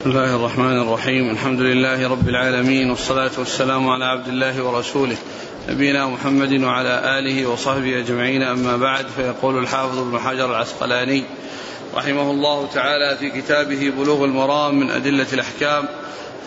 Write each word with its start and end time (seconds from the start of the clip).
بسم 0.00 0.10
الله 0.10 0.36
الرحمن 0.36 0.78
الرحيم. 0.82 1.30
الحمد 1.30 1.60
لله 1.60 2.08
رب 2.08 2.28
العالمين 2.28 2.90
والصلاة 2.90 3.30
والسلام 3.38 3.88
على 3.88 4.04
عبد 4.04 4.28
الله 4.28 4.64
ورسوله 4.64 5.16
نبينا 5.68 6.06
محمد 6.06 6.62
وعلى 6.62 7.18
آله 7.18 7.46
وصحبه 7.46 7.98
أجمعين. 7.98 8.42
أما 8.42 8.76
بعد 8.76 9.06
فيقول 9.06 9.58
الحافظ 9.58 9.98
ابن 9.98 10.18
حجر 10.18 10.50
العسقلاني 10.50 11.24
رحمه 11.94 12.30
الله 12.30 12.68
تعالى 12.74 13.16
في 13.16 13.30
كتابه 13.40 13.92
بلوغ 13.98 14.24
المرام 14.24 14.80
من 14.80 14.90
أدلة 14.90 15.26
الأحكام 15.32 15.88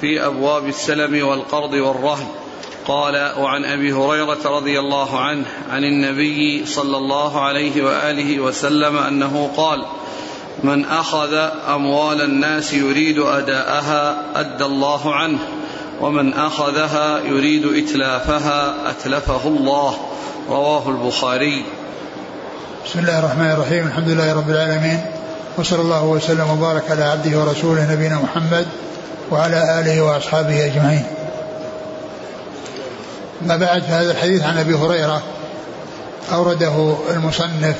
في 0.01 0.25
أبواب 0.25 0.67
السلم 0.67 1.27
والقرض 1.27 1.73
والرهن. 1.73 2.27
قال 2.85 3.33
وعن 3.39 3.65
أبي 3.65 3.93
هريرة 3.93 4.39
رضي 4.45 4.79
الله 4.79 5.19
عنه 5.19 5.45
عن 5.69 5.83
النبي 5.83 6.65
صلى 6.65 6.97
الله 6.97 7.41
عليه 7.41 7.83
وآله 7.83 8.39
وسلم 8.39 8.97
أنه 8.97 9.51
قال 9.57 9.85
من 10.63 10.85
أخذ 10.85 11.33
أموال 11.69 12.21
الناس 12.21 12.73
يريد 12.73 13.19
أداءها 13.19 14.15
أدى 14.35 14.65
الله 14.65 15.15
عنه 15.15 15.39
ومن 16.01 16.33
أخذها 16.33 17.19
يريد 17.19 17.65
إتلافها 17.65 18.73
أتلفه 18.89 19.47
الله 19.47 19.97
رواه 20.49 20.89
البخاري. 20.89 21.65
بسم 22.85 22.99
الله 22.99 23.19
الرحمن 23.19 23.51
الرحيم 23.51 23.87
الحمد 23.87 24.09
لله 24.09 24.33
رب 24.33 24.49
العالمين 24.49 25.05
وصلى 25.57 25.81
الله 25.81 26.05
وسلم 26.05 26.49
وبارك 26.49 26.91
على 26.91 27.03
عبده 27.03 27.39
ورسوله 27.39 27.93
نبينا 27.93 28.15
محمد 28.15 28.67
وعلى 29.31 29.79
آله 29.79 30.01
وأصحابه 30.01 30.65
أجمعين. 30.65 31.03
ما 33.41 33.55
بعد 33.57 33.83
هذا 33.83 34.11
الحديث 34.11 34.43
عن 34.43 34.57
أبي 34.57 34.73
هريرة 34.73 35.21
أورده 36.33 36.95
المصنف 37.09 37.75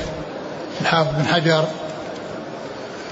الحافظ 0.80 1.10
بن 1.18 1.26
حجر 1.26 1.64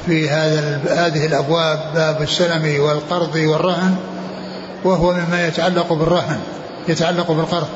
في 0.08 0.28
هذا 0.30 0.80
هذه 0.88 1.26
الأبواب 1.26 1.80
باب 1.94 2.22
السلم 2.22 2.80
والقرض 2.80 3.36
والرهن 3.36 3.96
وهو 4.84 5.12
مما 5.12 5.46
يتعلق 5.46 5.92
بالرهن 5.92 6.40
يتعلق 6.88 7.30
بالقرض 7.32 7.68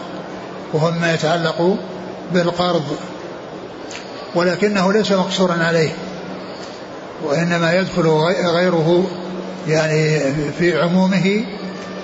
وهو 0.72 0.91
مما 0.91 1.14
يتعلق 1.14 1.77
بالقرض. 2.33 2.83
ولكنه 4.34 4.92
ليس 4.92 5.12
مقصورا 5.12 5.55
عليه 5.55 5.91
وإنما 7.25 7.75
يدخل 7.75 8.06
غيره 8.47 9.06
يعني 9.69 10.20
في 10.58 10.83
عمومه 10.83 11.44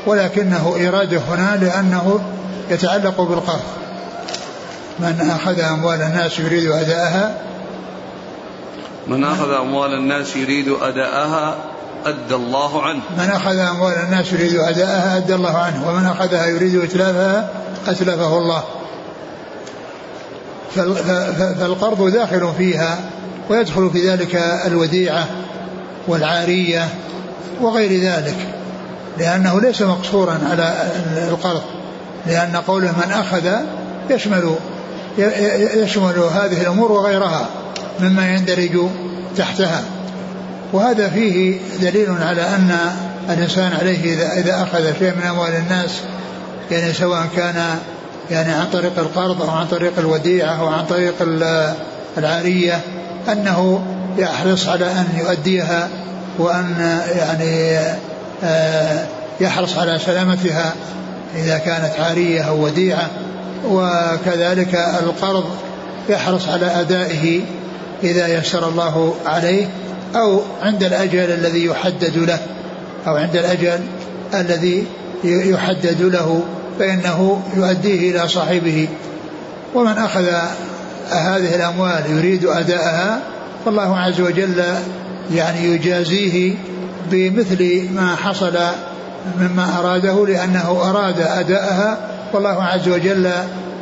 ولكنه 0.07 0.77
اراده 0.89 1.19
هنا 1.19 1.57
لأنه 1.61 2.21
يتعلق 2.71 3.21
بالقرض. 3.21 3.63
من 4.99 5.31
أخذ 5.31 5.61
أموال 5.61 6.03
الناس 6.03 6.39
يريد 6.39 6.71
أداءها 6.71 7.35
من 9.09 9.25
أخذ 9.25 9.51
أموال 9.51 9.95
الناس 9.95 10.37
يريد 10.37 10.69
أداءها 10.83 11.57
أدى 12.07 12.35
الله 12.35 12.83
عنه. 12.83 13.01
من 13.19 13.31
أخذ 13.31 13.59
أموال 13.59 13.95
الناس 13.95 14.33
يريد 14.33 14.57
أداءها 14.57 15.17
أدى 15.17 15.35
الله 15.35 15.59
عنه. 15.59 15.89
ومن 15.89 16.07
أخذها 16.07 16.47
يريد 16.47 16.83
إتلافها 16.83 17.49
أتلفه 17.87 18.39
الله. 18.39 18.65
فالقرض 21.61 22.13
داخل 22.13 22.53
فيها 22.59 22.99
ويدخل 23.51 23.91
في 23.91 24.11
ذلك 24.11 24.35
الوديعة 24.67 25.27
والعارية 26.09 26.89
وغير 27.61 28.01
ذلك. 28.01 28.37
لأنه 29.19 29.61
ليس 29.61 29.83
مقصورا 29.83 30.41
على 30.51 30.91
القرض. 31.29 31.63
لأن 32.27 32.57
قوله 32.57 32.93
من 32.93 33.13
أخذ 33.13 33.49
يشمل 34.11 34.55
يشمل 35.75 36.19
هذه 36.19 36.63
الأمور 36.63 36.93
وغيرها. 36.93 37.49
مما 38.01 38.35
يندرج 38.35 38.89
تحتها. 39.37 39.83
وهذا 40.73 41.09
فيه 41.09 41.59
دليل 41.81 42.11
على 42.23 42.43
أن 42.43 42.77
الإنسان 43.31 43.73
عليه 43.73 44.15
إذا, 44.15 44.63
أخذ 44.63 44.99
شيء 44.99 45.15
من 45.17 45.23
أموال 45.23 45.57
الناس 45.57 46.01
يعني 46.71 46.93
سواء 46.93 47.27
كان 47.37 47.79
يعني 48.31 48.53
عن 48.53 48.67
طريق 48.73 48.99
القرض 48.99 49.43
أو 49.43 49.51
عن 49.51 49.67
طريق 49.67 49.93
الوديعة 49.99 50.61
أو 50.61 50.67
عن 50.67 50.87
طريق 50.87 51.15
العارية 52.19 52.81
أنه 53.33 53.83
يحرص 54.19 54.69
على 54.69 54.85
أن 54.85 55.07
يؤديها 55.19 55.89
وأن 56.39 57.01
يعني 57.19 57.79
يحرص 59.41 59.79
على 59.79 59.99
سلامتها 59.99 60.75
إذا 61.37 61.59
كانت 61.59 62.01
عارية 62.01 62.43
أو 62.43 62.65
وديعة. 62.65 63.09
وكذلك 63.69 64.75
القرض 64.75 65.45
يحرص 66.09 66.49
على 66.49 66.67
أدائه 66.67 67.41
إذا 68.03 68.39
يسر 68.39 68.69
الله 68.69 69.15
عليه 69.27 69.69
أو 70.17 70.41
عند 70.63 70.85
الأجل 70.85 71.19
الذي 71.19 71.65
يحدد 71.65 72.17
له 72.17 72.39
أو 73.07 73.17
عند 73.17 73.37
الأجل 73.37 73.81
الذي 74.35 74.85
يحدد 75.25 76.03
له 76.03 76.43
فإنه 76.79 77.43
يؤديه 77.57 78.11
إلى 78.11 78.29
صاحبه. 78.29 78.89
ومن 79.75 79.93
أخذ 79.93 80.27
هذه 81.11 81.55
الأموال 81.55 82.03
يريد 82.11 82.45
أداءها 82.45 83.21
فالله 83.65 83.97
عز 83.97 84.21
وجل 84.21 84.65
يعني 85.35 85.65
يجازيه 85.65 86.55
بمثل 87.11 87.89
ما 87.95 88.17
حصل 88.17 88.59
مما 89.41 89.79
أراده 89.79 90.27
لأنه 90.27 90.81
أراد 90.91 91.21
أداءها. 91.21 91.99
والله 92.33 92.63
عز 92.63 92.89
وجل 92.89 93.31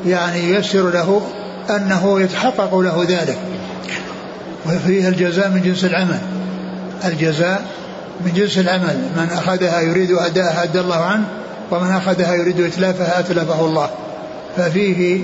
يعني 0.06 0.40
ييسر 0.40 0.90
له 0.90 1.22
أنه 1.70 2.20
يتحقق 2.20 2.78
له 2.78 3.06
ذلك. 3.08 3.38
وفيها 4.66 5.08
الجزاء 5.08 5.48
من 5.48 5.62
جنس 5.62 5.84
العمل. 5.84 6.18
الجزاء 7.04 7.64
من 8.24 8.32
جنس 8.32 8.58
العمل. 8.58 8.98
من 9.16 9.28
أخذها 9.32 9.80
يريد 9.80 10.10
أداءها 10.10 10.62
أدى 10.62 10.80
الله 10.80 11.04
عنه 11.04 11.24
ومن 11.70 11.90
أخذها 11.90 12.34
يريد 12.34 12.60
إتلافها 12.60 13.20
أتلفه 13.20 13.60
الله. 13.60 13.90
ففيه 14.56 15.20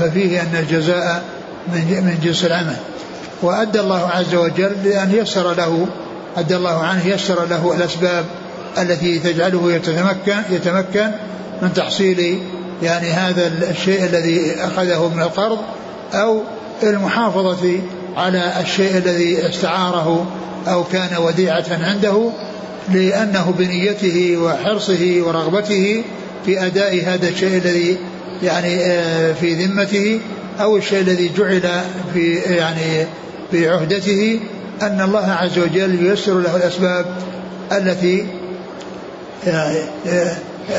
ففيه 0.00 0.40
أن 0.40 0.56
الجزاء 0.56 1.22
من 1.68 2.18
جنس 2.22 2.44
العمل. 2.44 2.76
وأدى 3.42 3.80
الله 3.80 4.08
عز 4.08 4.34
وجل 4.34 4.72
لأن 4.84 5.14
يسر 5.14 5.54
له 5.54 5.86
أدى 6.36 6.56
الله 6.56 6.82
عنه 6.82 7.06
يسر 7.06 7.44
له 7.44 7.74
الأسباب 7.76 8.24
التي 8.78 9.18
تجعله 9.18 9.72
يتمكن 9.72 10.36
يتمكن 10.50 11.10
من 11.62 11.72
تحصيل 11.72 12.38
يعني 12.82 13.10
هذا 13.10 13.52
الشيء 13.70 14.04
الذي 14.04 14.54
أخذه 14.60 15.08
من 15.14 15.22
القرض 15.22 15.58
أو 16.14 16.42
المحافظة 16.82 17.80
على 18.16 18.52
الشيء 18.60 18.96
الذي 18.96 19.48
استعاره 19.48 20.26
أو 20.66 20.84
كان 20.84 21.16
وديعة 21.18 21.64
عنده 21.70 22.30
لأنه 22.92 23.54
بنيته 23.58 24.36
وحرصه 24.36 25.22
ورغبته 25.26 26.04
في 26.46 26.66
أداء 26.66 27.02
هذا 27.06 27.28
الشيء 27.28 27.58
الذي 27.64 27.96
يعني 28.42 28.78
في 29.34 29.54
ذمته 29.64 30.20
أو 30.60 30.76
الشيء 30.76 31.00
الذي 31.00 31.30
جعل 31.38 31.80
في 32.14 32.34
يعني 32.34 33.06
في 33.50 33.68
عهدته 33.68 34.40
أن 34.82 35.00
الله 35.00 35.30
عز 35.30 35.58
وجل 35.58 36.06
ييسر 36.06 36.40
له 36.40 36.56
الأسباب 36.56 37.06
التي 37.72 38.26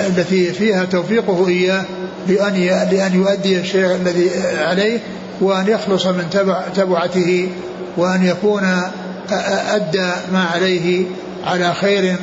التي 0.08 0.54
فيها 0.54 0.86
توفيقه 0.86 1.48
إياه 1.48 1.84
لأن 2.28 2.54
لأن 2.92 3.16
يؤدي 3.16 3.60
الشيء 3.60 3.96
الذي 3.96 4.30
عليه. 4.58 5.00
وأن 5.42 5.68
يخلص 5.68 6.06
من 6.06 6.30
تبع 6.32 6.62
تبعته 6.76 7.50
وأن 7.98 8.26
يكون 8.26 8.64
أدى 9.70 10.12
ما 10.34 10.46
عليه 10.54 11.06
على 11.46 11.74
خير. 11.74 12.16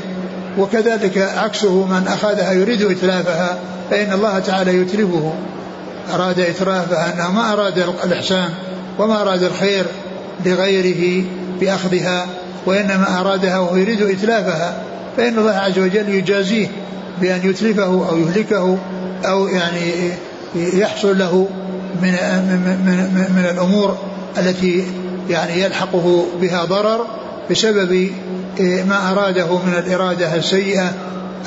وكذلك 0.59 1.19
عكسه 1.19 1.87
من 1.87 2.09
أخذها 2.09 2.53
يريد 2.53 2.83
إتلافها 2.83 3.59
فإن 3.91 4.13
الله 4.13 4.39
تعالى 4.39 4.77
يتلفه 4.77 5.33
أراد 6.15 6.41
إتلافها 6.41 7.15
أنه 7.15 7.31
ما 7.31 7.53
أراد 7.53 7.79
الإحسان 8.05 8.49
وما 8.99 9.23
أراد 9.23 9.43
الخير 9.43 9.87
لغيره 10.47 11.25
بأخذها 11.61 12.27
وإنما 12.67 13.21
أرادها 13.21 13.59
وهو 13.59 13.77
يريد 13.77 14.03
إتلافها. 14.03 14.83
فإن 15.17 15.39
الله 15.39 15.53
عز 15.53 15.79
وجل 15.79 16.09
يجازيه 16.09 16.67
بأن 17.21 17.51
يتلفه 17.51 18.09
أو 18.09 18.19
يهلكه 18.19 18.79
أو 19.25 19.49
يعني 19.49 20.13
يحصل 20.55 21.19
له 21.19 21.49
من 22.03 22.13
من 22.49 22.81
من, 23.15 23.27
من 23.37 23.51
الأمور 23.51 23.99
التي 24.39 24.85
يعني 25.31 25.63
يلحقه 25.63 26.27
بها 26.41 26.65
ضرر 26.65 27.07
بسبب 27.51 28.11
ما 28.61 29.13
أراده 29.13 29.59
من 29.59 29.75
الإرادة 29.79 30.35
السيئة 30.35 30.93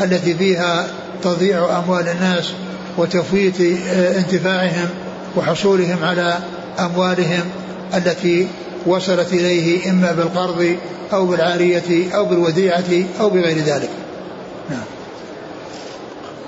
التي 0.02 0.34
فيها 0.34 0.88
تضييع 1.24 1.80
أموال 1.80 2.08
الناس 2.08 2.54
وتفويت 2.98 3.62
انتفاعهم 4.18 4.90
وحصولهم 5.36 6.04
على 6.04 6.38
أموالهم 6.80 7.44
التي 7.94 8.48
وصلت 8.86 9.34
إليه 9.34 9.92
إما 9.92 10.12
بالقرض 10.12 10.76
أو 11.14 11.26
بالعارية 11.26 12.16
أو 12.16 12.26
بالوديعه 12.26 13.06
أو 13.20 13.30
بغير 13.30 13.58
ذلك. 13.58 13.90
نعم. 14.70 14.86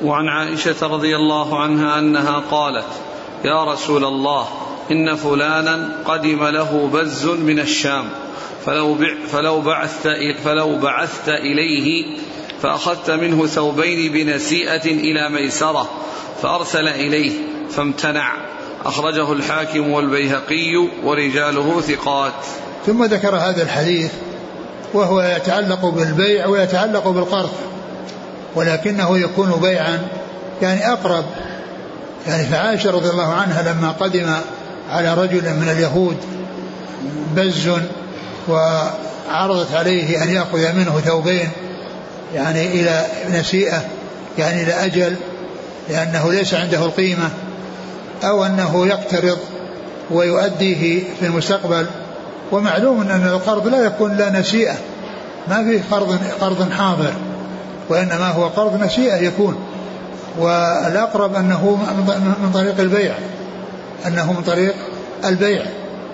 وعن 0.03 0.27
عائشة 0.27 0.87
رضي 0.87 1.15
الله 1.15 1.59
عنها 1.59 1.99
أنها 1.99 2.43
قالت: 2.51 2.85
يا 3.45 3.63
رسول 3.63 4.05
الله 4.05 4.47
إن 4.91 5.15
فلانا 5.15 5.89
قدم 6.05 6.43
له 6.43 6.89
بز 6.93 7.25
من 7.25 7.59
الشام 7.59 8.09
فلو, 8.65 8.97
فلو, 9.31 9.61
بعثت 9.61 10.07
فلو 10.43 10.75
بعثت 10.75 11.29
إليه 11.29 12.17
فأخذت 12.61 13.11
منه 13.11 13.45
ثوبين 13.45 14.11
بنسيئة 14.11 14.85
إلى 14.85 15.29
ميسرة 15.29 15.89
فأرسل 16.41 16.87
إليه 16.87 17.31
فامتنع. 17.69 18.33
أخرجه 18.85 19.33
الحاكم 19.33 19.91
والبيهقي 19.91 20.75
ورجاله 21.03 21.81
ثقات. 21.81 22.33
ثم 22.85 23.03
ذكر 23.03 23.35
هذا 23.35 23.63
الحديث 23.63 24.11
وهو 24.93 25.21
يتعلق 25.21 25.85
بالبيع 25.85 26.47
ويتعلق 26.47 27.07
بالقرض 27.07 27.51
ولكنه 28.55 29.17
يكون 29.17 29.51
بيعا 29.61 30.07
يعني 30.61 30.91
أقرب 30.91 31.25
يعني 32.27 32.43
فعائشة 32.43 32.91
رضي 32.91 33.09
الله 33.09 33.33
عنها 33.33 33.73
لما 33.73 33.91
قدم 33.91 34.33
على 34.89 35.13
رجل 35.13 35.41
من 35.41 35.69
اليهود 35.69 36.17
بز 37.35 37.71
وعرضت 38.47 39.75
عليه 39.75 40.23
أن 40.23 40.29
يأخذ 40.29 40.73
منه 40.73 40.99
ثوبين 41.05 41.49
يعني 42.35 42.65
إلى 42.65 43.05
نسيئة 43.31 43.81
يعني 44.37 44.63
إلى 44.63 44.73
أجل 44.73 45.15
لأنه 45.89 46.31
ليس 46.31 46.53
عنده 46.53 46.85
القيمة 46.85 47.29
أو 48.23 48.45
أنه 48.45 48.87
يقترض 48.87 49.37
ويؤديه 50.11 51.03
في 51.19 51.25
المستقبل. 51.25 51.85
ومعلوم 52.51 53.01
أن 53.01 53.27
القرض 53.27 53.67
لا 53.67 53.85
يكون 53.85 54.17
لا 54.17 54.39
نسيئة 54.39 54.75
ما 55.47 55.63
في 55.63 55.79
قرض 55.91 56.19
قرض 56.41 56.71
حاضر 56.71 57.13
وإنما 57.89 58.27
هو 58.27 58.47
قرض 58.47 58.83
نسيئة 58.83 59.15
يكون. 59.15 59.68
والأقرب 60.37 61.35
أنه 61.35 61.77
من 62.43 62.51
طريق 62.53 62.79
البيع 62.79 63.13
أنه 64.07 64.33
من 64.33 64.43
طريق 64.43 64.73
البيع. 65.25 65.63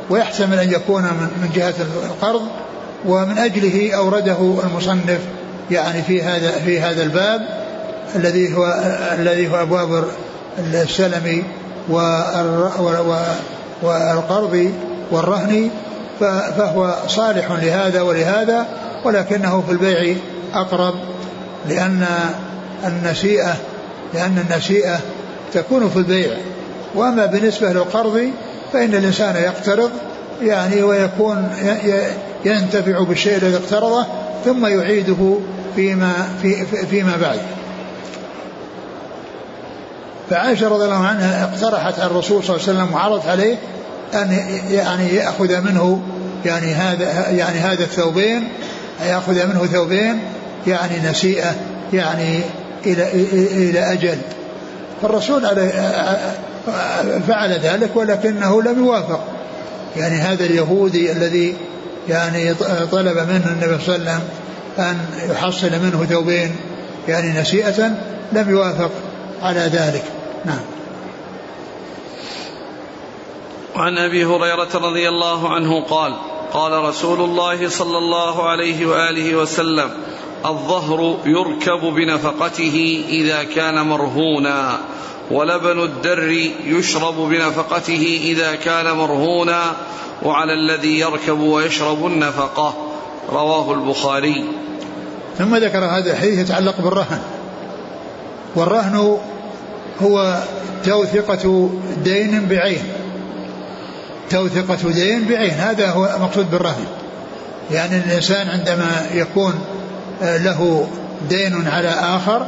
ويحتمل 0.09 0.59
أن 0.59 0.71
يكون 0.71 1.03
من 1.41 1.49
جهة 1.55 1.73
القرض 2.05 2.41
ومن 3.05 3.37
أجله 3.37 3.93
أورده 3.95 4.59
المصنف 4.63 5.19
يعني 5.71 6.01
في 6.01 6.23
هذا 6.23 6.51
في 6.51 6.79
هذا 6.79 7.03
الباب 7.03 7.41
الذي 8.15 8.55
هو 8.55 8.83
الذي 9.19 9.51
هو 9.51 9.61
أبواب 9.61 10.03
السلم 10.59 11.43
والقرض 13.83 14.71
والرهن 15.11 15.69
فهو 16.19 16.95
صالح 17.07 17.51
لهذا 17.51 18.01
ولهذا 18.01 18.65
ولكنه 19.05 19.63
في 19.67 19.71
البيع 19.71 20.15
أقرب 20.53 20.93
لأن 21.69 22.05
النسيئة 22.85 23.55
لأن 24.15 24.45
النسيئة 24.49 24.99
تكون 25.53 25.89
في 25.89 25.97
البيع 25.97 26.37
وأما 26.95 27.25
بالنسبة 27.25 27.73
للقرض 27.73 28.29
فإن 28.73 28.95
الإنسان 28.95 29.35
يقترض 29.35 29.91
يعني 30.41 30.83
ويكون 30.83 31.49
ينتفع 32.45 33.03
بالشيء 33.03 33.37
الذي 33.37 33.55
اقترضه 33.55 34.05
ثم 34.45 34.65
يعيده 34.65 35.37
فيما 35.75 36.13
في 36.41 36.65
فيما 36.65 37.17
بعد. 37.17 37.39
فعائشة 40.29 40.67
رضي 40.67 40.85
الله 40.85 41.05
عنها 41.05 41.43
اقترحت 41.43 41.99
على 41.99 42.11
الرسول 42.11 42.43
صلى 42.43 42.55
الله 42.55 42.67
عليه 42.67 42.79
وسلم 42.79 42.93
وعرضت 42.93 43.27
عليه 43.27 43.55
أن 44.13 44.37
يعني 44.71 45.15
يأخذ 45.15 45.61
منه 45.61 46.01
يعني 46.45 46.73
هذا 46.73 47.29
يعني 47.29 47.59
هذا 47.59 47.83
الثوبين 47.83 48.47
يأخذ 49.05 49.47
منه 49.47 49.65
ثوبين 49.65 50.19
يعني 50.67 51.09
نسيئة 51.09 51.55
يعني 51.93 52.41
إلى 52.85 53.13
إلى 53.69 53.93
أجل. 53.93 54.17
فالرسول 55.01 55.41
فعل 57.27 57.59
ذلك 57.63 57.95
ولكنه 57.95 58.61
لم 58.61 58.85
يوافق. 58.85 59.23
يعني 59.95 60.15
هذا 60.15 60.45
اليهودي 60.45 61.11
الذي 61.11 61.55
يعني 62.09 62.53
طلب 62.91 63.17
منه 63.17 63.51
النبي 63.51 63.83
صلى 63.83 63.95
الله 63.95 64.11
عليه 64.11 64.19
وسلم 64.19 64.21
أن 64.79 64.97
يحصل 65.31 65.71
منه 65.71 66.05
ثوبين 66.09 66.55
يعني 67.07 67.39
نسيئة 67.39 67.91
لم 68.31 68.49
يوافق 68.49 68.91
على 69.41 69.59
ذلك. 69.59 70.03
نعم. 70.45 70.61
وعن 73.75 73.97
أبي 73.97 74.25
هريرة 74.25 74.69
رضي 74.75 75.09
الله 75.09 75.53
عنه 75.53 75.83
قال 75.83 76.13
قال 76.53 76.71
رسول 76.71 77.21
الله 77.21 77.69
صلى 77.69 77.97
الله 77.97 78.49
عليه 78.49 78.85
وآله 78.85 79.35
وسلم 79.35 79.89
الظهر 80.45 81.17
يركب 81.25 81.81
بنفقته 81.81 83.05
إذا 83.09 83.43
كان 83.43 83.81
مرهونا 83.81 84.79
ولبن 85.31 85.83
الدر 85.83 86.29
يشرب 86.65 87.15
بنفقته 87.15 88.19
إذا 88.23 88.55
كان 88.55 88.97
مرهونا 88.97 89.61
وعلى 90.23 90.53
الذي 90.53 90.99
يركب 90.99 91.39
ويشرب 91.39 92.05
النفقة. 92.05 92.73
رواه 93.29 93.73
البخاري. 93.73 94.45
ثم 95.37 95.55
ذكر 95.55 95.85
هذا 95.85 96.11
الحديث 96.11 96.39
يتعلق 96.39 96.81
بالرهن. 96.81 97.19
والرهن 98.55 99.17
هو 100.01 100.43
توثقة 100.85 101.69
دين 102.03 102.45
بعين. 102.45 102.83
توثقة 104.29 104.91
دين 104.91 105.25
بعين 105.25 105.51
هذا 105.51 105.89
هو 105.89 106.09
مقصود 106.21 106.51
بالرهن. 106.51 106.85
يعني 107.71 107.97
الإنسان 107.97 108.49
عندما 108.49 109.07
يكون 109.13 109.53
له 110.21 110.87
دين 111.29 111.67
على 111.67 111.89
آخر 111.89 112.45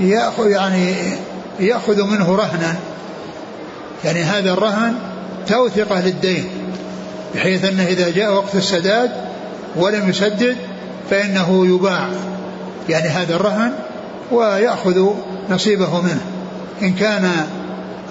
يأخذ 0.00 0.50
يعني 0.50 0.94
يأخذ 1.60 2.02
منه 2.02 2.36
رهنا. 2.36 2.74
يعني 4.04 4.22
هذا 4.22 4.52
الرهن 4.52 4.94
توثقة 5.48 6.00
للدين 6.00 6.48
بحيث 7.34 7.64
أنه 7.64 7.82
إذا 7.86 8.10
جاء 8.10 8.32
وقت 8.32 8.54
السداد 8.54 9.10
ولم 9.76 10.08
يسدد 10.08 10.56
فإنه 11.10 11.66
يباع. 11.66 12.08
يعني 12.88 13.08
هذا 13.08 13.36
الرهن 13.36 13.72
ويأخذ 14.32 15.06
نصيبه 15.50 16.00
منه. 16.00 16.20
إن 16.82 16.92
كان 16.92 17.30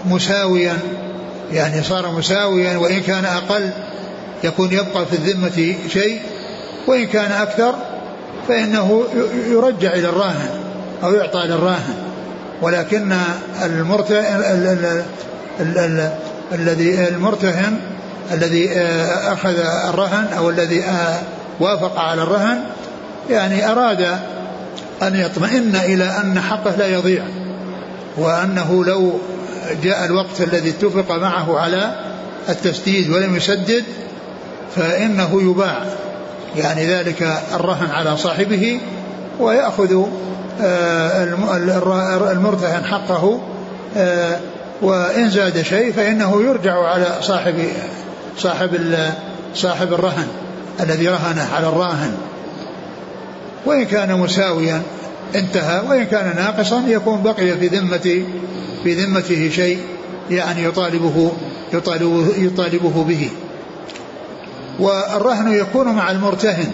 مساويا 0.05 0.77
يعني 1.53 1.83
صار 1.83 2.11
مساويا 2.11 2.77
وإن 2.77 2.99
كان 3.01 3.25
أقل 3.25 3.69
يكون 4.43 4.71
يبقى 4.71 5.05
في 5.05 5.13
الذمة 5.13 5.75
شيء 5.93 6.19
وإن 6.87 7.05
كان 7.07 7.31
أكثر 7.31 7.75
فإنه 8.47 9.03
يرجع 9.47 9.93
إلى 9.93 10.09
الراهن 10.09 10.49
أو 11.03 11.13
يعطى 11.13 11.39
للراهن 11.47 11.95
ولكن 12.61 13.17
المرتهن 13.63 15.03
الذي 16.51 17.07
المرتهن 17.07 17.79
الذي 18.31 18.71
آه، 18.71 19.33
أخذ 19.33 19.59
الرهن 19.89 20.27
أو 20.37 20.49
الذي 20.49 20.83
آه، 20.83 21.19
وافق 21.59 21.99
على 21.99 22.23
الرهن 22.23 22.59
يعني 23.29 23.71
أراد 23.71 24.01
أن 25.01 25.15
يطمئن 25.15 25.75
إلى 25.75 26.03
أن 26.03 26.41
حقه 26.41 26.75
لا 26.75 26.87
يضيع. 26.87 27.23
وأنه 28.17 28.85
لو 28.85 29.19
جاء 29.83 30.05
الوقت 30.05 30.41
الذي 30.41 30.69
اتفق 30.69 31.11
معه 31.15 31.59
على 31.59 31.95
التسديد 32.49 33.09
ولم 33.09 33.35
يسدد 33.35 33.83
فإنه 34.75 35.41
يباع. 35.41 35.85
يعني 36.57 36.87
ذلك 36.87 37.41
الرهن 37.53 37.91
على 37.91 38.17
صاحبه 38.17 38.79
ويأخذ 39.39 40.05
آه، 40.61 41.23
المرتهن 42.31 42.85
حقه 42.85 43.39
آه، 43.97 44.39
وإن 44.81 45.29
زاد 45.29 45.61
شيء 45.61 45.91
فإنه 45.91 46.41
يرجع 46.41 46.87
على 46.87 47.07
صاحب 47.21 47.55
صاحب 48.37 48.69
صاحب 49.55 49.93
الرهن 49.93 50.27
الذي 50.79 51.07
رهنه 51.07 51.47
على 51.55 51.67
الراهن. 51.67 52.17
وإن 53.65 53.85
كان 53.85 54.19
مساويا 54.19 54.81
انتهى 55.35 55.81
وإن 55.89 56.03
كان 56.03 56.35
ناقصا 56.35 56.83
يكون 56.87 57.23
بقي 57.23 57.57
في 57.57 57.67
ذمة 57.67 58.23
في 58.83 58.93
ذمته 58.93 59.49
شيء 59.49 59.79
يعني 60.29 60.63
يطالبه 60.63 61.31
يطالبه, 61.73 62.27
يطالبه 62.37 63.03
به. 63.03 63.29
والرهن 64.79 65.53
يكون 65.53 65.87
مع 65.87 66.11
المرتهن 66.11 66.71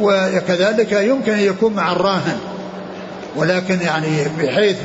وكذلك 0.00 0.92
يمكن 0.92 1.32
أن 1.32 1.40
يكون 1.40 1.74
مع 1.74 1.92
الراهن 1.92 2.36
ولكن 3.36 3.80
يعني 3.80 4.08
بحيث 4.42 4.76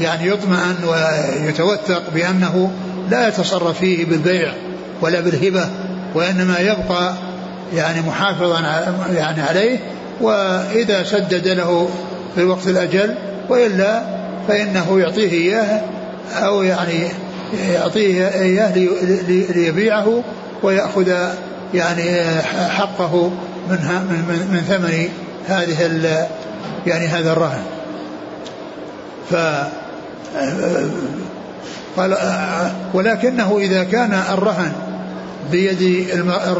يعني 0.00 0.28
يطمئن 0.28 0.76
ويتوثق 0.88 2.02
بأنه 2.14 2.70
لا 3.10 3.28
يتصرف 3.28 3.78
فيه 3.78 4.04
بالبيع 4.04 4.52
ولا 5.00 5.20
بالهبة 5.20 5.68
وإنما 6.14 6.58
يبقى 6.58 7.14
يعني 7.74 8.00
محافظا 8.00 8.60
يعني 9.14 9.42
عليه 9.42 9.78
وإذا 10.20 11.04
سدد 11.04 11.48
له 11.48 11.88
في 12.34 12.44
وقت 12.44 12.66
الأجل 12.66 13.14
وإلا 13.48 14.02
فإنه 14.48 15.00
يعطيه 15.00 15.32
إياه 15.32 15.80
أو 16.32 16.62
يعني 16.62 17.08
يعطيه 17.72 18.28
إياه 18.28 18.76
ليبيعه 19.54 20.22
ويأخذ 20.62 21.12
يعني 21.74 22.34
حقه 22.68 23.30
من 23.70 23.78
من, 24.10 24.48
من 24.52 24.60
ثمن 24.68 25.08
هذه 25.48 26.28
يعني 26.86 27.06
هذا 27.06 27.32
الرهن. 27.32 27.62
ف 29.30 29.34
قال 31.96 32.16
ولكنه 32.94 33.58
إذا 33.58 33.84
كان 33.84 34.12
الرهن 34.12 34.72
بيد 35.50 36.08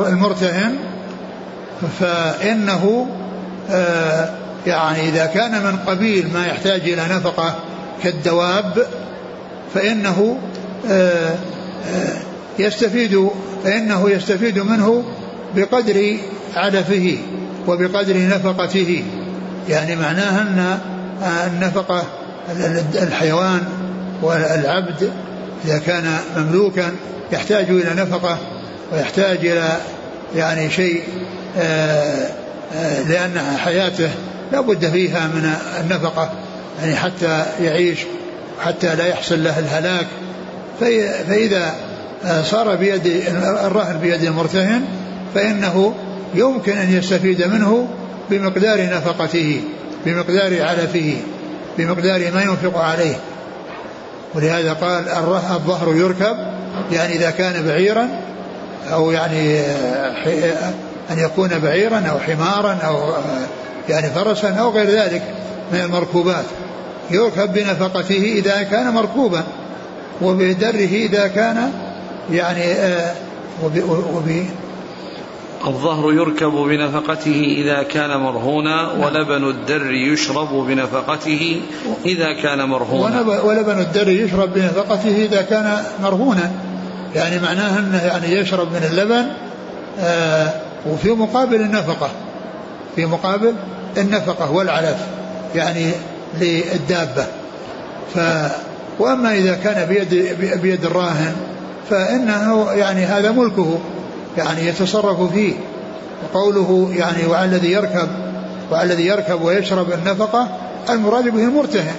المرتهن 0.09 0.77
فإنه 2.01 3.07
آه، 3.71 4.29
يعني 4.67 5.09
إذا 5.09 5.27
كان 5.27 5.63
من 5.63 5.77
قبيل 5.87 6.33
ما 6.33 6.47
يحتاج 6.47 6.81
إلى 6.81 7.03
نفقة 7.11 7.55
كالدواب 8.03 8.87
فإنه 9.75 10.39
آه، 10.91 11.35
آه، 11.87 12.17
يستفيد 12.59 13.29
فإنه 13.65 14.11
يستفيد 14.11 14.59
منه 14.59 15.05
بقدر 15.57 16.17
علفه 16.57 17.19
وبقدر 17.67 18.29
نفقته. 18.29 19.05
يعني 19.69 19.97
معناها 19.97 20.43
أن 20.43 20.79
النفقة 21.47 22.05
الحيوان 23.03 23.61
والعبد 24.23 25.11
إذا 25.65 25.79
كان 25.79 26.17
مملوكا 26.37 26.93
يحتاج 27.33 27.71
إلى 27.71 28.03
نفقة 28.03 28.39
ويحتاج 28.93 29.47
إلى 29.47 29.77
يعني 30.37 30.71
شيء 30.71 31.03
آه، 31.59 32.29
آه، 32.75 33.03
لأن 33.03 33.57
حياته 33.57 34.11
لا 34.53 34.61
بد 34.61 34.91
فيها 34.91 35.27
من 35.27 35.55
النفقة. 35.81 36.33
يعني 36.81 36.97
حتى 36.97 37.45
يعيش 37.61 37.99
حتى 38.65 38.95
لا 38.95 39.07
يحصل 39.07 39.45
له 39.45 39.59
الهلاك. 39.59 40.07
فإذا 40.81 41.75
صار 42.43 42.77
بيد 42.77 43.07
الرهن 43.65 43.99
بيد 43.99 44.23
المرتهن 44.23 44.85
فإنه 45.35 45.95
يمكن 46.35 46.73
أن 46.73 46.93
يستفيد 46.93 47.43
منه 47.43 47.89
بمقدار 48.31 48.85
نفقته 48.85 49.61
بمقدار 50.07 50.63
علفه 50.63 51.17
بمقدار 51.79 52.33
ما 52.35 52.43
ينفق 52.43 52.79
عليه. 52.79 53.15
ولهذا 54.35 54.73
قال 54.73 55.09
الظهر 55.51 55.95
يركب 55.97 56.37
يعني 56.93 57.17
إذا 57.17 57.31
كان 57.31 57.67
بعيرا 57.67 58.09
أو 58.93 59.11
يعني 59.11 59.61
أن 61.11 61.19
يكون 61.19 61.49
بعيرا 61.49 62.03
أو 62.11 62.19
حمارا 62.19 62.75
أو 62.75 63.15
يعني 63.89 64.11
فرسا 64.11 64.49
أو 64.49 64.71
غير 64.71 64.91
ذلك 64.91 65.23
من 65.73 65.81
المركوبات. 65.81 66.45
يركب 67.11 67.53
بنفقته 67.53 68.33
إذا 68.39 68.63
كان 68.63 68.95
مركوبا 68.95 69.43
وبدره 70.23 70.93
إذا 70.93 71.27
كان 71.27 71.73
يعني 72.33 72.73
آه، 72.73 73.15
وب 73.65 73.77
الظهر 75.67 76.13
يركب 76.13 76.51
بنفقته 76.51 77.55
إذا 77.59 77.83
كان 77.83 78.17
مرهونا 78.21 78.93
ولبن 78.93 79.49
الدر 79.49 79.93
يشرب 79.93 80.67
بنفقته 80.67 81.61
إذا 82.05 82.33
كان 82.33 82.69
مرهونا. 82.69 83.21
ولبن 83.21 83.79
الدر 83.79 84.09
يشرب 84.09 84.55
بنفقته 84.55 85.25
إذا 85.25 85.43
كان 85.43 85.83
مرهونا. 86.03 86.51
يعني 87.15 87.39
معناه 87.39 87.79
أنه 87.79 88.03
يعني 88.03 88.33
يشرب 88.33 88.73
من 88.73 88.89
اللبن 88.91 89.27
آه 90.01 90.51
وفي 90.87 91.11
مقابل 91.11 91.61
النفقة. 91.61 92.11
في 92.97 93.07
مقابل 93.07 93.55
النفقة 93.97 94.51
والعلف 94.51 94.97
يعني 95.55 95.91
للدابة. 96.41 97.27
ف 98.15 98.19
وأما 98.99 99.35
إذا 99.35 99.55
كان 99.55 99.89
بيد 99.89 100.37
بيد 100.63 100.85
الراهن 100.85 101.52
فإنه 101.93 102.73
يعني 102.73 103.05
هذا 103.05 103.31
ملكه 103.31 103.79
يعني 104.39 104.67
يتصرف 104.67 105.33
فيه. 105.33 105.55
وقوله 106.23 106.91
يعني 106.97 107.27
وعلى 107.27 107.45
الذي 107.45 107.73
يركب 107.73 108.09
وعلى 108.71 108.93
الذي 108.93 109.07
يركب 109.07 109.43
ويشرب 109.43 109.93
النفقة 109.93 110.49
المراد 110.91 111.25
به 111.29 111.45
المرتهن 111.45 111.95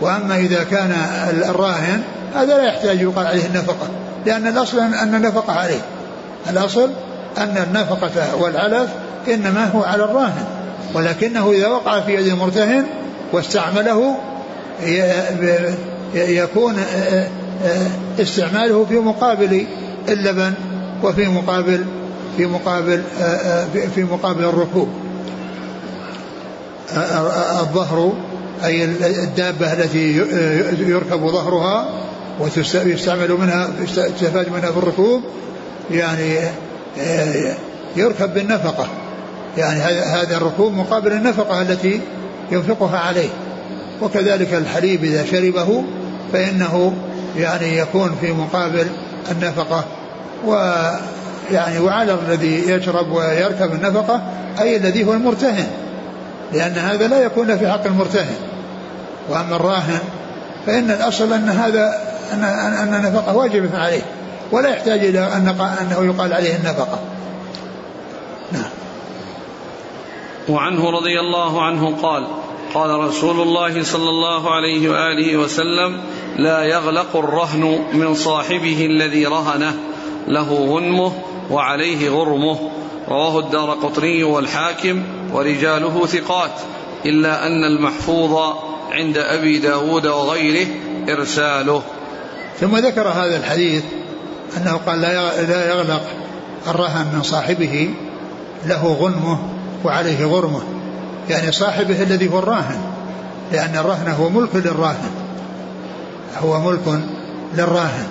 وأما 0.00 0.36
إذا 0.36 0.64
كان 0.64 0.92
الراهن 1.48 2.02
هذا 2.34 2.56
لا 2.56 2.62
يحتاج 2.62 3.00
يقال 3.00 3.26
عليه 3.26 3.46
النفقة 3.46 3.88
لأن 4.26 4.46
الأصل 4.46 4.78
أن 4.78 5.14
النفقة 5.14 5.52
عليه. 5.52 5.80
الأصل 6.50 6.90
أن 7.38 7.64
النفقة 7.66 8.36
والعلف 8.40 8.90
إنما 9.28 9.64
هو 9.74 9.82
على 9.82 10.04
الراهن. 10.04 10.44
ولكنه 10.94 11.52
إذا 11.52 11.66
وقع 11.66 12.00
في 12.00 12.14
يد 12.14 12.26
المرتهن 12.26 12.84
واستعمله 13.32 14.16
يكون 16.14 16.76
استعماله 18.20 18.84
في 18.84 18.94
مقابل 18.94 19.66
اللبن 20.08 20.52
وفي 21.02 21.28
مقابل 21.28 21.84
في 22.36 22.46
مقابل 22.46 23.02
في 23.94 24.04
مقابل 24.04 24.44
الركوب. 24.44 24.88
الظهر 27.60 28.12
أي 28.64 28.84
الدابة 29.24 29.72
التي 29.72 30.16
يركب 30.78 31.26
ظهرها 31.26 31.88
ويستعمل 32.40 33.32
منها 33.32 33.68
يستفاد 33.82 34.48
منها 34.48 34.70
في 34.70 34.78
الركوب 34.78 35.22
يعني 35.90 36.36
يركب 37.96 38.34
بالنفقة. 38.34 38.86
يعني 39.58 39.80
هذا 40.02 40.36
الركوب 40.36 40.72
مقابل 40.72 41.12
النفقة 41.12 41.62
التي 41.62 42.00
ينفقها 42.52 42.98
عليه. 42.98 43.28
وكذلك 44.02 44.54
الحليب 44.54 45.04
إذا 45.04 45.24
شربه 45.24 45.84
فإنه 46.32 46.94
يعني 47.36 47.78
يكون 47.78 48.16
في 48.20 48.32
مقابل 48.32 48.86
النفقة. 49.30 49.84
ويعني 50.44 51.78
وعلى 51.80 52.14
الذي 52.14 52.70
يشرب 52.70 53.12
ويركب 53.12 53.72
النفقة 53.72 54.22
أي 54.60 54.76
الذي 54.76 55.04
هو 55.04 55.12
المرتهن. 55.12 55.66
لأن 56.52 56.72
هذا 56.72 57.06
لا 57.06 57.22
يكون 57.22 57.58
في 57.58 57.70
حق 57.70 57.86
المرتهن. 57.86 58.36
وأما 59.28 59.56
الراهن 59.56 59.98
فإن 60.66 60.90
الأصل 60.90 61.32
أن 61.32 61.48
هذا 61.48 61.94
أن 62.32 62.44
أن 62.44 62.94
النفقة 62.94 63.36
واجبة 63.36 63.78
عليه. 63.78 64.02
ولا 64.52 64.68
يحتاج 64.68 65.04
إلى 65.04 65.20
أن 65.20 65.48
أنه 65.80 66.04
يقال 66.04 66.32
عليه 66.32 66.56
النفقة. 66.56 66.98
نعم. 68.52 68.70
وعنه 70.48 70.90
رضي 70.90 71.20
الله 71.20 71.62
عنه 71.62 71.96
قال 72.02 72.26
قال 72.74 72.90
رسول 72.90 73.40
الله 73.40 73.82
صلى 73.82 74.08
الله 74.08 74.50
عليه 74.50 74.88
وآله 74.88 75.36
وسلم 75.36 76.00
لا 76.36 76.62
يغلق 76.62 77.16
الرهن 77.16 77.84
من 77.92 78.14
صاحبه 78.14 78.86
الذي 78.86 79.26
رهنه 79.26 79.74
له 80.28 80.54
غنمه 80.54 81.12
وعليه 81.50 82.10
غرمه. 82.10 82.70
رواه 83.08 83.38
الدار 83.38 83.70
قطري 83.70 84.24
والحاكم 84.24 85.02
ورجاله 85.32 86.06
ثقات 86.06 86.50
إلا 87.06 87.46
أن 87.46 87.64
المحفوظ 87.64 88.54
عند 88.92 89.18
أبي 89.18 89.58
داود 89.58 90.06
وغيره 90.06 90.66
إرساله. 91.08 91.82
ثم 92.60 92.76
ذكر 92.76 93.08
هذا 93.08 93.36
الحديث 93.36 93.84
أنه 94.56 94.80
قال 94.86 95.00
لا 95.00 95.68
يغلق 95.68 96.02
الرهن 96.68 97.06
من 97.14 97.22
صاحبه 97.22 97.90
له 98.66 98.96
غنمه 99.00 99.38
وعليه 99.84 100.24
غرمه. 100.24 100.81
يعني 101.32 101.52
صاحبه 101.52 102.02
الذي 102.02 102.28
هو 102.28 102.38
الراهن 102.38 102.80
لأن 103.52 103.76
الرهن 103.76 104.08
هو 104.08 104.28
ملك 104.28 104.54
للراهن. 104.54 105.10
هو 106.42 106.60
ملك 106.60 107.00
للراهن. 107.54 108.06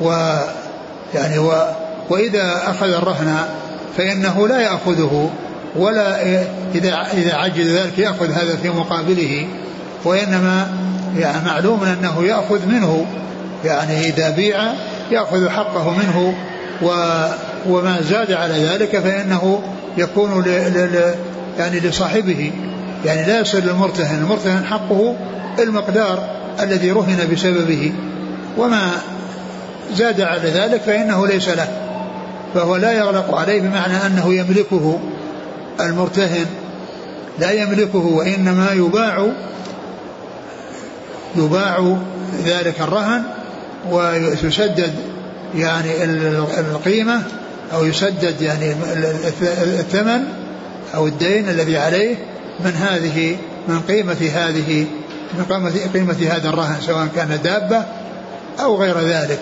و 0.00 0.36
يعني 1.14 1.38
و 1.38 1.52
وإذا 2.10 2.62
أخذ 2.66 2.88
الرهن 2.88 3.44
فإنه 3.96 4.48
لا 4.48 4.60
يأخذه 4.60 5.30
ولا 5.76 6.22
إذا 6.74 7.06
إذا 7.12 7.34
عجز 7.34 7.68
ذلك 7.68 7.98
يأخذ 7.98 8.30
هذا 8.30 8.56
في 8.62 8.70
مقابله 8.70 9.46
وإنما 10.04 10.66
يعني 11.16 11.44
معلوم 11.46 11.84
أنه 11.84 12.24
يأخذ 12.24 12.66
منه. 12.66 13.06
يعني 13.64 14.00
إذا 14.00 14.30
بيع 14.30 14.58
يأخذ 15.10 15.48
حقه 15.48 15.90
منه 15.90 16.34
و 16.82 16.88
وما 17.68 18.02
زاد 18.02 18.32
على 18.32 18.54
ذلك 18.54 18.98
فإنه 18.98 19.62
يكون 19.98 20.44
يعني 21.58 21.80
لصاحبه 21.80 22.52
يعني 23.04 23.26
لا 23.26 23.40
يصل 23.40 23.58
للمرتهن 23.58 24.18
المرتهن 24.18 24.64
حقه 24.64 25.16
المقدار 25.58 26.30
الذي 26.60 26.90
رهن 26.90 27.28
بسببه. 27.32 27.92
وما 28.58 28.90
زاد 29.94 30.20
على 30.20 30.50
ذلك 30.50 30.80
فإنه 30.80 31.26
ليس 31.26 31.48
له 31.48 31.68
فهو 32.54 32.76
لا 32.76 32.92
يغلق 32.92 33.34
عليه 33.34 33.60
بمعنى 33.60 34.06
أنه 34.06 34.34
يملكه 34.34 35.00
المرتهن. 35.80 36.46
لا 37.38 37.50
يملكه 37.50 38.06
وإنما 38.06 38.70
يباع 38.72 39.26
يباع 41.36 41.96
ذلك 42.44 42.80
الرهن 42.80 43.22
ويسدد 43.90 44.94
يعني 45.54 46.04
القيمة 46.60 47.22
أو 47.74 47.84
يسدد 47.84 48.42
يعني 48.42 48.74
الثمن 49.62 50.43
أو 50.94 51.06
الدين 51.06 51.48
الذي 51.48 51.78
عليه 51.78 52.16
من 52.60 52.70
هذه 52.70 53.36
من 53.68 53.80
قيمة 53.80 54.30
هذه 54.34 54.86
من 55.38 55.44
قيمة, 55.44 55.72
قيمة 55.94 56.28
هذا 56.30 56.48
الرهن 56.48 56.80
سواء 56.80 57.08
كان 57.16 57.38
دابة 57.44 57.84
أو 58.60 58.76
غير 58.76 58.98
ذلك 58.98 59.38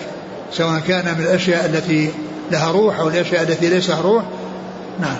سواء 0.51 0.79
كان 0.79 1.17
من 1.17 1.23
الأشياء 1.23 1.65
التي 1.65 2.11
لها 2.51 2.71
روح 2.71 2.99
أو 2.99 3.09
الأشياء 3.09 3.43
التي 3.43 3.69
ليس 3.69 3.89
لها 3.89 4.01
روح. 4.01 4.23
نعم. 4.99 5.17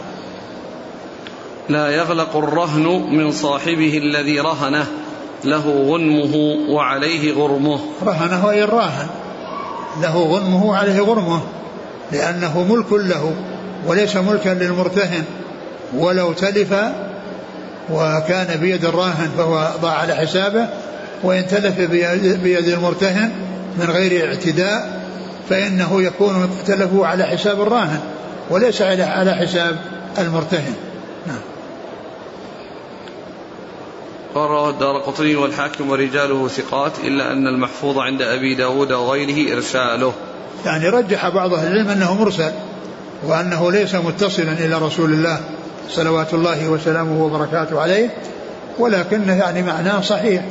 لا 1.69 1.89
يغلق 1.89 2.37
الرهن 2.37 2.83
من 3.11 3.31
صاحبه 3.31 3.97
الذي 3.97 4.39
رهنه 4.39 4.85
له 5.43 5.85
غنمه 5.89 6.35
وعليه 6.69 7.33
غرمه. 7.33 7.79
رهنه 8.03 8.49
أي 8.51 8.63
الراهن 8.63 9.07
له 10.01 10.17
غنمه 10.17 10.75
عليه 10.75 10.99
غرمه 10.99 11.41
لأنه 12.11 12.63
ملك 12.63 12.91
له 12.91 13.33
وليس 13.87 14.15
ملكا 14.15 14.49
للمرتهن. 14.49 15.23
ولو 15.97 16.33
تلف 16.33 16.73
وكان 17.89 18.59
بيد 18.59 18.85
الراهن 18.85 19.29
فهو 19.38 19.71
ضاع 19.81 19.93
على 19.93 20.15
حسابه 20.15 20.67
وإن 21.23 21.47
تلف 21.47 21.79
بيد 22.43 22.67
المرتهن 22.67 23.31
من 23.77 23.85
غير 23.89 24.27
اعتداء 24.27 25.03
فإنه 25.50 26.01
يكون 26.01 26.50
تلفه 26.67 27.05
على 27.05 27.23
حساب 27.23 27.62
الراهن 27.62 28.00
وليس 28.50 28.81
على 28.81 29.33
حساب 29.35 29.79
المرتهن. 30.17 30.73
نعم. 31.27 31.39
رواه 34.35 34.69
الدار 34.69 34.97
قطني 34.97 35.35
والحاكم 35.35 35.89
ورجاله 35.89 36.47
ثقات 36.47 36.91
إلا 37.03 37.31
أن 37.31 37.47
المحفوظ 37.47 37.97
عند 37.97 38.21
أبي 38.21 38.55
داود 38.55 38.91
وغيره 38.91 39.55
إرساله. 39.55 40.13
يعني 40.65 40.89
رجح 40.89 41.29
بعض 41.29 41.53
أهل 41.53 41.67
العلم 41.67 41.89
أنه 41.89 42.13
مرسل 42.13 42.51
وأنه 43.23 43.71
ليس 43.71 43.95
متصلا 43.95 44.51
إلى 44.51 44.77
رسول 44.77 45.13
الله. 45.13 45.39
صلوات 45.89 46.33
الله 46.33 46.69
وسلامه 46.69 47.23
وبركاته 47.23 47.81
عليه 47.81 48.09
ولكنه 48.79 49.33
يعني 49.33 49.61
معناه 49.61 50.01
صحيح 50.01 50.43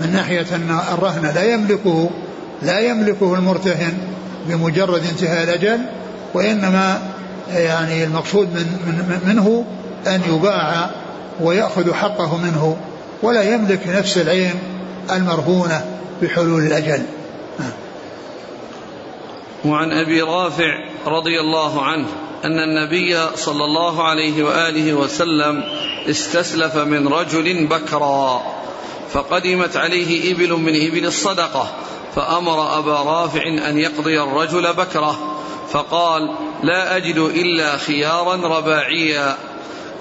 من 0.00 0.12
ناحية 0.12 0.46
أن 0.54 0.78
الرهن 0.92 1.32
لا 1.34 1.42
يملكه 1.42 2.10
لا 2.62 2.80
يملكه 2.80 3.34
المرتهن 3.34 3.98
بمجرد 4.48 5.02
انتهاء 5.10 5.44
الأجل 5.44 5.80
وإنما 6.34 7.00
يعني 7.54 8.04
المقصود 8.04 8.46
من, 8.46 8.66
من 8.86 9.20
منه 9.26 9.64
أن 10.06 10.20
يباع 10.34 10.90
ويأخذ 11.40 11.94
حقه 11.94 12.36
منه 12.36 12.76
ولا 13.22 13.42
يملك 13.42 13.80
نفس 13.88 14.18
العين 14.18 14.54
المرهونة 15.12 15.84
بحلول 16.22 16.62
الأجل. 16.62 17.02
وعن 19.64 19.92
أبي 19.92 20.22
رافع 20.22 20.74
رضي 21.06 21.40
الله 21.40 21.82
عنه 21.82 22.06
أن 22.46 22.58
النبي 22.60 23.36
صلى 23.36 23.64
الله 23.64 24.02
عليه 24.02 24.42
وآله 24.42 24.94
وسلم 24.94 25.64
استسلف 26.10 26.76
من 26.76 27.08
رجل 27.08 27.66
بكرا 27.66 28.42
فقدمت 29.12 29.76
عليه 29.76 30.32
إبل 30.32 30.52
من 30.52 30.86
إبل 30.86 31.06
الصدقة 31.06 31.66
فأمر 32.16 32.78
أبا 32.78 33.02
رافع 33.02 33.46
أن 33.68 33.78
يقضي 33.78 34.22
الرجل 34.22 34.72
بكره 34.72 35.36
فقال 35.70 36.30
لا 36.62 36.96
أجد 36.96 37.18
إلا 37.18 37.76
خيارا 37.76 38.58
رباعيا 38.58 39.36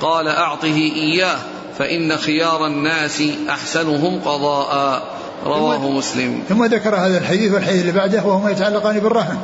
قال 0.02 0.28
أعطه 0.28 0.76
إياه 0.96 1.38
فإن 1.78 2.18
خيار 2.18 2.66
الناس 2.66 3.24
أحسنهم 3.50 4.22
قضاء 4.26 5.04
رواه 5.46 5.90
مسلم. 5.90 6.44
ثم 6.50 6.66
ذكر 6.66 6.96
هذا 6.96 7.18
الحديث 7.18 7.54
والحديث 7.54 7.82
اللي 7.82 7.92
بعده 7.92 8.24
وهما 8.24 8.52
يتعلقان 8.52 9.00
بالرهن. 9.00 9.38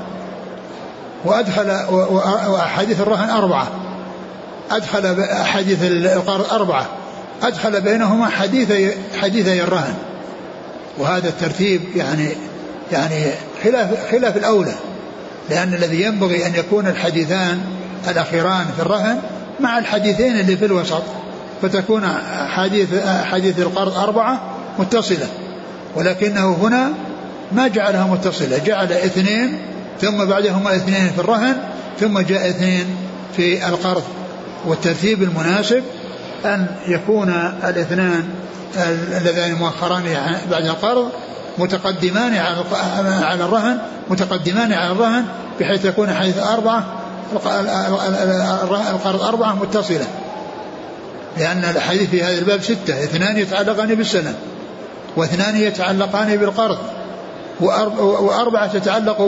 وأدخل 1.25 1.71
وأحاديث 2.49 3.01
الرهن 3.01 3.29
أربعة. 3.29 3.67
أدخل 4.71 5.21
أحاديث 5.21 5.79
القرض 5.83 6.53
أربعة. 6.53 6.85
أدخل 7.43 7.81
بينهما 7.81 8.29
حديثي 8.29 8.91
حديثي 9.21 9.63
الرهن. 9.63 9.93
وهذا 10.97 11.29
الترتيب 11.29 11.81
يعني 11.95 12.29
يعني 12.91 13.31
خلاف 13.63 14.11
خلاف 14.11 14.37
الأولى. 14.37 14.73
لأن 15.49 15.73
الذي 15.73 16.01
ينبغي 16.01 16.45
أن 16.47 16.55
يكون 16.55 16.87
الحديثان 16.87 17.61
الأخيران 18.09 18.65
في 18.75 18.81
الرهن 18.81 19.19
مع 19.59 19.77
الحديثين 19.77 20.39
اللي 20.39 20.57
في 20.57 20.65
الوسط. 20.65 21.03
فتكون 21.61 22.07
حديث 22.47 22.89
حديث 23.05 23.59
القرض 23.59 23.97
أربعة 23.97 24.41
متصلة. 24.79 25.27
ولكنه 25.95 26.57
هنا 26.61 26.91
ما 27.51 27.67
جعلها 27.67 28.07
متصلة. 28.07 28.57
جعل 28.65 28.93
اثنين 28.93 29.70
ثم 30.01 30.25
بعدهما 30.25 30.75
اثنين 30.75 31.09
في 31.09 31.19
الرهن 31.19 31.57
ثم 31.99 32.19
جاء 32.19 32.49
اثنين 32.49 32.85
في 33.35 33.67
القرض. 33.67 34.03
والترتيب 34.65 35.23
المناسب 35.23 35.83
أن 36.45 36.65
يكون 36.87 37.29
الاثنان 37.63 38.29
اللذان 39.17 39.55
مؤخران 39.55 40.03
بعد 40.51 40.65
القرض 40.65 41.09
متقدمان 41.57 42.37
على 43.23 43.45
الرهن 43.45 43.77
متقدمان 44.09 44.73
على 44.73 44.91
الرهن 44.91 45.25
بحيث 45.59 45.85
يكون 45.85 46.13
حديث 46.13 46.37
أربعة 46.37 46.85
القرض 48.91 49.21
أربعة 49.21 49.55
متصلة. 49.55 50.07
لأن 51.37 51.57
الأحاديث 51.57 52.09
في 52.09 52.23
هذا 52.23 52.39
الباب 52.39 52.61
ستة 52.61 53.03
اثنان 53.03 53.37
يتعلقان 53.37 53.95
بالسنة 53.95 54.33
واثنان 55.15 55.55
يتعلقان 55.55 56.37
بالقرض 56.37 56.77
وأربعة 57.61 58.67
تتعلق 58.67 59.21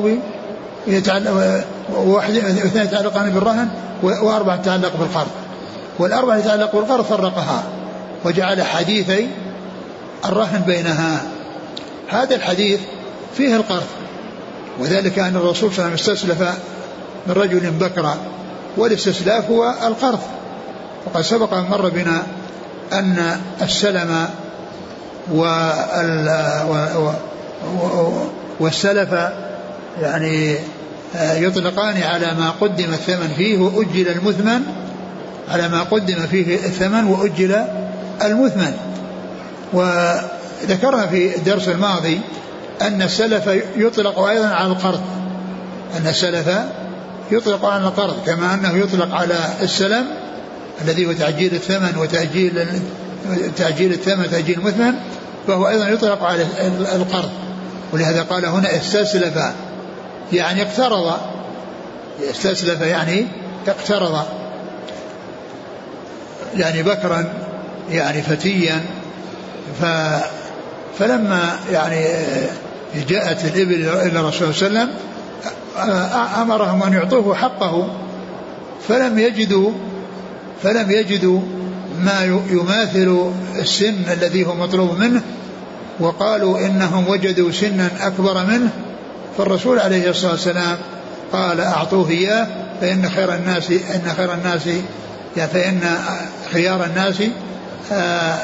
اثنان 0.88 2.86
يتعلقان 2.86 3.30
بالرهن 3.30 3.70
وأربعة 4.04 4.56
تتعلق 4.56 4.96
بالقرض. 5.00 5.32
والأربعة 6.00 6.38
يتعلق 6.38 6.76
بالقرض 6.76 7.06
فرقها 7.06 7.64
وجعل 8.26 8.62
حديثي 8.62 9.28
الرهن 10.26 10.62
بينها. 10.62 11.22
هذا 12.10 12.36
الحديث 12.36 12.80
فيه 13.38 13.56
القرض. 13.56 13.88
وذلك 14.80 15.20
أن 15.20 15.36
الرسول 15.36 15.74
صلى 15.74 15.78
الله 15.78 15.84
عليه 15.84 15.94
وسلم 15.94 16.14
استسلف 16.14 16.42
من 17.28 17.34
رجل 17.34 17.72
بكرا 17.72 18.18
والاستسلاف 18.78 19.50
هو 19.50 19.74
القرض. 19.88 20.20
وقد 21.06 21.22
سبق 21.22 21.54
أن 21.54 21.64
مر 21.64 21.90
بنا 21.90 22.24
أن 22.94 23.40
السلم 23.62 24.28
والسلف 28.60 29.14
يعني 30.02 30.58
يطلقان 31.16 32.02
على 32.04 32.34
ما 32.34 32.50
قدم 32.62 32.94
الثمن 32.94 33.34
فيه 33.38 33.58
وأجل 33.58 34.08
المثمن 34.08 34.62
على 35.52 35.70
ما 35.70 35.84
قدم 35.84 36.16
فيه 36.16 36.56
الثمن 36.56 37.06
وأجل 37.06 37.66
المثمن. 38.24 38.74
وذكرنا 39.74 41.08
في 41.08 41.36
الدرس 41.36 41.68
الماضي 41.68 42.20
أن 42.82 43.02
السلف 43.02 43.50
يطلق 43.76 44.20
أيضا 44.20 44.48
على 44.48 44.68
القرض. 44.68 45.02
أن 45.98 46.08
السلف 46.08 46.50
يطلق 47.32 47.66
على 47.66 47.84
القرض 47.84 48.16
كما 48.26 48.54
أنه 48.54 48.78
يطلق 48.78 49.16
على 49.16 49.36
السلم 49.62 50.06
الذي 50.82 51.06
هو 51.06 51.14
تعجيل 51.14 51.54
الثمن 51.54 51.98
وتأجيل 51.98 52.68
تأجيل 53.58 53.94
الثمن 53.94 54.32
تأجيل 54.32 54.60
المثمن 54.60 54.94
فهو 55.48 55.70
أيضا 55.70 55.88
يطلق 55.88 56.24
على 56.24 56.46
القرض. 56.96 57.30
ولهذا 57.94 58.22
قال 58.22 58.46
هنا 58.46 58.78
استسلف 58.78 59.38
يعني 60.34 60.62
اقترض. 60.62 61.14
استسلف 62.30 62.82
يعني 62.82 63.28
اقترض. 63.68 64.24
يعني 66.56 66.84
بكرا 66.84 67.34
يعني 67.92 68.22
فتيا. 68.22 68.82
ف 69.82 69.86
فلما 71.00 71.60
يعني 71.72 72.06
جاءت 73.10 73.46
الإبل 73.46 73.74
إلى 73.74 74.20
الرسول 74.20 74.56
صلى 74.56 74.68
الله 74.68 74.80
عليه 74.80 74.90
وسلم 74.90 74.96
أمرهم 76.42 76.84
أن 76.84 76.94
يعطوه 76.94 77.36
حقه. 77.36 77.88
فلم 78.88 79.20
يجدوا 79.20 79.72
فلم 80.64 80.92
يجدوا 80.92 81.40
ما 82.00 82.42
يماثل 82.52 83.32
السن 83.56 83.96
الذي 84.12 84.46
هو 84.46 84.56
مطلوب 84.56 84.98
منه. 84.98 85.22
وقالوا 86.00 86.60
إنهم 86.60 87.08
وجدوا 87.08 87.52
سنا 87.52 87.90
أكبر 88.02 88.46
منه. 88.46 88.70
فالرسول 89.38 89.80
عليه 89.80 90.10
الصلاة 90.10 90.32
والسلام 90.32 90.78
قال 91.34 91.62
أعطوه 91.62 92.10
إياه 92.10 92.48
فإن 92.82 93.10
خير 93.10 93.34
الناس 93.34 93.72
إن 93.72 94.14
خير 94.18 94.34
الناس 94.34 94.68
يعني 95.38 95.52
فإن 95.52 95.82
خيار 96.54 96.86
الناس 96.86 97.24
آه، 97.92 98.38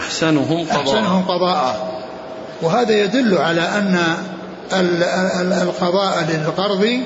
أحسنهم 0.00 0.64
قضاء. 0.64 0.80
أحسنهم 0.80 1.22
قضاء. 1.22 1.96
وهذا 2.62 2.92
يدل 2.92 3.38
على 3.38 3.60
أن 3.60 3.98
القضاء 5.62 6.24
للقرض 6.28 7.00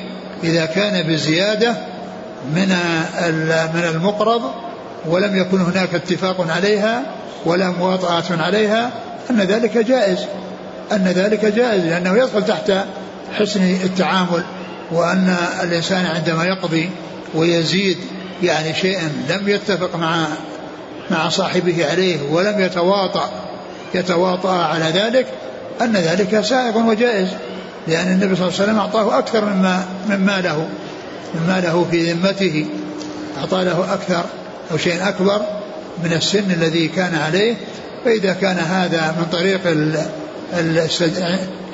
إذا 0.44 0.64
كان 0.66 1.06
بزيادة 1.08 1.74
من 2.54 2.68
من 3.74 3.84
المقرض 3.94 4.42
ولم 5.06 5.36
يكن 5.36 5.60
هناك 5.60 5.94
اتفاق 5.94 6.50
عليها 6.50 7.02
ولا 7.46 7.70
مواطأة 7.70 8.42
عليها 8.42 8.90
أن 9.30 9.40
ذلك 9.40 9.78
جائز. 9.78 10.18
أن 10.92 11.04
ذلك 11.04 11.44
جائز 11.44 11.84
لأنه 11.84 12.18
يدخل 12.18 12.44
تحت 12.44 12.72
حسن 13.38 13.62
التعامل 13.84 14.44
وأن 14.92 15.36
الإنسان 15.62 16.06
عندما 16.06 16.44
يقضي 16.44 16.90
ويزيد 17.34 17.96
يعني 18.42 18.74
شيئا 18.74 19.12
لم 19.28 19.48
يتفق 19.48 19.96
مع 19.96 20.26
مع 21.10 21.28
صاحبه 21.28 21.86
عليه 21.90 22.18
ولم 22.30 22.60
يتواطأ 22.60 23.30
يتواطأ 23.94 24.62
على 24.62 24.84
ذلك 24.84 25.26
أن 25.80 25.92
ذلك 25.92 26.40
سائغ 26.40 26.78
وجائز 26.78 27.28
لأن 27.88 28.12
النبي 28.12 28.36
صلى 28.36 28.48
الله 28.48 28.60
عليه 28.60 28.64
وسلم 28.64 28.78
أعطاه 28.78 29.18
أكثر 29.18 29.44
مما 29.44 29.84
مما 30.08 30.40
له 30.40 30.68
مما 31.34 31.60
له 31.60 31.86
في 31.90 32.12
ذمته 32.12 32.66
أعطى 33.38 33.64
له 33.64 33.94
أكثر 33.94 34.24
أو 34.72 34.76
شيء 34.76 35.08
أكبر 35.08 35.40
من 36.04 36.12
السن 36.12 36.50
الذي 36.50 36.88
كان 36.88 37.14
عليه 37.14 37.54
فإذا 38.04 38.32
كان 38.32 38.58
هذا 38.58 39.14
من 39.18 39.26
طريق 39.32 39.60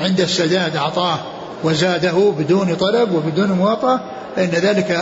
عند 0.00 0.20
السداد 0.20 0.76
أعطاه 0.76 1.18
وزاده 1.64 2.32
بدون 2.38 2.74
طلب 2.74 3.12
وبدون 3.12 3.52
مواطأة 3.52 4.00
فإن 4.36 4.48
ذلك 4.48 5.00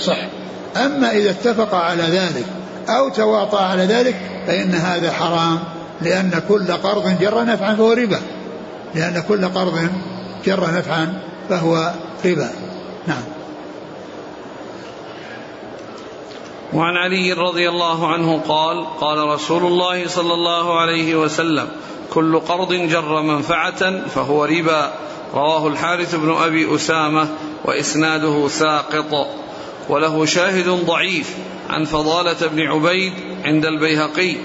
صح. 0.00 0.18
أما 0.76 1.12
إذا 1.12 1.30
اتفق 1.30 1.74
على 1.74 2.02
ذلك 2.02 2.46
أو 2.88 3.08
تواطأ 3.08 3.60
على 3.60 3.82
ذلك 3.82 4.16
فإن 4.46 4.74
هذا 4.74 5.12
حرام 5.12 5.58
لأن 6.00 6.42
كل 6.48 6.72
قرض 6.72 7.18
جر 7.20 7.44
نفعا 7.44 7.74
فهو 7.74 7.92
ربا. 7.92 8.20
لأن 8.94 9.22
كل 9.28 9.48
قرض 9.48 9.88
جر 10.44 10.60
نفعا 10.60 11.22
فهو 11.48 11.92
ربا. 12.24 12.50
نعم. 13.06 13.22
وعن 16.72 16.96
علي 16.96 17.32
رضي 17.32 17.68
الله 17.68 18.12
عنه 18.12 18.40
قال 18.48 18.86
قال 19.00 19.18
رسول 19.18 19.66
الله 19.66 20.08
صلى 20.08 20.34
الله 20.34 20.80
عليه 20.80 21.14
وسلم 21.14 21.68
كل 22.10 22.40
قرض 22.40 22.72
جر 22.72 23.22
منفعة 23.22 24.06
فهو 24.06 24.44
ربا. 24.44 24.92
رواه 25.34 25.66
الحارث 25.66 26.14
بن 26.14 26.30
أبي 26.30 26.74
أسامة 26.74 27.28
وإسناده 27.64 28.48
ساقط 28.48 29.26
وله 29.88 30.26
شاهد 30.26 30.68
ضعيف 30.68 31.34
عن 31.70 31.84
فضالة 31.84 32.46
بن 32.46 32.60
عبيد 32.60 33.12
عند 33.44 33.66
البيهقي 33.66 34.36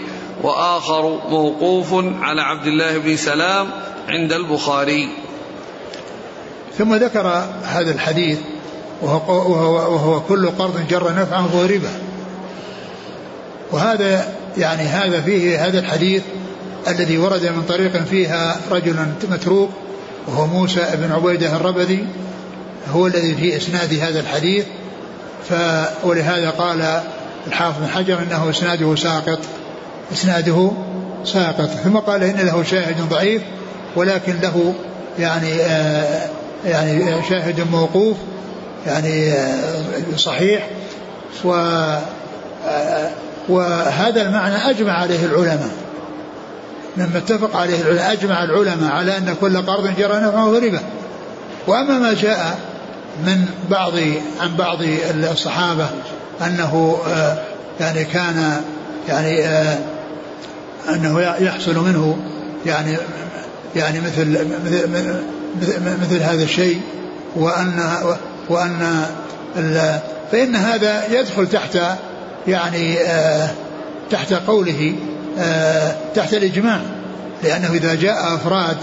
وآخر 0.43 1.21
موقوف 1.29 1.93
على 2.21 2.41
عبد 2.41 2.67
الله 2.67 2.97
بن 2.97 3.17
سلام 3.17 3.67
عند 4.07 4.33
البخاري. 4.33 5.09
ثم 6.77 6.95
ذكر 6.95 7.27
هذا 7.63 7.91
الحديث 7.91 8.39
وهو, 9.01 9.51
وهو, 9.51 9.93
وهو 9.93 10.21
كل 10.21 10.47
قرض 10.47 10.87
جر 10.89 11.13
نفعا 11.13 11.41
فهو 11.41 11.61
ربا. 11.61 11.91
وهذا 13.71 14.33
يعني 14.57 14.81
هذا 14.83 15.21
فيه 15.21 15.67
هذا 15.67 15.79
الحديث 15.79 16.23
الذي 16.87 17.17
ورد 17.17 17.45
من 17.45 17.63
طريق 17.67 18.03
فيها 18.03 18.59
رجل 18.71 19.05
متروك 19.31 19.69
وهو 20.27 20.47
موسى 20.47 20.81
بن 20.93 21.11
عبيدة 21.11 21.55
الربذي 21.55 22.05
هو 22.91 23.07
الذي 23.07 23.35
في 23.35 23.57
إسناد 23.57 23.93
هذا 23.93 24.19
الحديث. 24.19 24.65
ف 25.49 25.53
ولهذا 26.03 26.49
قال 26.49 27.01
الحافظ 27.47 27.79
بن 27.79 27.87
حجر 27.87 28.19
إنه 28.19 28.49
إسناده 28.49 28.95
ساقط 28.95 29.39
إسناده 30.13 30.71
ساقط. 31.25 31.69
ثم 31.83 31.97
قال 31.97 32.23
إن 32.23 32.35
له 32.45 32.63
شاهد 32.63 33.09
ضعيف 33.09 33.41
ولكن 33.95 34.33
له 34.41 34.73
يعني 35.19 35.53
آه 35.53 36.29
يعني 36.65 37.23
شاهد 37.29 37.67
موقوف 37.71 38.17
يعني 38.87 39.31
آه 39.31 40.15
صحيح. 40.17 40.67
و 41.43 41.53
آه 41.53 43.09
وهذا 43.49 44.21
المعنى 44.21 44.55
أجمع 44.69 44.91
عليه 44.91 45.25
العلماء. 45.25 45.86
مما 46.97 47.17
اتفق 47.17 47.55
عليه 47.55 47.81
العلماء 47.81 48.11
أجمع 48.11 48.43
العلماء 48.43 48.91
على 48.91 49.17
أن 49.17 49.35
كل 49.41 49.57
قرض 49.57 49.95
جرى 49.97 50.17
نفعه 50.17 50.59
ربا 50.59 50.79
وأما 51.67 51.99
ما 51.99 52.13
جاء 52.13 52.59
من 53.25 53.45
بعض 53.69 53.93
عن 54.39 54.55
بعض 54.57 54.77
الصحابة 55.31 55.89
أنه 56.41 56.97
آه، 57.07 57.37
يعني 57.79 58.03
كان 58.03 58.61
يعني 59.07 59.45
آه، 59.45 59.77
أنه 60.89 61.21
يحصل 61.39 61.75
منه 61.75 62.17
يعني 62.65 62.97
يعني 63.75 63.99
مثل 63.99 64.47
مثل, 64.65 64.89
مثل 66.01 66.21
هذا 66.21 66.43
الشيء 66.43 66.81
وأن 67.35 67.89
وأن 68.49 69.05
فإن 70.31 70.55
هذا 70.55 71.19
يدخل 71.19 71.47
تحت 71.47 71.77
يعني 72.47 72.99
آه، 72.99 73.49
تحت 74.11 74.33
قوله 74.33 74.95
تحت 76.15 76.33
الإجماع 76.33 76.79
لأنه 77.43 77.71
إذا 77.73 77.95
جاء 77.95 78.35
أفراد 78.35 78.77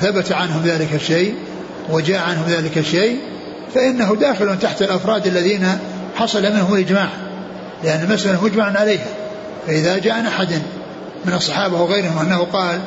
ثبت 0.00 0.32
عنهم 0.32 0.62
ذلك 0.64 0.94
الشيء 0.94 1.34
وجاء 1.90 2.20
عنهم 2.20 2.44
ذلك 2.48 2.78
الشيء 2.78 3.18
فإنه 3.74 4.16
داخل 4.20 4.58
تحت 4.58 4.82
الأفراد 4.82 5.26
الذين 5.26 5.78
حصل 6.16 6.42
منهم 6.42 6.74
الإجماع 6.74 7.08
لأن 7.84 8.02
المسألة 8.02 8.44
مجمع 8.44 8.78
عليها. 8.78 9.06
فإذا 9.66 9.98
جاء 9.98 10.26
أحد 10.28 10.62
من 11.24 11.34
الصحابة 11.34 11.80
وغيرهم 11.80 12.18
أنه 12.18 12.38
قال 12.38 12.80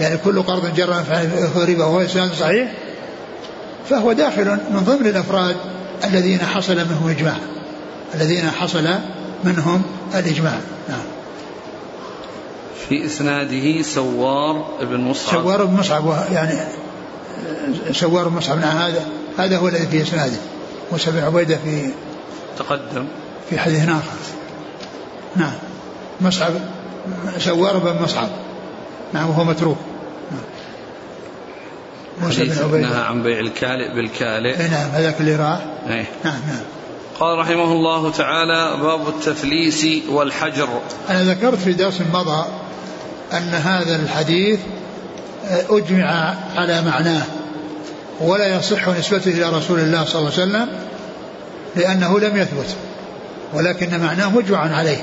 يعني 0.00 0.16
كل 0.16 0.42
قرض 0.42 0.74
جر 0.74 1.02
فهو 1.02 1.62
ربا 1.62 1.84
وهو 1.84 2.00
إسناد 2.00 2.32
صحيح 2.32 2.72
فهو 3.90 4.12
داخل 4.12 4.44
من 4.44 4.82
ضمن 4.86 5.06
الأفراد 5.06 5.56
الذين 6.04 6.40
حصل 6.40 6.76
منهم 6.76 7.10
إجماع 7.10 7.36
الذين 8.14 8.50
حصل 8.50 8.88
منهم 9.44 9.82
الإجماع. 10.14 10.54
نعم. 10.88 11.11
في 12.88 13.06
إسناده 13.06 13.82
سوار 13.82 14.64
بن 14.80 15.00
مصعب. 15.00 15.42
سوار 15.42 15.64
بن 15.64 15.74
مصعب 15.74 16.14
يعني 16.32 16.58
سوار 17.92 18.28
بن 18.28 18.36
مصعب 18.36 18.58
نعم 18.58 18.76
هذا 18.76 19.06
هذا 19.38 19.58
هو 19.58 19.68
الذي 19.68 19.86
في 19.86 20.02
إسناده 20.02 20.36
موسى 20.92 21.10
بن 21.10 21.18
عبيدة 21.18 21.56
في 21.56 21.90
تقدم. 22.58 23.06
في 23.50 23.58
حديث 23.58 23.88
آخر. 23.88 24.16
نعم 25.36 25.52
مصعب 26.20 26.52
سوار 27.38 27.78
بن 27.78 28.02
مصعب 28.02 28.28
نعم 29.12 29.30
وهو 29.30 29.44
متروك. 29.44 29.78
نعم. 30.30 30.40
موسى 32.22 32.44
بن 32.44 32.58
عبيدة. 32.58 32.88
نهى 32.88 33.02
عن 33.02 33.22
بيع 33.22 33.40
الكالئ 33.40 33.94
بالكالئ. 33.94 34.60
اي 34.60 34.68
نعم 34.68 34.90
هذاك 34.90 35.20
اللي 35.20 35.36
راح 35.36 35.58
إيه. 35.88 36.06
نعم 36.24 36.40
نعم. 36.46 36.62
قال 37.20 37.38
رحمه 37.38 37.72
الله 37.72 38.10
تعالى 38.10 38.82
باب 38.82 39.08
التفليس 39.08 39.86
والحجر. 40.08 40.68
أنا 41.10 41.24
ذكرت 41.24 41.58
في 41.58 41.72
درس 41.72 42.00
مضى 42.14 42.44
أن 43.32 43.54
هذا 43.54 43.96
الحديث 43.96 44.58
أجمع 45.70 46.34
على 46.56 46.82
معناه 46.82 47.22
ولا 48.20 48.56
يصح 48.56 48.88
نسبته 48.88 49.30
إلى 49.30 49.50
رسول 49.50 49.80
الله 49.80 50.04
صلى 50.04 50.18
الله 50.18 50.32
عليه 50.32 50.42
وسلم 50.42 50.68
لأنه 51.76 52.20
لم 52.20 52.36
يثبت 52.36 52.76
ولكن 53.54 54.00
معناه 54.00 54.30
مجمع 54.30 54.76
عليه. 54.76 55.02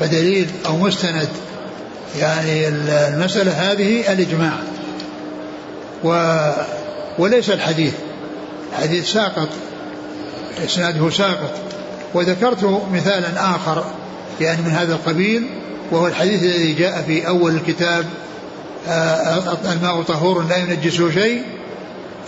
فدليل 0.00 0.48
أو 0.66 0.76
مستند 0.76 1.28
يعني 2.18 2.68
المسألة 2.68 3.52
هذه 3.52 4.12
الإجماع 4.12 4.52
و 6.04 6.40
وليس 7.18 7.50
الحديث. 7.50 7.92
الحديث 8.72 9.12
ساقط 9.12 9.48
إسناده 10.64 11.10
ساقط. 11.10 11.52
وذكرت 12.14 12.82
مثالا 12.92 13.56
آخر 13.56 13.84
يعني 14.40 14.62
من 14.62 14.70
هذا 14.70 14.92
القبيل 14.92 15.46
وهو 15.90 16.06
الحديث 16.06 16.42
الذي 16.42 16.72
جاء 16.72 17.04
في 17.06 17.28
أول 17.28 17.54
الكتاب 17.54 18.04
آه، 18.88 19.72
الماء 19.72 20.02
طهور 20.02 20.46
لا 20.48 20.56
ينجسه 20.56 21.10
شيء 21.10 21.42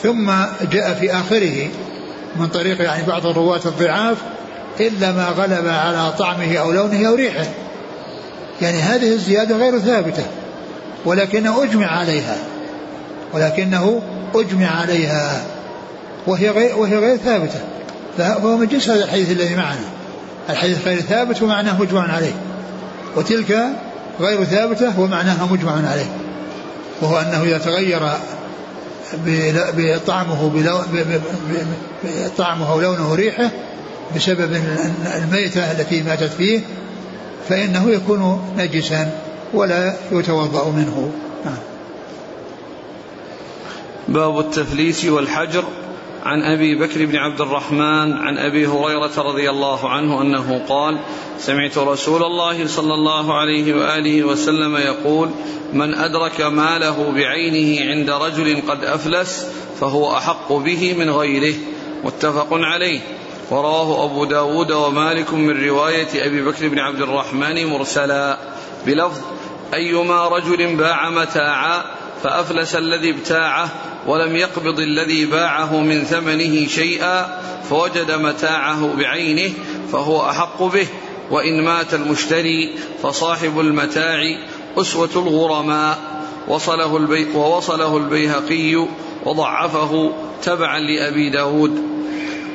ثم 0.02 0.30
جاء 0.72 0.94
في 0.94 1.12
آخره 1.12 1.68
من 2.36 2.46
طريق 2.46 2.82
يعني 2.82 3.06
بعض 3.06 3.26
الرواة 3.26 3.60
الضعاف 3.66 4.16
إلا 4.80 5.12
ما 5.12 5.24
غلب 5.24 5.68
على 5.68 6.12
طعمه 6.18 6.56
أو 6.56 6.72
لونه 6.72 7.08
أو 7.08 7.14
ريحه. 7.14 7.46
يعني 8.62 8.78
هذه 8.78 9.12
الزيادة 9.12 9.56
غير 9.56 9.78
ثابتة 9.78 10.22
ولكنه 11.04 11.64
أجمع 11.64 11.86
عليها 11.86 12.36
ولكنه 13.34 14.02
أجمع 14.34 14.80
عليها 14.80 15.42
وهي 16.26 16.50
غير 16.50 16.76
وهي 16.76 16.98
غير 16.98 17.16
ثابتة. 17.16 17.60
فهو 18.18 18.56
من 18.56 18.66
جنس 18.66 18.88
هذا 18.88 19.04
الحديث 19.04 19.30
الذي 19.30 19.56
معنا. 19.56 19.88
الحديث 20.50 20.84
غير 20.84 21.00
ثابت 21.00 21.42
ومعناه 21.42 21.82
مجمع 21.82 22.12
عليه. 22.12 22.32
وتلك 23.16 23.58
غير 24.20 24.44
ثابتة 24.44 25.00
ومعناها 25.00 25.48
مجمع 25.52 25.72
عليه 25.72 26.10
وهو 27.02 27.18
أنه 27.18 27.42
إذا 27.42 27.58
تغير 27.58 28.00
بطعمه 29.76 30.62
طعمه 32.38 32.74
ولونه 32.74 33.10
وريحه 33.12 33.50
بسبب 34.16 34.60
الميتة 35.14 35.72
التي 35.72 36.02
ماتت 36.02 36.32
فيه 36.38 36.60
فإنه 37.48 37.90
يكون 37.90 38.54
نجسا 38.58 39.10
ولا 39.54 39.94
يتوضأ 40.12 40.70
منه 40.70 41.12
نعم. 41.44 41.58
باب 44.08 44.38
التفليس 44.38 45.04
والحجر 45.04 45.64
عن 46.24 46.42
أبي 46.42 46.74
بكر 46.74 47.06
بن 47.06 47.16
عبد 47.16 47.40
الرحمن 47.40 48.12
عن 48.12 48.38
أبي 48.38 48.66
هريرة 48.66 49.18
رضي 49.18 49.50
الله 49.50 49.88
عنه 49.88 50.22
أنه 50.22 50.64
قال 50.68 50.98
سمعت 51.38 51.78
رسول 51.78 52.22
الله 52.22 52.66
صلى 52.66 52.94
الله 52.94 53.34
عليه 53.34 53.74
وآله 53.74 54.24
وسلم 54.24 54.76
يقول 54.76 55.30
من 55.72 55.94
أدرك 55.94 56.40
ماله 56.40 57.12
بعينه 57.12 57.90
عند 57.90 58.10
رجل 58.10 58.62
قد 58.68 58.84
أفلس 58.84 59.46
فهو 59.80 60.16
أحق 60.16 60.52
به 60.52 60.94
من 60.98 61.10
غيره. 61.10 61.54
متفق 62.04 62.48
عليه. 62.50 63.00
ورواه 63.50 64.04
أبو 64.04 64.24
داود 64.24 64.72
ومالك 64.72 65.34
من 65.34 65.64
رواية 65.66 66.26
أبي 66.26 66.42
بكر 66.42 66.68
بن 66.68 66.78
عبد 66.78 67.00
الرحمن 67.00 67.66
مرسلا. 67.66 68.38
بلفظ 68.86 69.20
أيما 69.74 70.28
رجل 70.28 70.76
باع 70.76 71.10
متاعا 71.10 71.84
فأفلس 72.22 72.76
الذي 72.76 73.10
ابتاعه 73.10 73.68
ولم 74.06 74.36
يقبض 74.36 74.80
الذي 74.80 75.26
باعه 75.26 75.80
من 75.80 76.04
ثمنه 76.04 76.66
شيئا 76.66 77.40
فوجد 77.70 78.10
متاعه 78.10 78.94
بعينه 78.96 79.54
فهو 79.92 80.30
أحق 80.30 80.62
به 80.62 80.86
وإن 81.30 81.64
مات 81.64 81.94
المشتري 81.94 82.74
فصاحب 83.02 83.60
المتاع 83.60 84.20
أسوة 84.76 85.10
الغرماء. 85.16 85.98
وصله 86.48 86.96
البي 86.96 87.26
ووصله 87.34 87.96
البيهقي 87.96 88.86
وضعفه 89.24 90.12
تبعا 90.42 90.78
لأبي 90.78 91.30
داود. 91.30 91.82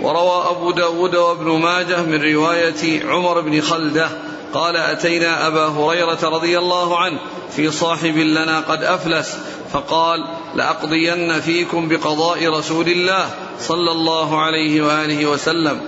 وروى 0.02 0.46
أبو 0.50 0.72
داود 0.72 1.16
وابن 1.16 1.52
ماجه 1.52 2.02
من 2.02 2.22
رواية 2.22 3.06
عمر 3.06 3.42
بن 3.42 3.62
خلدة 3.62 4.10
قال 4.54 4.78
أتينا 4.78 5.48
أبا 5.48 5.68
هريرة 5.68 6.20
رضي 6.24 6.58
الله 6.58 7.00
عنه 7.00 7.20
في 7.56 7.72
صاحب 7.72 8.18
لنا 8.18 8.60
قد 8.60 8.84
أفلس 8.84 9.38
فقال 9.74 10.26
لأقضين 10.56 11.42
فيكم 11.42 11.90
بقضاء 11.90 12.50
رسول 12.50 12.88
الله 12.88 13.30
صلى 13.60 13.92
الله 13.92 14.42
عليه 14.42 14.82
وآله 14.82 15.26
وسلم. 15.26 15.82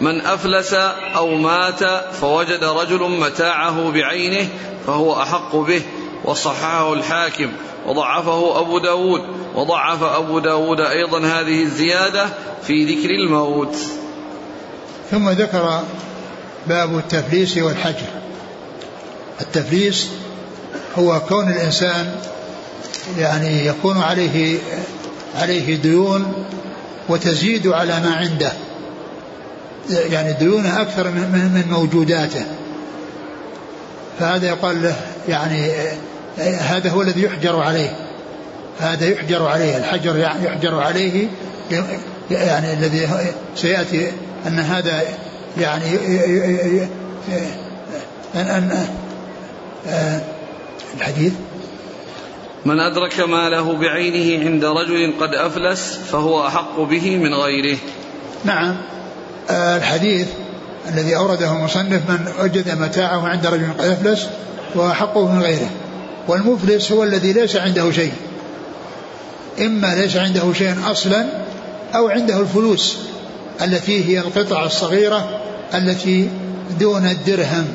من 0.00 0.20
أفلس 0.20 0.74
أو 1.16 1.34
مات 1.34 1.84
فوجد 2.20 2.64
رجل 2.64 3.10
متاعه 3.10 3.90
بعينه 3.90 4.48
فهو 4.86 5.22
أحق 5.22 5.56
به 5.56 5.82
وصححه 6.24 6.92
الحاكم 6.92 7.52
وضعفه 7.86 8.60
أبو 8.60 8.78
داود 8.78 9.22
وضعف 9.54 10.02
أبو 10.02 10.38
داود 10.38 10.80
أيضا 10.80 11.18
هذه 11.18 11.62
الزيادة 11.62 12.26
في 12.62 12.84
ذكر 12.84 13.10
الموت. 13.10 13.76
ثم 15.10 15.28
ذكر 15.28 15.82
باب 16.68 16.98
التفليس 16.98 17.58
والحجر. 17.58 18.06
التفليس 19.40 20.08
هو 20.98 21.20
كون 21.20 21.48
الإنسان 21.48 22.14
يعني 23.18 23.66
يكون 23.66 23.98
عليه 23.98 24.58
عليه 25.40 25.76
ديون 25.76 26.32
وتزيد 27.08 27.66
على 27.66 28.00
ما 28.00 28.14
عنده. 28.14 28.52
يعني 29.90 30.32
ديونه 30.32 30.82
أكثر 30.82 31.10
من 31.10 31.20
من 31.54 31.64
موجوداته. 31.70 32.44
فهذا 34.18 34.48
يقال 34.48 34.82
له 34.82 34.96
يعني 35.28 35.72
هذا 36.38 36.90
هو 36.90 37.02
الذي 37.02 37.22
يحجر 37.22 37.60
عليه. 37.60 37.96
هذا 38.80 39.06
يحجر 39.06 39.46
عليه 39.46 39.76
الحجر 39.76 40.18
يحجر 40.18 40.80
عليه 40.80 41.28
يعني 42.30 42.72
الذي 42.72 43.08
سيأتي 43.56 44.12
أن 44.46 44.58
هذا 44.58 45.02
يعني 45.60 45.96
أن, 48.34 48.40
أن 48.40 48.88
الحديث؟ 50.96 51.32
من 52.64 52.80
أدرك 52.80 53.20
ماله 53.20 53.72
بعينه 53.72 54.44
عند 54.44 54.64
رجل 54.64 55.14
قد 55.20 55.34
أفلس 55.34 55.98
فهو 56.12 56.46
أحق 56.46 56.80
به 56.80 57.16
من 57.16 57.34
غيره. 57.34 57.78
نعم. 58.44 58.76
الحديث 59.50 60.26
الذي 60.88 61.16
أورده 61.16 61.52
المصنف 61.52 62.10
من 62.10 62.32
وجد 62.42 62.78
متاعه 62.78 63.28
عند 63.28 63.46
رجل 63.46 63.72
قد 63.78 63.84
أفلس 63.84 64.26
وأحقه 64.74 65.32
من 65.32 65.42
غيره 65.42 65.70
والمفلس 66.28 66.92
هو 66.92 67.04
الذي 67.04 67.32
ليس 67.32 67.56
عنده 67.56 67.90
شيء. 67.90 68.12
إما 69.60 69.94
ليس 69.94 70.16
عنده 70.16 70.52
شيء 70.52 70.74
أصلا 70.86 71.26
أو 71.94 72.08
عنده 72.08 72.40
الفلوس 72.40 72.98
التي 73.62 74.04
هي 74.04 74.18
القطع 74.18 74.64
الصغيرة 74.64 75.40
التي 75.74 76.30
دون 76.80 77.06
الدرهم 77.06 77.66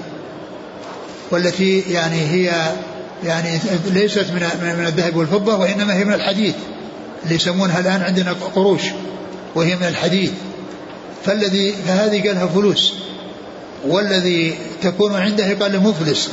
والتي 1.32 1.80
يعني 1.80 2.22
هي 2.22 2.72
يعني 3.24 3.60
ليست 3.86 4.32
من 4.32 4.42
من 4.78 4.86
الذهب 4.88 5.16
والفضة 5.16 5.56
وإنما 5.56 5.94
هي 5.94 6.06
من 6.06 6.14
الحديد 6.14 6.54
اللي 7.24 7.36
يسمونها 7.36 7.80
الآن 7.80 8.02
عندنا 8.02 8.36
قروش 8.56 8.82
وهي 9.56 9.76
من 9.76 9.88
الحديد. 9.88 10.34
فالذي 11.26 11.74
فهذه 11.88 12.28
قالها 12.28 12.48
فلوس 12.48 12.94
والذي 13.88 14.56
تكون 14.82 15.16
عنده 15.16 15.48
يقال 15.48 15.80
مفلس 15.80 16.30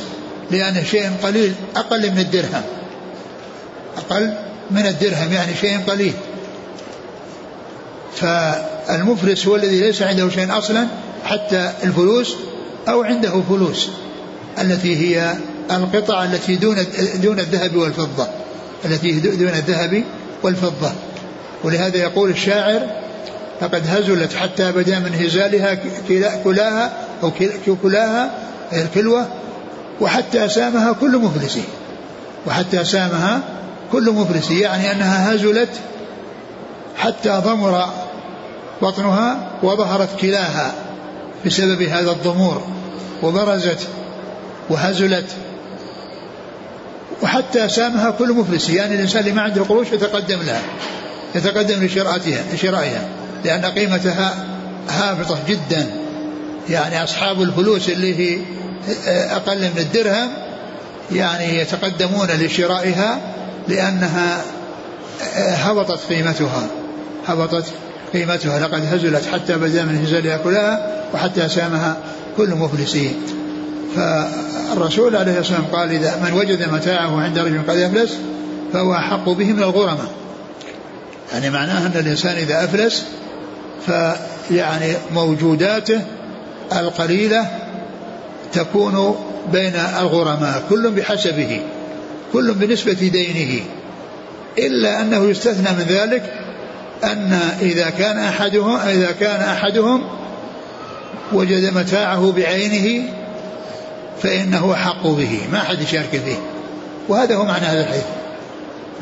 لأن 0.51 0.85
شيء 0.85 1.11
قليل 1.23 1.53
أقل 1.75 2.11
من 2.11 2.19
الدرهم. 2.19 2.63
أقل 3.97 4.33
من 4.71 4.85
الدرهم 4.85 5.33
يعني 5.33 5.51
شيء 5.61 5.79
قليل. 5.87 6.13
فالمفلس 8.15 9.47
هو 9.47 9.55
الذي 9.55 9.79
ليس 9.79 10.01
عنده 10.01 10.29
شيء 10.29 10.57
أصلا 10.57 10.87
حتى 11.25 11.71
الفلوس 11.83 12.35
أو 12.89 13.03
عنده 13.03 13.41
فلوس 13.49 13.89
التي 14.61 14.95
هي 14.95 15.33
القطع 15.71 16.23
التي 16.23 16.55
دون 16.55 16.77
دون 17.15 17.39
الذهب 17.39 17.75
والفضة 17.75 18.27
التي 18.85 19.11
دون 19.19 19.47
الذهب 19.49 20.03
والفضة. 20.43 20.91
ولهذا 21.63 21.97
يقول 21.97 22.29
الشاعر 22.29 22.81
لقد 23.61 23.87
هزلت 23.87 24.33
حتى 24.33 24.71
بدا 24.71 24.99
من 24.99 25.13
هزالها 25.13 25.77
كلاها 26.43 26.91
أو 27.23 27.31
كلاها 27.83 28.31
الكلوة 28.73 29.27
وحتى 30.01 30.49
سامها 30.49 30.91
كل 30.91 31.17
مفلس 31.17 31.59
وحتى 32.47 32.85
سامها 32.85 33.41
كل 33.91 34.11
مفلس 34.11 34.51
يعني 34.51 34.91
أنها 34.91 35.35
هزلت 35.35 35.69
حتى 36.97 37.29
ضمر 37.29 37.85
بطنها 38.81 39.47
وظهرت 39.63 40.19
كلاها. 40.21 40.73
بسبب 41.45 41.81
هذا 41.81 42.11
الضمور 42.11 42.61
وبرزت 43.23 43.87
وهزلت. 44.69 45.25
وحتى 47.23 47.69
سامها 47.69 48.11
كل 48.11 48.33
مفلس 48.33 48.69
يعني 48.69 48.95
الإنسان 48.95 49.19
اللي 49.19 49.31
ما 49.31 49.41
عنده 49.41 49.63
قروش 49.63 49.87
يتقدم 49.91 50.39
لها 50.41 50.61
يتقدم 51.35 51.85
لشرائها 51.85 52.43
لشرائها 52.53 53.07
لأن 53.45 53.65
قيمتها 53.65 54.45
هابطة 54.89 55.37
جدا. 55.47 55.87
يعني 56.69 57.03
أصحاب 57.03 57.41
الفلوس 57.41 57.89
اللي 57.89 58.15
هي 58.19 58.39
أقل 59.07 59.59
من 59.59 59.77
الدرهم 59.77 60.29
يعني 61.11 61.57
يتقدمون 61.59 62.27
لشرائها 62.27 63.19
لأنها 63.67 64.41
هبطت 65.35 65.99
قيمتها 66.09 66.67
هبطت 67.27 67.65
قيمتها 68.13 68.59
لقد 68.59 68.93
هزلت 68.93 69.25
حتى 69.33 69.57
بدا 69.57 69.83
من 69.85 70.05
هزالها 70.05 70.37
كلها 70.37 71.03
وحتى 71.13 71.49
سامها 71.49 71.97
كل 72.37 72.49
مفلسين. 72.49 73.13
فالرسول 73.95 75.15
عليه 75.15 75.39
الصلاة 75.39 75.59
والسلام 75.59 75.81
قال 75.81 75.91
إذا 75.91 76.15
من 76.23 76.33
وجد 76.33 76.73
متاعه 76.73 77.21
عند 77.21 77.39
رجل 77.39 77.61
قد 77.67 77.77
أفلس 77.77 78.17
فهو 78.73 78.93
أحق 78.93 79.29
به 79.29 79.53
من 79.53 79.63
الغرماء 79.63 80.11
يعني 81.33 81.49
معناه 81.49 81.85
أن 81.85 81.91
الإنسان 81.95 82.35
إذا 82.35 82.63
أفلس 82.63 83.05
فيعني 83.85 84.93
موجوداته 85.13 86.01
القليلة 86.71 87.47
تكون 88.53 89.15
بين 89.51 89.73
الغرماء 89.99 90.63
كل 90.69 90.91
بحسبه 90.91 91.61
كل 92.33 92.53
بنسبة 92.53 92.93
دينه 92.93 93.63
إلا 94.57 95.01
أنه 95.01 95.29
يستثنى 95.29 95.77
من 95.77 95.85
ذلك 95.89 96.40
أن 97.03 97.39
إذا 97.61 97.89
كان 97.89 98.17
أحدهم 98.17 98.75
إذا 98.75 99.11
كان 99.11 99.41
أحدهم 99.41 100.03
وجد 101.33 101.73
متاعه 101.73 102.31
بعينه 102.31 103.09
فإنه 104.23 104.73
أحق 104.73 105.07
به. 105.07 105.39
ما 105.51 105.57
أحد 105.57 105.81
يشارك 105.81 106.21
فيه. 106.25 106.39
وهذا 107.07 107.35
هو 107.35 107.45
معنى 107.45 107.65
هذا 107.65 107.81
الحديث. 107.81 108.03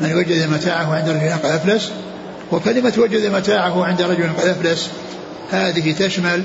من 0.00 0.14
وجد 0.14 0.48
متاعه 0.48 0.94
عند 0.94 1.08
رجل 1.08 1.32
قد 1.32 1.44
أفلس 1.44 1.90
وكلمة 2.52 2.92
وجد 2.98 3.26
متاعه 3.26 3.84
عند 3.84 4.02
رجل 4.02 4.28
قد 4.38 4.46
أفلس 4.46 4.90
هذه 5.50 5.92
تشمل 5.92 6.42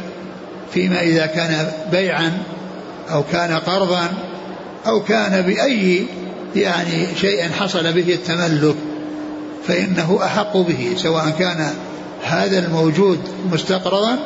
فيما 0.74 1.02
إذا 1.02 1.26
كان 1.26 1.72
بيعا 1.92 2.32
أو 3.12 3.24
كان 3.32 3.54
قرضا 3.54 4.14
أو 4.88 5.04
كان 5.04 5.42
بأي 5.42 6.06
يعني 6.56 7.08
شيء 7.22 7.50
حصل 7.50 7.94
به 7.94 8.14
التملك. 8.14 8.76
فإنه 9.68 10.20
أحق 10.24 10.58
به 10.58 10.94
سواء 10.98 11.30
كان 11.40 11.74
هذا 12.24 12.60
الموجود 12.60 13.20
مستقرضا 13.52 14.18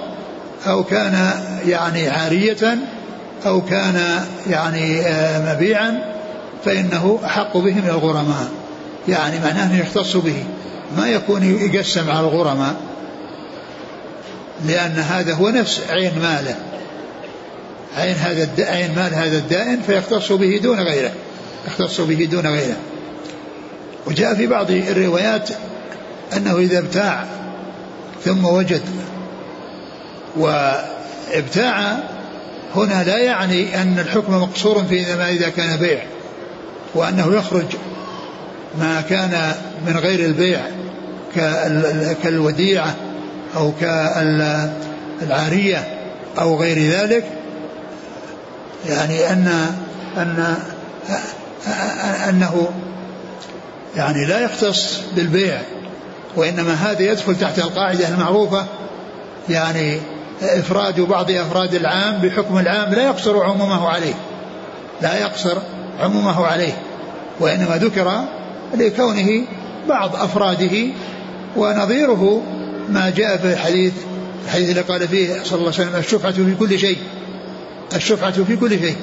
أو 0.67 0.83
كان 0.83 1.31
يعني 1.65 2.09
عارية 2.09 2.77
أو 3.45 3.61
كان 3.61 4.25
يعني 4.49 5.01
آه، 5.01 5.55
مبيعا 5.55 5.99
فإنه 6.65 7.19
أحق 7.25 7.57
به 7.57 7.73
من 7.73 7.89
الغرماء. 7.89 8.49
يعني 9.07 9.39
معناه 9.39 9.65
أنه 9.65 9.79
يختص 9.79 10.17
به. 10.17 10.43
ما 10.97 11.07
يكون 11.07 11.43
يقسم 11.43 12.09
على 12.09 12.19
الغرماء 12.19 12.75
لأن 14.67 14.91
هذا 14.91 15.33
هو 15.33 15.49
نفس 15.49 15.81
عين 15.89 16.19
ماله. 16.19 16.55
عين 17.97 18.15
هذا 18.15 18.49
عين 18.59 18.95
مال 18.95 19.13
هذا 19.13 19.37
الدائن 19.37 19.81
فيختص 19.81 20.31
به 20.31 20.59
دون 20.63 20.79
غيره. 20.79 21.11
يختص 21.67 22.01
به 22.01 22.25
دون 22.31 22.47
غيره. 22.47 22.75
وجاء 24.05 24.35
في 24.35 24.47
بعض 24.47 24.71
الروايات 24.71 25.49
أنه 26.37 26.57
إذا 26.57 26.79
ابتاع 26.79 27.25
ثم 28.25 28.45
وجد 28.45 28.81
وابتاع 30.37 31.97
هنا 32.75 33.03
لا 33.03 33.17
يعني 33.17 33.81
أن 33.81 33.99
الحكم 33.99 34.41
مقصور 34.41 34.83
في 34.83 35.15
ما 35.15 35.29
إذا 35.29 35.49
كان 35.49 35.77
بيع 35.77 35.99
وأنه 36.95 37.35
يخرج 37.35 37.65
ما 38.79 39.01
كان 39.01 39.53
من 39.87 39.97
غير 39.97 40.25
البيع 40.25 40.59
كالوديعة 42.23 42.95
أو 43.55 43.71
كالعارية 45.21 45.87
أو 46.39 46.61
غير 46.61 46.77
ذلك. 46.91 47.23
يعني 48.89 49.29
أن 49.29 49.71
أن 50.17 50.55
أنه 52.29 52.69
يعني 53.99 54.25
لا 54.25 54.39
يختص 54.39 55.01
بالبيع 55.15 55.61
وإنما 56.35 56.73
هذا 56.73 57.01
يدخل 57.01 57.35
تحت 57.35 57.59
القاعدة 57.59 58.07
المعروفة 58.07 58.65
يعني 59.49 59.99
إفراد 60.41 61.01
بعض 61.01 61.31
أفراد 61.31 61.75
العام 61.75 62.17
بحكم 62.17 62.57
العام 62.57 62.93
لا 62.93 63.03
يقصر 63.03 63.43
عمومه 63.43 63.87
عليه 63.87 64.13
لا 65.01 65.19
يقصر 65.19 65.57
عمومه 65.99 66.45
عليه 66.45 66.73
وإنما 67.39 67.77
ذكر 67.77 68.21
لكونه 68.77 69.45
بعض 69.89 70.15
أفراده 70.15 70.87
ونظيره 71.57 72.41
ما 72.89 73.09
جاء 73.09 73.37
في 73.37 73.53
الحديث 73.53 73.93
الحديث 74.45 74.69
اللي 74.69 74.81
قال 74.81 75.07
فيه 75.07 75.43
صلى 75.43 75.59
الله 75.59 75.73
عليه 75.73 75.87
وسلم 75.87 75.95
الشفعة 75.95 76.31
في 76.31 76.55
كل 76.59 76.79
شيء 76.79 76.97
الشفعة 77.95 78.43
في 78.43 78.55
كل 78.55 78.79
شيء 78.79 78.95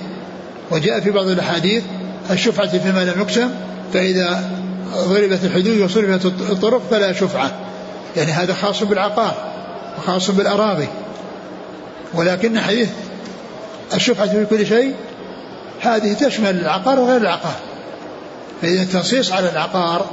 وجاء 0.71 1.01
في 1.01 1.11
بعض 1.11 1.27
الأحاديث 1.27 1.83
الشفعة 2.31 2.79
فيما 2.79 3.05
لم 3.05 3.21
يقسم 3.21 3.51
فإذا 3.93 4.51
ضربت 4.95 5.45
الحدود 5.45 5.81
وصرفت 5.81 6.25
الطرق 6.25 6.83
فلا 6.91 7.13
شفعة. 7.13 7.51
يعني 8.17 8.33
هذا 8.33 8.55
خاص 8.55 8.83
بالعقار 8.83 9.35
وخاص 9.99 10.31
بالأراضي. 10.31 10.89
ولكن 12.15 12.61
حديث 12.61 12.89
الشفعة 13.95 14.27
في 14.27 14.45
كل 14.45 14.67
شيء 14.67 14.95
هذه 15.81 16.13
تشمل 16.13 16.61
العقار 16.61 17.01
وغير 17.01 17.17
العقار. 17.17 17.57
فإذا 18.63 18.83
التنصيص 18.83 19.33
على 19.33 19.51
العقار 19.51 20.07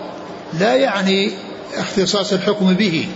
لا 0.60 0.76
يعني 0.76 1.32
اختصاص 1.78 2.34
الحكم 2.34 2.74
به 2.74 3.08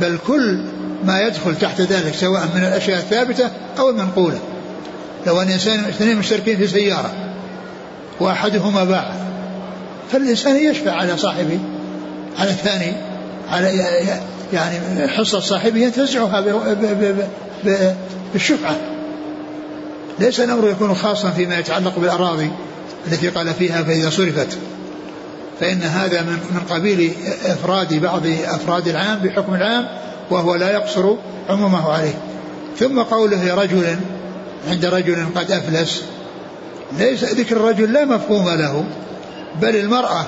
بل 0.00 0.18
كل 0.26 0.64
ما 1.04 1.22
يدخل 1.22 1.56
تحت 1.56 1.80
ذلك 1.80 2.14
سواء 2.14 2.48
من 2.54 2.64
الأشياء 2.64 2.98
الثابتة 2.98 3.50
أو 3.78 3.90
المنقولة. 3.90 4.38
لو 5.26 5.42
أن 5.42 5.50
إنسان 5.50 5.78
اثنين 5.78 6.16
مشتركين 6.16 6.56
في 6.56 6.66
سيارة 6.66 7.12
وأحدهما 8.20 8.84
باع 8.84 9.27
فالإنسان 10.12 10.56
يشفع 10.56 10.92
على 10.92 11.16
صاحبه 11.16 11.58
على 12.38 12.50
الثاني 12.50 12.92
على 13.48 13.98
يعني 14.52 15.08
حصة 15.08 15.40
صاحبه 15.40 15.80
ينتزعها 15.80 16.44
بالشفعة. 18.34 18.76
ليس 20.18 20.40
الأمر 20.40 20.68
يكون 20.68 20.94
خاصا 20.94 21.30
فيما 21.30 21.58
يتعلق 21.58 21.98
بالأراضي 21.98 22.50
التي 23.06 23.28
قال 23.28 23.54
فيها 23.54 23.82
فإذا 23.82 24.10
صرفت. 24.10 24.58
فإن 25.60 25.82
هذا 25.82 26.22
من 26.22 26.38
من 26.50 26.60
قبيل 26.70 27.12
إفراد 27.44 27.94
بعض 27.94 28.26
أفراد 28.44 28.88
العام 28.88 29.18
بحكم 29.18 29.54
العام 29.54 29.88
وهو 30.30 30.54
لا 30.54 30.72
يقصر 30.72 31.14
عمومه 31.48 31.92
عليه. 31.92 32.14
ثم 32.78 33.02
قوله 33.02 33.54
رجل 33.54 33.96
عند 34.70 34.86
رجل 34.86 35.26
قد 35.34 35.50
أفلس 35.50 36.02
ليس 36.98 37.24
ذكر 37.24 37.56
الرجل 37.56 37.92
لا 37.92 38.04
مفهوم 38.04 38.48
له. 38.48 38.84
بل 39.60 39.76
المرأة 39.76 40.26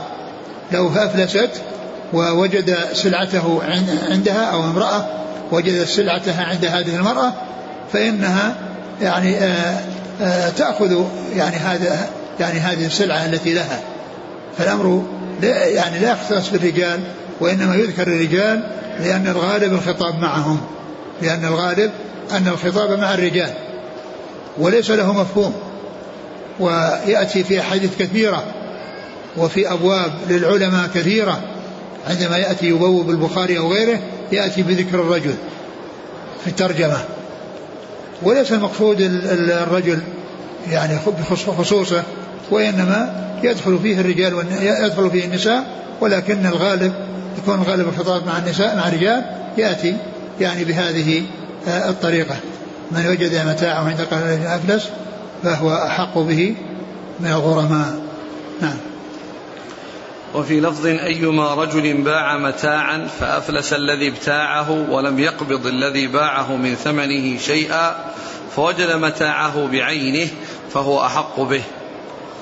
لو 0.73 0.89
أفلست 0.89 1.51
ووجد 2.13 2.77
سلعته 2.93 3.61
عندها 4.11 4.45
أو 4.45 4.61
امرأة 4.61 5.07
وجدت 5.53 5.89
سلعتها 5.89 6.45
عند 6.45 6.65
هذه 6.65 6.97
المرأة 6.97 7.33
فإنها 7.93 8.55
يعني 9.03 9.39
آه، 9.39 9.81
آه، 10.23 10.49
تأخذ 10.51 11.05
يعني 11.37 11.57
هذا 11.57 12.09
يعني 12.41 12.59
هذه 12.59 12.87
السلعة 12.87 13.27
التي 13.27 13.55
لها. 13.55 13.81
فالأمر 14.59 15.05
لا 15.43 15.67
يعني 15.67 15.99
لا 15.99 16.13
يختص 16.13 16.49
بالرجال 16.49 17.01
وإنما 17.41 17.75
يذكر 17.75 18.03
الرجال 18.03 18.63
لأن 19.01 19.27
الغالب 19.27 19.73
الخطاب 19.73 20.19
معهم 20.19 20.61
لأن 21.23 21.45
الغالب 21.45 21.91
أن 22.33 22.49
الخطاب 22.49 22.99
مع 22.99 23.15
الرجال 23.15 23.51
وليس 24.59 24.91
له 24.91 25.13
مفهوم. 25.13 25.55
ويأتي 26.61 27.45
في 27.45 27.61
أحاديث 27.61 27.91
كثيرة 27.99 28.45
وفي 29.37 29.73
أبواب 29.73 30.13
للعلماء 30.29 30.89
كثيرة 30.95 31.41
عندما 32.09 32.37
يأتي 32.37 32.67
يبوب 32.67 33.11
البخاري 33.11 33.59
أو 33.59 33.73
غيره 33.73 33.99
يأتي 34.33 34.63
بذكر 34.63 35.01
الرجل 35.01 35.35
في 36.45 36.47
الترجمة. 36.47 36.99
وليس 38.23 38.53
المقصود 38.53 39.01
الرجل 39.01 39.99
يعني 40.71 40.99
بخصوصه 41.49 42.03
وإنما 42.51 43.31
يدخل 43.43 43.79
فيه 43.79 44.01
الرجال 44.01 44.35
ويدخل 44.35 45.11
فيه 45.11 45.25
النساء 45.25 45.67
ولكن 46.01 46.47
الغالب 46.47 46.93
يكون 47.39 47.63
غالب 47.63 47.89
الخطاب 47.89 48.27
مع 48.27 48.39
النساء 48.39 48.77
مع 48.77 48.89
الرجال 48.89 49.25
يأتي 49.59 49.97
يعني 50.41 50.65
بهذه 50.65 51.23
آه، 51.69 51.91
الطريقة. 51.91 52.37
من 52.91 53.07
وجد 53.07 53.47
متاعه 53.49 53.89
عند 53.89 54.01
قال 54.01 54.47
أفلس 54.47 54.89
فهو 55.43 55.75
أحق 55.75 56.19
به 56.19 56.55
من 57.21 57.27
الغرماء. 57.27 57.99
نعم. 58.63 58.77
وفي 60.35 60.61
لفظ 60.61 60.87
أيما 60.87 61.55
رجل 61.55 62.03
باع 62.03 62.37
متاعا 62.37 63.07
فأفلس 63.21 63.73
الذي 63.73 64.09
ابتاعه 64.09 64.71
ولم 64.91 65.19
يقبض 65.19 65.67
الذي 65.67 66.07
باعه 66.07 66.57
من 66.57 66.75
ثمنه 66.75 67.39
شيئا 67.39 67.97
فوجد 68.57 68.91
متاعه 68.93 69.67
بعينه 69.67 70.31
فهو 70.75 71.07
أحق 71.07 71.41
به. 71.41 71.63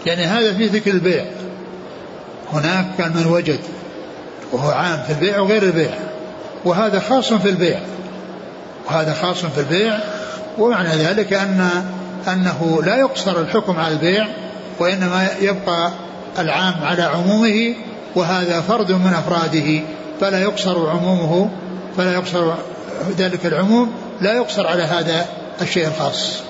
يعني 0.06 0.24
هذا 0.24 0.54
في 0.54 0.66
ذكر 0.66 0.90
البيع. 0.90 1.24
هناك 2.52 2.86
كان 2.98 3.16
من 3.16 3.26
وجد 3.26 3.60
وهو 4.52 4.70
عام 4.70 5.02
في 5.02 5.12
البيع 5.12 5.40
وغير 5.40 5.62
البيع. 5.62 5.94
وهذا 6.64 7.00
خاص 7.00 7.32
في 7.32 7.48
البيع. 7.48 7.80
وهذا 8.86 9.14
خاص 9.14 9.46
في 9.46 9.60
البيع. 9.60 9.98
ومعنى 10.58 10.88
ذلك 10.88 11.32
أن 11.32 11.70
أنه 12.28 12.82
لا 12.84 12.96
يقصر 12.96 13.40
الحكم 13.40 13.80
على 13.80 13.94
البيع 13.94 14.28
وإنما 14.78 15.28
يبقى 15.40 15.92
العام 16.38 16.74
على 16.82 17.02
عمومه 17.02 17.74
وهذا 18.14 18.60
فرد 18.60 18.92
من 18.92 19.12
أفراده. 19.14 19.80
فلا 20.20 20.42
يقصر 20.42 20.90
عمومه 20.90 21.50
فلا 21.96 22.12
يقصر 22.12 22.54
ذلك 23.18 23.46
العموم 23.46 23.92
لا 24.20 24.32
يقصر 24.34 24.66
على 24.66 24.82
هذا 24.82 25.26
الشيء 25.62 25.86
الخاص. 25.86 26.40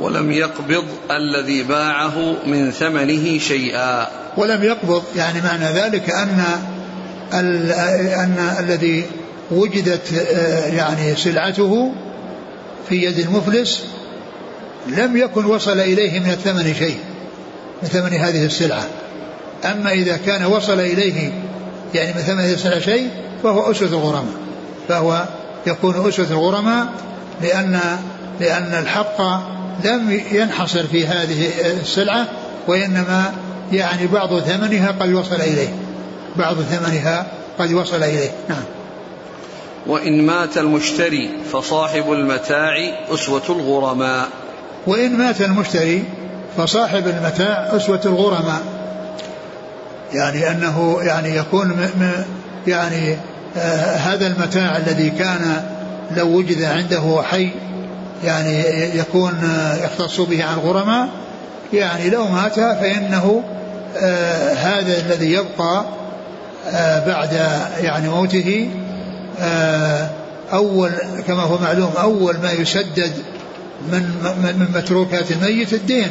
ولم 0.00 0.32
يقبض 0.32 0.84
الذي 1.10 1.62
باعه 1.62 2.34
من 2.46 2.70
ثمنه 2.70 3.38
شيئا. 3.38 4.08
ولم 4.36 4.64
يقبض 4.64 5.02
يعني 5.16 5.40
معنى 5.40 5.64
ذلك 5.64 6.10
أن 6.10 6.44
أن 7.32 8.56
الذي 8.58 9.04
وجدت 9.50 10.12
آه، 10.12 10.66
يعني 10.66 11.16
سلعته 11.16 11.92
في 12.88 13.04
يد 13.04 13.18
المفلس 13.18 13.84
لم 14.86 15.16
يكن 15.16 15.44
وصل 15.44 15.80
إليه 15.80 16.20
من 16.20 16.30
الثمن 16.30 16.74
شيء. 16.74 16.98
من 17.82 17.88
ثمن 17.88 18.12
هذه 18.12 18.44
السلعة. 18.44 18.84
أما 19.64 19.92
إذا 19.92 20.16
كان 20.16 20.44
وصل 20.44 20.80
إليه 20.80 21.32
يعني 21.94 22.12
من 22.12 22.20
ثمن 22.20 22.40
هذه 22.40 22.52
السلعة 22.52 22.80
شيء 22.80 23.08
فهو 23.42 23.70
أسوة 23.70 23.88
الغرماء. 23.88 24.34
فهو 24.88 25.24
يكون 25.66 26.08
أسوة 26.08 26.26
الغرماء 26.30 26.86
لأن 27.42 27.80
لأن 28.40 28.74
الحق 28.82 29.20
لم 29.84 30.20
ينحصر 30.32 30.86
في 30.86 31.06
هذه 31.06 31.48
السلعة 31.80 32.26
وإنما 32.66 33.34
يعني 33.72 34.06
بعض 34.06 34.38
ثمنها 34.38 34.94
قد 35.00 35.12
وصل 35.12 35.34
إليه. 35.40 35.68
بعض 36.36 36.56
ثمنها 36.56 37.26
قد 37.58 37.72
وصل 37.72 38.02
إليه. 38.02 38.30
نعم. 38.48 38.62
وإن 39.86 40.26
مات 40.26 40.58
المشتري 40.58 41.30
فصاحب 41.52 42.12
المتاع 42.12 42.74
أسوة 43.14 43.42
الغرماء. 43.48 44.28
وإن 44.86 45.18
مات 45.18 45.40
المشتري 45.40 46.04
فصاحب 46.56 47.08
المتاع 47.08 47.76
أسوة 47.76 48.00
الغرماء. 48.04 48.60
يعني 50.12 50.50
أنه 50.50 50.98
يعني 51.02 51.36
يكون 51.36 51.68
م 51.68 52.10
يعني 52.66 53.16
آه 53.56 53.96
هذا 53.96 54.26
المتاع 54.26 54.76
الذي 54.76 55.10
كان 55.10 55.62
لو 56.16 56.26
وجد 56.28 56.62
عنده 56.62 57.22
حي 57.22 57.50
يعني 58.24 58.60
يكون 58.98 59.32
آه 59.44 59.84
يختص 59.84 60.20
به 60.20 60.44
عن 60.44 60.54
الغرماء 60.54 61.08
يعني 61.72 62.10
لو 62.10 62.28
مات 62.28 62.54
فإنه 62.54 63.42
آه 64.02 64.52
هذا 64.52 64.96
الذي 65.00 65.32
يبقى 65.32 65.84
آه 66.72 67.06
بعد 67.06 67.32
يعني 67.82 68.08
موته 68.08 68.70
آه 69.40 70.10
أول 70.52 70.90
كما 71.26 71.42
هو 71.42 71.58
معلوم 71.58 71.92
أول 72.00 72.36
ما 72.42 72.52
يسدد 72.52 73.12
من 73.92 74.02
من 74.42 74.68
متروكات 74.74 75.30
الميت 75.30 75.72
الدين. 75.72 76.10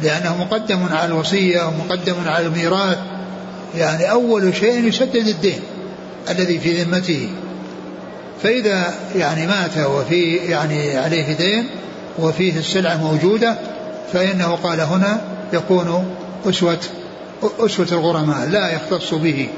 لأنه 0.00 0.36
مقدم 0.36 0.84
على 0.90 1.06
الوصية 1.06 1.62
ومقدم 1.66 2.14
على 2.26 2.46
الميراث. 2.46 2.98
يعني 3.76 4.10
أول 4.10 4.54
شيء 4.54 4.84
يسدد 4.84 5.26
الدين 5.26 5.60
الذي 6.30 6.58
في 6.58 6.82
ذمته. 6.82 7.28
فإذا 8.42 8.94
يعني 9.16 9.46
مات 9.46 9.78
وفي 9.78 10.36
يعني 10.36 10.96
عليه 10.96 11.32
دين 11.32 11.68
وفيه 12.18 12.58
السلعة 12.58 12.96
موجودة 12.96 13.54
فإنه 14.12 14.58
قال 14.62 14.80
هنا 14.80 15.20
يكون 15.52 16.14
أسوة 16.48 16.78
أسوة 17.60 17.86
الغرماء 17.92 18.48
لا 18.48 18.72
يختص 18.72 19.14
به. 19.14 19.48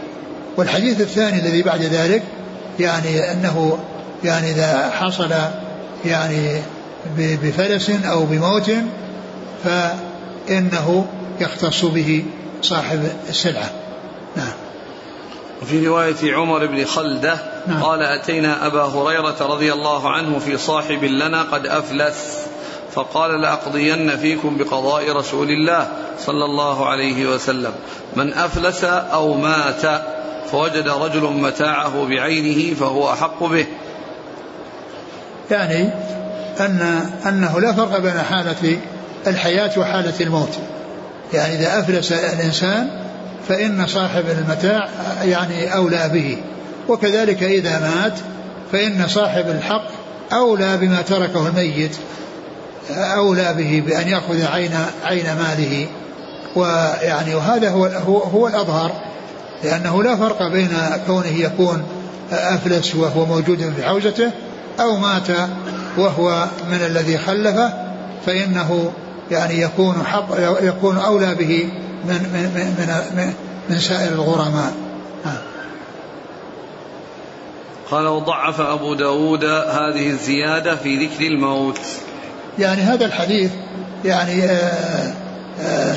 والحديث 0.56 1.00
الثاني 1.00 1.38
الذي 1.38 1.62
بعد 1.62 1.82
ذلك 1.82 2.22
يعني 2.80 3.32
أنه 3.32 3.78
يعني 4.24 4.50
إذا 4.50 4.90
حصل 4.90 5.30
يعني 6.04 6.62
بفلس 7.18 7.90
أو 7.90 8.24
بموت 8.24 8.70
فإنه 10.50 11.06
يختص 11.40 11.84
به 11.84 12.24
صاحب 12.62 13.10
السلعة. 13.28 13.70
نعم. 14.36 14.52
وفي 15.62 15.86
رواية 15.86 16.34
عمر 16.34 16.66
بن 16.66 16.84
خلدة 16.84 17.38
نعم. 17.66 17.82
قال 17.82 18.02
أتينا 18.02 18.66
أبا 18.66 18.82
هريرة 18.82 19.36
رضي 19.40 19.72
الله 19.72 20.10
عنه 20.10 20.38
في 20.38 20.56
صاحب 20.56 21.04
لنا 21.04 21.42
قد 21.42 21.66
أفلس 21.66 22.38
فقال 22.92 23.40
لأقضين 23.40 24.16
فيكم 24.16 24.56
بقضاء 24.56 25.12
رسول 25.16 25.48
الله 25.50 25.88
صلى 26.18 26.44
الله 26.44 26.86
عليه 26.88 27.26
وسلم. 27.26 27.72
من 28.16 28.32
أفلس 28.32 28.84
أو 28.84 29.34
مات 29.34 30.02
فوجد 30.52 30.88
رجل 30.88 31.22
متاعه 31.22 32.06
بعينه 32.08 32.74
فهو 32.74 33.12
أحق 33.12 33.44
به. 33.44 33.66
يعني 35.50 35.92
أن 36.60 37.10
أنه 37.26 37.60
لا 37.60 37.72
فرق 37.72 37.98
بين 37.98 38.22
حالة 38.22 38.78
الحياة 39.26 39.70
وحالة 39.78 40.20
الموت. 40.20 40.58
يعني 41.34 41.54
إذا 41.54 41.78
أفلس 41.78 42.12
الإنسان 42.12 42.88
فإن 43.48 43.86
صاحب 43.86 44.24
المتاع 44.38 44.88
يعني 45.24 45.74
أولى 45.74 46.10
به. 46.12 46.36
وكذلك 46.88 47.42
إذا 47.42 47.78
مات 47.80 48.18
فإن 48.72 49.08
صاحب 49.08 49.48
الحق 49.48 49.86
أولى 50.32 50.76
بما 50.76 51.02
تركه 51.02 51.46
الميت 51.46 51.96
أولى 52.90 53.54
به 53.54 53.82
بأن 53.86 54.08
يأخذ 54.08 54.46
عين 54.46 54.72
عين 55.04 55.24
ماله. 55.24 55.86
ويعني 56.56 57.34
وهذا 57.34 57.70
هو 57.70 57.86
هو, 57.86 58.18
هو 58.18 58.48
الأظهر 58.48 58.92
لأنه 59.64 60.02
لا 60.02 60.16
فرق 60.16 60.48
بين 60.48 60.68
كونه 61.06 61.36
يكون 61.36 61.82
أفلس 62.32 62.94
وهو 62.94 63.26
موجود 63.26 63.72
في 63.76 63.82
حوزته 63.82 64.30
أو 64.80 64.96
مات 64.96 65.28
وهو 65.96 66.46
من 66.70 66.86
الذي 66.86 67.18
خلفه 67.18 67.72
فإنه 68.26 68.92
يعني 69.30 69.60
يكون 69.60 70.06
حق 70.06 70.28
يكون 70.62 70.98
أولى 70.98 71.34
به 71.34 71.68
من 72.04 72.14
من 72.14 72.42
من 72.54 73.04
من, 73.16 73.32
من 73.70 73.78
سائر 73.78 74.12
الغرماء. 74.12 74.72
قال 77.90 78.06
وضعف 78.06 78.60
أبو 78.60 78.94
داود 78.94 79.44
هذه 79.44 80.10
الزيادة 80.10 80.76
في 80.76 81.06
ذكر 81.06 81.26
الموت. 81.26 81.80
يعني 82.58 82.82
هذا 82.82 83.06
الحديث 83.06 83.50
يعني 84.04 84.44
آآ 84.44 85.12
آه، 85.60 85.62
آآ 85.62 85.92
آه، 85.92 85.96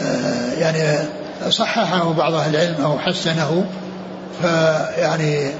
آه، 0.00 0.52
يعني 0.52 1.08
صححه 1.48 2.12
بعض 2.12 2.34
أهل 2.34 2.56
العلم 2.56 2.84
أو 2.84 2.98
حسنه 2.98 3.66
فيعني 4.42 5.50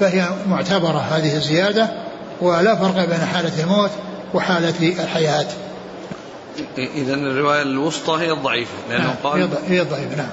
فهي 0.00 0.28
معتبرة 0.46 0.98
هذه 0.98 1.36
الزيادة 1.36 1.88
ولا 2.40 2.76
فرق 2.76 3.04
بين 3.04 3.26
حالة 3.34 3.62
الموت 3.62 3.90
وحالة 4.34 5.02
الحياة. 5.02 5.46
إذا 6.78 7.14
الرواية 7.14 7.62
الوسطى 7.62 8.12
هي 8.12 8.32
الضعيفة 8.32 8.74
لأنه 8.90 9.04
نعم 9.04 9.14
قال 9.24 9.48
هي 9.68 9.82
الضعيفة 9.82 10.16
نعم. 10.16 10.30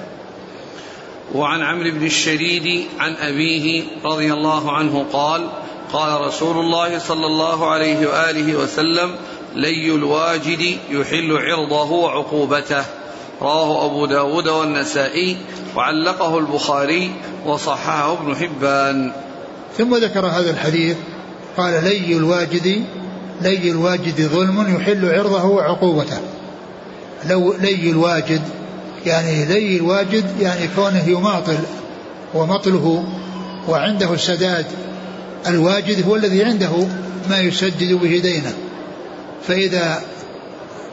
وعن 1.34 1.62
عمرو 1.62 1.90
بن 1.90 2.06
الشريد 2.06 2.84
عن 2.98 3.14
أبيه 3.14 3.84
رضي 4.04 4.32
الله 4.32 4.72
عنه 4.72 5.06
قال 5.12 5.48
قال 5.92 6.20
رسول 6.20 6.58
الله 6.58 6.98
صلى 6.98 7.26
الله 7.26 7.70
عليه 7.70 8.06
وآله 8.06 8.56
وسلم 8.56 9.14
لي 9.54 9.94
الواجد 9.94 10.78
يحل 10.90 11.36
عرضه 11.36 11.90
وعقوبته. 11.90 12.84
رواه 13.42 13.86
أبو 13.86 14.06
داود 14.06 14.48
والنسائي 14.48 15.36
وعلقه 15.76 16.38
البخاري 16.38 17.12
وصححه 17.46 18.12
ابن 18.12 18.36
حبان. 18.36 19.12
ثم 19.78 19.96
ذكر 19.96 20.26
هذا 20.26 20.50
الحديث 20.50 20.96
قال 21.56 21.84
لي 21.84 22.16
الواجد 22.16 22.84
لي 23.42 23.70
الواجد 23.70 24.20
ظلم 24.20 24.76
يحل 24.76 25.14
عرضه 25.14 25.44
وعقوبته. 25.44 26.18
لو 27.28 27.54
لي 27.60 27.90
الواجد 27.90 28.42
يعني 29.06 29.44
لي 29.44 29.76
الواجد 29.76 30.24
يعني 30.40 30.68
كونه 30.76 31.04
يماطل 31.08 31.58
ومطله 32.34 33.04
وعنده 33.68 34.14
السداد 34.14 34.66
الواجد 35.46 36.06
هو 36.08 36.16
الذي 36.16 36.44
عنده 36.44 36.86
ما 37.30 37.40
يسدد 37.40 37.92
به 37.92 38.18
دينه. 38.18 38.52
فإذا 39.48 40.02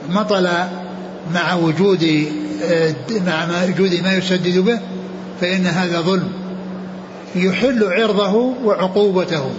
مطل 0.09 0.49
مع 1.33 1.53
وجود 1.53 2.27
مع 3.25 3.63
وجود 3.67 4.03
ما 4.03 4.13
يسدد 4.13 4.57
به 4.57 4.79
فإن 5.41 5.67
هذا 5.67 6.01
ظلم 6.01 6.31
يحل 7.35 7.83
عرضه 7.83 8.33
وعقوبته. 8.63 9.51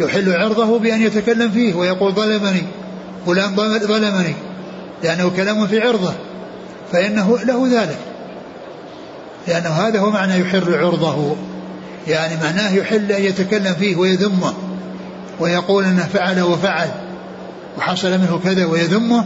يحل 0.00 0.32
عرضه 0.32 0.78
بأن 0.78 1.02
يتكلم 1.02 1.50
فيه 1.50 1.74
ويقول 1.74 2.12
ظلمني 2.12 2.62
فلان 3.26 3.78
ظلمني 3.78 4.34
لأنه 5.02 5.30
كلام 5.36 5.66
في 5.66 5.80
عرضه 5.80 6.14
فإنه 6.92 7.38
له 7.44 7.68
ذلك. 7.72 7.98
لأنه 9.48 9.68
هذا 9.68 10.00
هو 10.00 10.10
معنى 10.10 10.40
يحل 10.40 10.74
عرضه 10.74 11.36
يعني 12.08 12.36
معناه 12.42 12.74
يحل 12.74 13.12
أن 13.12 13.24
يتكلم 13.24 13.74
فيه 13.74 13.96
ويذمه 13.96 14.54
ويقول 15.40 15.84
أنه 15.84 16.08
فعل 16.12 16.42
وفعل 16.42 16.88
وحصل 17.78 18.10
منه 18.10 18.40
كذا 18.44 18.64
ويذمه 18.64 19.24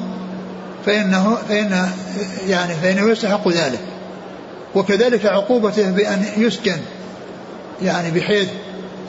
فإنه 0.87 1.39
فإن 1.49 1.89
يعني 2.47 2.75
فإنه 2.75 3.11
يستحق 3.11 3.49
ذلك. 3.49 3.81
وكذلك 4.75 5.27
عقوبته 5.27 5.91
بأن 5.91 6.25
يسكن 6.37 6.77
يعني 7.83 8.11
بحيث 8.11 8.49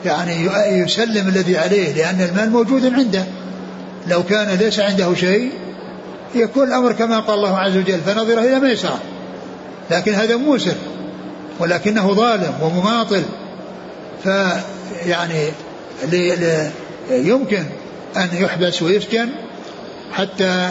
يعني 0.04 0.48
يسلم 0.68 1.28
الذي 1.28 1.58
عليه 1.58 1.92
لأن 1.92 2.20
المال 2.20 2.50
موجود 2.50 2.94
عنده. 2.94 3.24
لو 4.08 4.22
كان 4.22 4.58
ليس 4.58 4.80
عنده 4.80 5.14
شيء 5.14 5.50
يكون 6.34 6.68
الأمر 6.68 6.92
كما 6.92 7.20
قال 7.20 7.34
الله 7.34 7.58
عز 7.58 7.76
وجل 7.76 8.00
فنظر 8.00 8.38
إلى 8.38 8.60
ميسرة 8.60 8.98
لكن 9.90 10.14
هذا 10.14 10.36
موسر 10.36 10.74
ولكنه 11.58 12.12
ظالم 12.12 12.54
ومماطل. 12.62 13.22
فيعني 14.24 15.48
يمكن 17.10 17.64
أن 18.16 18.28
يحبس 18.32 18.82
ويسكن 18.82 19.28
حتى 20.12 20.70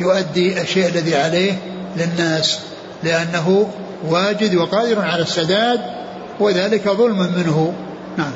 يؤدي 0.00 0.60
الشيء 0.60 0.88
الذي 0.88 1.16
عليه 1.16 1.52
للناس 1.96 2.58
لأنه 3.04 3.70
واجد 4.08 4.54
وقادر 4.54 5.00
على 5.00 5.22
السداد 5.22 5.80
وذلك 6.40 6.88
ظلم 6.88 7.18
منه. 7.18 7.74
نعم. 8.18 8.32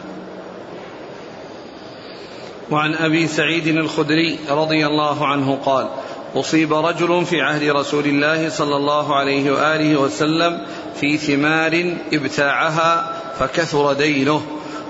وعن 2.71 2.95
أبي 2.95 3.27
سعيد 3.27 3.67
الخدري 3.67 4.39
رضي 4.51 4.87
الله 4.87 5.27
عنه 5.27 5.59
قال 5.65 5.89
أصيب 6.37 6.75
رجل 6.75 7.27
في 7.27 7.41
عهد 7.41 7.63
رسول 7.63 8.05
الله 8.05 8.49
صلى 8.49 8.77
الله 8.77 9.17
عليه 9.17 9.51
وآله 9.53 10.01
وسلم 10.01 10.67
في 11.01 11.17
ثمار 11.17 11.97
ابتاعها 12.13 13.17
فكثر 13.39 13.93
دينه. 13.93 14.43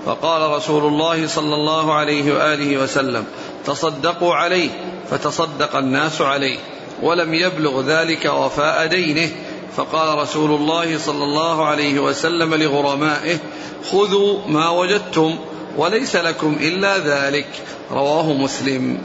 فقال 0.07 0.51
رسول 0.51 0.85
الله 0.85 1.27
صلى 1.27 1.55
الله 1.55 1.95
عليه 1.95 2.35
وآله 2.35 2.83
وسلم 2.83 3.25
تصدقوا 3.65 4.35
عليه 4.35 4.71
فتصدق 5.11 5.77
الناس 5.77 6.21
عليه 6.23 6.59
ولم 7.03 7.35
يبلغ 7.35 7.83
ذلك 7.83 8.25
وفاء 8.25 8.87
دينه. 8.87 9.31
فقال 9.77 10.19
رسول 10.19 10.51
الله 10.51 10.99
صلى 10.99 11.25
الله 11.25 11.67
عليه 11.67 11.99
وسلم 12.01 12.55
لغرمائه 12.55 13.39
خذوا 13.91 14.39
ما 14.49 14.71
وجدتم 14.71 15.39
وليس 15.77 16.17
لكم 16.17 16.57
إلا 16.61 16.99
ذلك. 16.99 17.49
رواه 17.91 18.33
مسلم. 18.33 18.99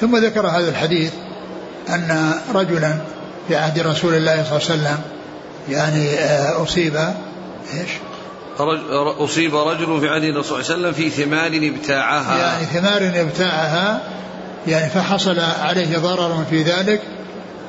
ثم 0.00 0.16
ذكر 0.16 0.46
هذا 0.46 0.68
الحديث 0.68 1.12
أن 1.88 2.34
رجلا 2.54 2.96
في 3.48 3.56
عهد 3.56 3.78
رسول 3.78 4.14
الله 4.14 4.44
صلى 4.44 4.56
الله 4.56 4.70
عليه 4.70 4.82
وسلم 4.82 4.98
يعني 5.68 6.08
آه، 6.08 6.62
أصيب 6.62 6.96
إيش؟ 7.74 7.90
أصيب 9.18 9.56
رجل 9.56 10.00
في 10.00 10.08
عهد 10.08 10.22
الرسول 10.22 10.64
صلى 10.64 10.74
الله 10.76 10.88
عليه 10.88 10.88
وسلم 10.88 10.92
في 10.92 11.10
ثمار 11.10 11.50
ابتاعها. 11.74 12.38
يعني 12.38 12.66
ثمار 12.66 13.20
ابتاعها 13.20 14.00
يعني 14.66 14.90
فحصل 14.90 15.40
عليه 15.40 15.98
ضرر 15.98 16.44
في 16.50 16.62
ذلك 16.62 17.00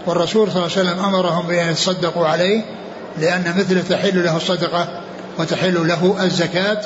والرسول 0.06 0.52
صلى 0.52 0.66
الله 0.66 0.78
عليه 0.78 0.90
وسلم 0.90 1.06
أمرهم 1.06 1.48
بأن 1.48 1.72
يتصدقوا 1.72 2.28
عليه 2.28 2.62
لأن 3.20 3.54
مثل 3.58 3.88
تحل 3.88 4.24
له 4.24 4.38
الصدقة 4.38 5.02
وتحل 5.40 5.88
له 5.88 6.16
الزكاة 6.24 6.82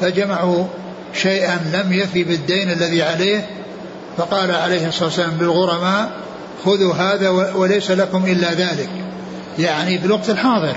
فجمعوا 0.00 0.64
شيئا 1.14 1.58
لم 1.72 1.92
يفي 1.92 2.24
بالدين 2.24 2.70
الذي 2.70 3.02
عليه 3.02 3.46
فقال 4.16 4.50
عليه 4.50 4.88
الصلاة 4.88 5.04
والسلام 5.04 5.38
للغرماء 5.40 6.10
خذوا 6.64 6.94
هذا 6.94 7.28
وليس 7.28 7.90
لكم 7.90 8.26
إلا 8.26 8.52
ذلك. 8.52 8.88
يعني 9.58 9.98
في 9.98 10.06
الوقت 10.06 10.30
الحاضر. 10.30 10.76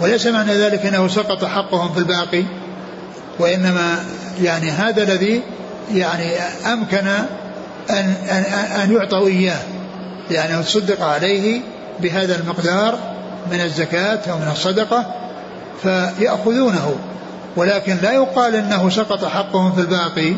وليس 0.00 0.26
معنى 0.26 0.54
ذلك 0.54 0.86
أنه 0.86 1.08
سقط 1.08 1.44
حقهم 1.44 1.92
في 1.92 1.98
الباقي 1.98 2.44
وإنما 3.38 4.04
يعني 4.42 4.70
هذا 4.70 5.02
الذي 5.02 5.42
يعني 5.94 6.38
أمكن 6.72 7.06
أن, 7.90 8.14
أن, 8.30 8.44
أن 8.82 8.92
يعطوا 8.92 9.28
إياه. 9.28 9.62
لأنه 10.30 10.62
تصدق 10.62 11.02
عليه 11.02 11.60
بهذا 12.00 12.36
المقدار 12.40 12.98
من 13.52 13.60
الزكاة 13.60 14.20
أو 14.30 14.38
من 14.38 14.48
الصدقة 14.52 15.06
فيأخذونه. 15.82 16.94
ولكن 17.56 17.96
لا 18.02 18.12
يقال 18.12 18.54
إنه 18.54 18.90
سقط 18.90 19.24
حقهم 19.24 19.72
في 19.72 19.80
الباقي 19.80 20.34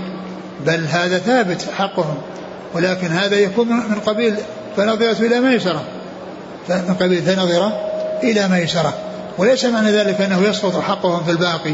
بل 0.67 0.87
هذا 0.87 1.19
ثابت 1.19 1.67
حقهم. 1.79 2.17
ولكن 2.75 3.07
هذا 3.07 3.37
يكون 3.37 3.69
من 3.69 4.01
قبيل 4.07 4.35
فنظرة 4.77 5.27
إلى 5.27 5.41
ميسرة. 5.41 5.83
من 6.69 6.97
قبيل 7.01 7.23
فنظرة 7.23 7.73
إلى 8.23 8.49
ميسرة. 8.49 8.95
وليس 9.39 9.64
معنى 9.64 9.91
ذلك 9.91 10.21
أنه 10.21 10.43
يسقط 10.43 10.81
حقهم 10.81 11.25
في 11.25 11.31
الباقي. 11.31 11.73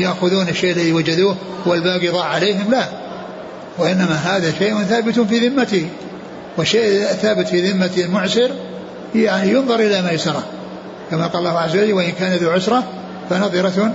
يأخذون 0.00 0.48
الشيء 0.48 0.72
الذي 0.72 0.92
وجدوه 0.92 1.36
والباقي 1.66 2.08
ضاع 2.08 2.24
عليهم؟ 2.24 2.70
لا. 2.70 2.84
وإنما 3.78 4.14
هذا 4.14 4.52
شيء 4.58 4.82
ثابت 4.82 5.20
في 5.20 5.48
ذمته. 5.48 5.88
وشيء 6.58 7.06
ثابت 7.06 7.48
في 7.48 7.70
ذمة 7.70 7.90
المعسر 7.98 8.50
يعني 9.14 9.50
ينظر 9.50 9.74
إلى 9.74 10.02
ميسرة. 10.02 10.42
كما 11.10 11.26
قال 11.26 11.46
الله 11.46 11.58
عز 11.58 11.76
وجل 11.76 11.92
وإن 11.92 12.10
كان 12.10 12.36
ذو 12.36 12.50
عسرة 12.50 12.84
فنظرة 13.30 13.92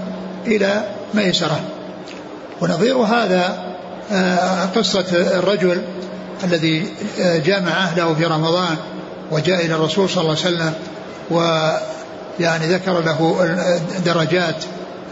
إلى 0.47 0.83
ميسرة. 1.13 1.59
ونظير 2.61 2.97
هذا 2.97 3.71
آه، 4.11 4.65
قصة 4.65 5.05
الرجل 5.11 5.81
الذي 6.43 6.85
آه، 7.19 7.37
جامع 7.37 7.71
أهله 7.71 8.13
في 8.13 8.25
رمضان 8.25 8.75
وجاء 9.31 9.65
إلى 9.65 9.75
الرسول 9.75 10.09
صلى 10.09 10.21
الله 10.21 10.37
عليه 10.45 10.55
وسلم 10.55 10.73
ويعني 11.29 12.65
ذكر 12.67 13.01
له 13.01 13.45
درجات 14.05 14.55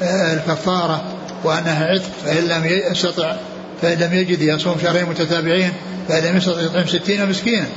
آه، 0.01 0.33
الكفارة 0.33 1.03
وأنها 1.43 1.85
عتق 1.85 2.11
فإن 2.25 2.43
لم 2.43 2.65
يستطع 2.65 3.35
فإن 3.81 3.97
لم 3.97 4.13
يجد 4.13 4.41
يصوم 4.41 4.77
شهرين 4.81 5.05
متتابعين 5.05 5.71
فإن 6.09 6.23
لم 6.23 6.37
يستطع 6.37 6.61
يطعم 6.61 6.87
ستين 6.87 7.29
مسكينا. 7.29 7.67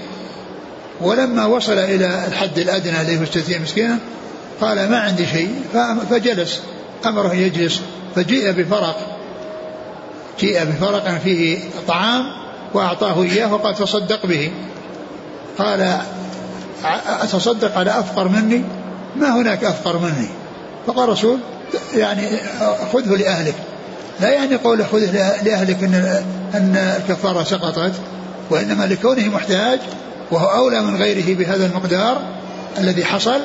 ولما 1.01 1.47
وصل 1.47 1.79
إلى 1.79 2.27
الحد 2.29 2.59
الأدنى 2.59 3.01
الذي 3.01 3.21
هو 3.21 3.25
ستين 3.25 3.63
مسكينا 3.63 3.99
قال 4.61 4.91
ما 4.91 5.01
عندي 5.01 5.27
شيء 5.27 5.55
فجلس. 6.11 6.61
أمره 7.07 7.35
يجلس 7.35 7.81
فجيء 8.17 8.53
بفرق. 8.53 9.19
جيء 10.41 10.65
بفرق 10.65 11.19
فيه 11.25 11.59
طعام 11.89 12.25
وأعطاه 12.75 13.23
إياه 13.23 13.55
وقال 13.55 13.75
تصدق 13.75 14.27
به. 14.27 14.53
قال 15.59 15.99
أتصدق 17.23 17.79
على 17.79 17.91
أفقر 17.91 18.29
مني؟ 18.29 18.65
ما 19.17 19.37
هناك 19.37 19.65
أفقر 19.65 19.99
مني. 19.99 20.29
فقال 20.87 21.05
الرسول 21.05 21.39
يعني 21.95 22.29
خذه 22.93 23.17
لأهلك. 23.17 23.55
لا 24.21 24.31
يعني 24.31 24.57
قول 24.57 24.87
خذه 24.87 25.43
لأهلك 25.43 25.83
أن 25.85 26.25
أن 26.55 26.77
الكفارة 26.77 27.43
سقطت 27.43 27.93
وإنما 28.51 28.85
لكونه 28.85 29.29
محتاج 29.29 29.79
وهو 30.31 30.47
أولى 30.47 30.83
من 30.83 30.97
غيره 30.97 31.39
بهذا 31.39 31.67
المقدار 31.67 32.23
الذي 32.79 33.05
حصل. 33.05 33.41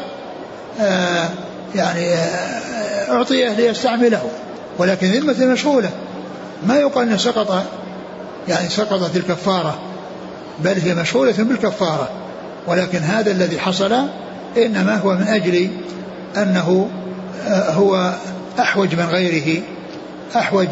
آه 0.82 1.30
يعني 1.76 2.14
آه 2.14 2.77
أعطيه 3.10 3.50
ليستعمله 3.50 4.30
ولكن 4.78 5.08
ذمة 5.08 5.46
مشغولة. 5.46 5.90
ما 6.68 6.76
يقال 6.76 7.08
أنه 7.08 7.18
سقط 7.18 7.64
يعني 8.48 8.70
سقطت 8.70 9.16
الكفارة 9.16 9.80
بل 10.60 10.80
هي 10.80 10.96
مشغولة 10.96 11.36
بالكفارة. 11.38 12.10
ولكن 12.68 13.00
هذا 13.00 13.32
الذي 13.32 13.60
حصل 13.60 13.94
إنما 14.58 14.96
هو 14.96 15.14
من 15.14 15.28
أجل 15.28 15.70
أنه 16.38 16.90
آه، 17.48 17.72
هو 17.72 18.14
أحوج 18.60 18.96
من 18.96 19.06
غيره 19.06 19.62
أحوج 20.36 20.68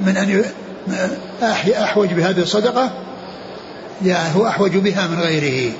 من 0.00 0.16
أن 0.16 0.44
أحوج 1.82 2.08
بهذه 2.08 2.42
الصدقة 2.42 2.90
يعني 4.04 4.34
هو 4.36 4.46
أحوج 4.46 4.76
بها 4.76 5.06
من 5.06 5.20
غيره. 5.20 5.72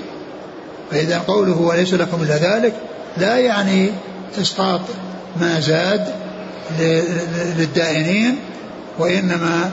فإذا 0.90 1.18
قوله 1.18 1.60
وليس 1.60 1.94
لكم 1.94 2.22
إلا 2.22 2.36
ذلك 2.36 2.74
لا 3.16 3.38
يعني 3.38 3.90
إسقاط 4.40 4.80
ما 5.40 5.60
زاد 5.60 6.14
للدائنين 7.58 8.38
وإنما 8.98 9.70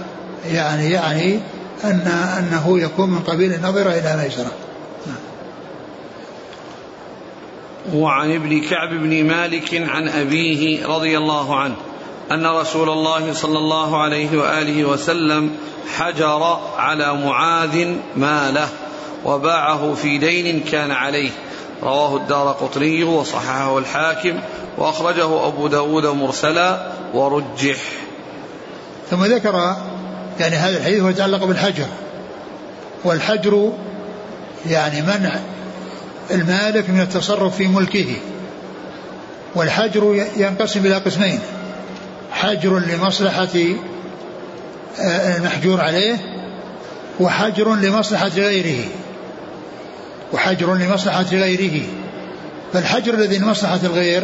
يعني 0.51 0.91
يعني 0.91 1.39
أن 1.83 2.07
أنه 2.37 2.79
يكون 2.79 3.09
من 3.09 3.19
قبيل 3.19 3.53
النظرة 3.53 3.89
إلى 3.89 4.23
ميسرة 4.23 4.51
وعن 7.93 8.35
ابن 8.35 8.61
كعب 8.61 8.89
بن 8.89 9.23
مالك 9.23 9.73
عن 9.73 10.07
أبيه 10.09 10.85
رضي 10.85 11.17
الله 11.17 11.59
عنه 11.59 11.75
أن 12.31 12.45
رسول 12.45 12.89
الله 12.89 13.33
صلى 13.33 13.57
الله 13.57 14.01
عليه 14.01 14.37
وآله 14.37 14.85
وسلم 14.85 15.51
حجر 15.97 16.59
على 16.77 17.13
معاذ 17.13 17.95
ماله 18.15 18.67
وباعه 19.25 19.93
في 19.93 20.17
دين 20.17 20.59
كان 20.59 20.91
عليه. 20.91 21.29
رواه 21.83 22.15
الدار 22.15 22.51
قطري 22.51 23.03
وصححه 23.03 23.77
الحاكم 23.77 24.39
وأخرجه 24.77 25.47
أبو 25.47 25.67
داود 25.67 26.05
مرسلا 26.05 26.91
ورجح. 27.13 27.77
ثم 29.11 29.25
ذكر 29.25 29.75
يعني 30.39 30.55
هذا 30.55 30.77
الحديث 30.77 31.03
يتعلق 31.03 31.43
بالحجر. 31.43 31.85
والحجر 33.03 33.73
يعني 34.69 35.01
منع 35.01 35.39
المالك 36.31 36.89
من 36.89 37.01
التصرف 37.01 37.55
في 37.55 37.67
ملكه. 37.67 38.15
والحجر 39.55 40.25
ينقسم 40.37 40.85
إلى 40.85 40.95
قسمين. 40.95 41.39
حجر 42.31 42.79
لمصلحة 42.79 43.47
آه، 44.99 45.37
المحجور 45.37 45.81
عليه 45.81 46.17
وحجر 47.19 47.75
لمصلحة 47.75 48.27
غيره. 48.27 48.85
وحجر 50.33 50.73
لمصلحة 50.73 51.25
غيره. 51.31 51.81
فالحجر 52.73 53.13
الذي 53.13 53.37
لمصلحة 53.37 53.79
الغير 53.83 54.23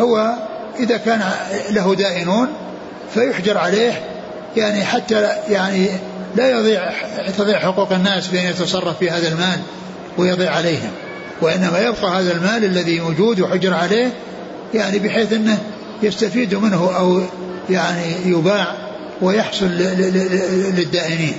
هو 0.00 0.34
إذا 0.80 0.96
كان 0.96 1.30
له 1.70 1.94
دائنون 1.94 2.48
فيحجر 3.14 3.58
عليه 3.58 4.02
يعني 4.56 4.84
حتى 4.84 5.28
يعني 5.48 5.88
لا 6.36 6.50
يضيع 6.50 6.92
تضيع 7.38 7.58
حقوق 7.58 7.92
الناس 7.92 8.26
بأن 8.26 8.46
يتصرف 8.46 8.98
في 8.98 9.10
هذا 9.10 9.28
المال 9.28 9.58
ويضيع 10.18 10.54
عليهم. 10.54 10.90
وإنما 11.42 11.78
يبقى 11.78 12.20
هذا 12.20 12.32
المال 12.32 12.64
الذي 12.64 13.00
موجود 13.00 13.40
وحجر 13.40 13.74
عليه 13.74 14.12
يعني 14.74 14.98
بحيث 14.98 15.32
أنه 15.32 15.58
يستفيد 16.02 16.54
منه 16.54 16.96
أو 16.96 17.22
يعني 17.70 18.02
يباع 18.26 18.74
ويحصل 19.22 19.66
للدائنين. 20.76 21.34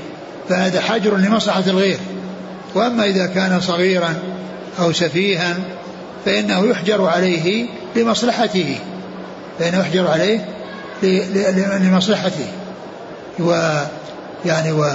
فهذا 0.50 0.82
حجر 0.82 1.18
لمصلحة 1.18 1.64
الغير. 1.68 1.98
وأما 2.76 3.06
إذا 3.06 3.26
كان 3.26 3.62
صغيرا 3.62 4.16
أو 4.80 4.94
سفيها 4.94 5.58
فإنه 6.26 6.66
يحجر 6.66 7.06
عليه 7.06 7.68
لمصلحته 7.96 8.80
فإنه 9.60 9.80
يحجر 9.80 10.08
عليه 10.08 10.46
لمصلحته. 11.82 12.48
و 13.40 13.82
يعني 14.46 14.72
و 14.72 14.86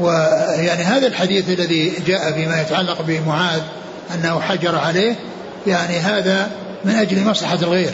ويعني 0.00 0.82
هذا 0.82 1.06
الحديث 1.06 1.50
الذي 1.50 1.92
جاء 2.06 2.32
فيما 2.32 2.60
يتعلق 2.60 3.02
بمعاذ 3.02 3.60
أنه 4.14 4.40
حجر 4.40 4.78
عليه 4.78 5.14
يعني 5.66 5.98
هذا 5.98 6.50
من 6.84 6.94
أجل 6.94 7.24
مصلحة 7.24 7.58
الغير. 7.62 7.92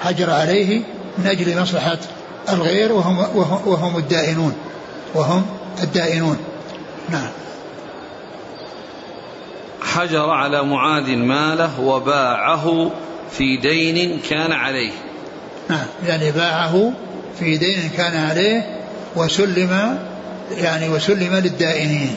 حجر 0.00 0.30
عليه 0.30 0.82
من 1.18 1.26
أجل 1.26 1.60
مصلحة 1.60 1.98
الغير 2.48 2.92
وهم, 2.92 3.18
وهم 3.66 3.96
الدائنون 3.96 4.54
وهم 5.14 5.46
الدائنون. 5.82 6.36
نعم. 7.10 7.28
حجر 9.82 10.30
على 10.30 10.62
معاذ 10.62 11.16
ماله 11.16 11.80
وباعه 11.80 12.90
في 13.30 13.56
دين 13.56 14.20
كان 14.30 14.52
عليه. 14.52 14.92
نعم 15.70 15.86
يعني 16.06 16.30
باعه 16.30 16.92
في 17.38 17.56
دين 17.56 17.90
كان 17.96 18.16
عليه 18.16 18.78
وسلم 19.16 19.98
يعني 20.50 20.88
وسلم 20.88 21.34
للدائنين. 21.34 22.16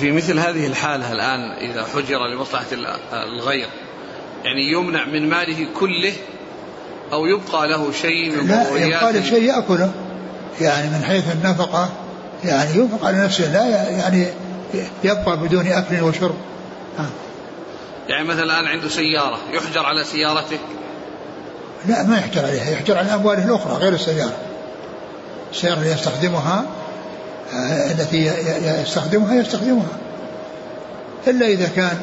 في 0.00 0.12
مثل 0.12 0.38
هذه 0.38 0.66
الحالة 0.66 1.12
الآن 1.12 1.40
إذا 1.50 1.84
حجر 1.94 2.26
لمصلحة 2.26 2.66
الغير 3.12 3.68
يعني 4.44 4.72
يمنع 4.72 5.04
من 5.04 5.28
ماله 5.28 5.66
كله 5.80 6.12
أو 7.12 7.26
يبقى 7.26 7.68
له 7.68 7.92
شيء 7.92 8.30
من 8.30 8.48
لا 8.48 8.86
يبقى 8.86 9.12
له 9.12 9.22
شيء 9.22 9.42
يأكله 9.42 9.92
يعني 10.60 10.90
من 10.90 11.04
حيث 11.04 11.32
النفقة 11.32 11.90
يعني 12.44 12.70
ينفق 12.74 13.06
على 13.06 13.24
نفسه 13.24 13.52
لا 13.52 13.90
يعني 13.90 14.26
يبقى 15.04 15.36
بدون 15.36 15.66
أكل 15.66 16.02
وشرب. 16.02 16.34
ها. 16.98 17.06
يعني 18.08 18.24
مثلا 18.24 18.42
الآن 18.42 18.66
عنده 18.66 18.88
سيارة 18.88 19.38
يحجر 19.52 19.86
على 19.86 20.04
سيارته؟ 20.04 20.58
لا 21.88 22.02
ما 22.02 22.18
يحجر 22.18 22.44
عليها 22.44 22.70
يحجر 22.70 22.98
على 22.98 23.14
أمواله 23.14 23.44
الأخرى 23.44 23.72
غير 23.72 23.92
السيارة. 23.92 24.36
السيارة 25.52 25.78
اللي 25.78 25.92
يستخدمها 25.92 26.64
آه، 27.54 27.90
التي 27.90 28.30
يستخدمها 28.82 29.34
يستخدمها. 29.34 29.98
إلا 31.26 31.46
إذا 31.46 31.68
كان 31.76 31.98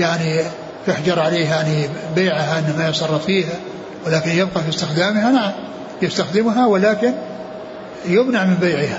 يعني 0.00 0.42
يحجر 0.88 1.20
عليه 1.20 1.48
يعني 1.48 1.88
بيعها 2.14 2.58
أنه 2.58 2.76
ما 2.78 2.88
يصرف 2.88 3.24
فيها 3.24 3.54
ولكن 4.06 4.30
يبقى 4.30 4.62
في 4.62 4.68
استخدامها 4.68 5.30
نعم 5.30 5.52
يستخدمها 6.02 6.66
ولكن 6.66 7.12
يمنع 8.06 8.44
من 8.44 8.54
بيعها. 8.54 8.98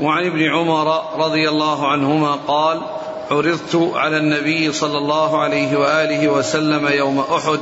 وعن 0.00 0.26
ابن 0.26 0.42
عمر 0.42 1.02
رضي 1.24 1.48
الله 1.48 1.88
عنهما 1.88 2.34
قال 2.34 2.80
عرضت 3.30 3.92
على 3.94 4.16
النبي 4.16 4.72
صلى 4.72 4.98
الله 4.98 5.40
عليه 5.40 5.78
وآله 5.78 6.28
وسلم 6.28 6.88
يوم 6.88 7.20
أحد 7.20 7.60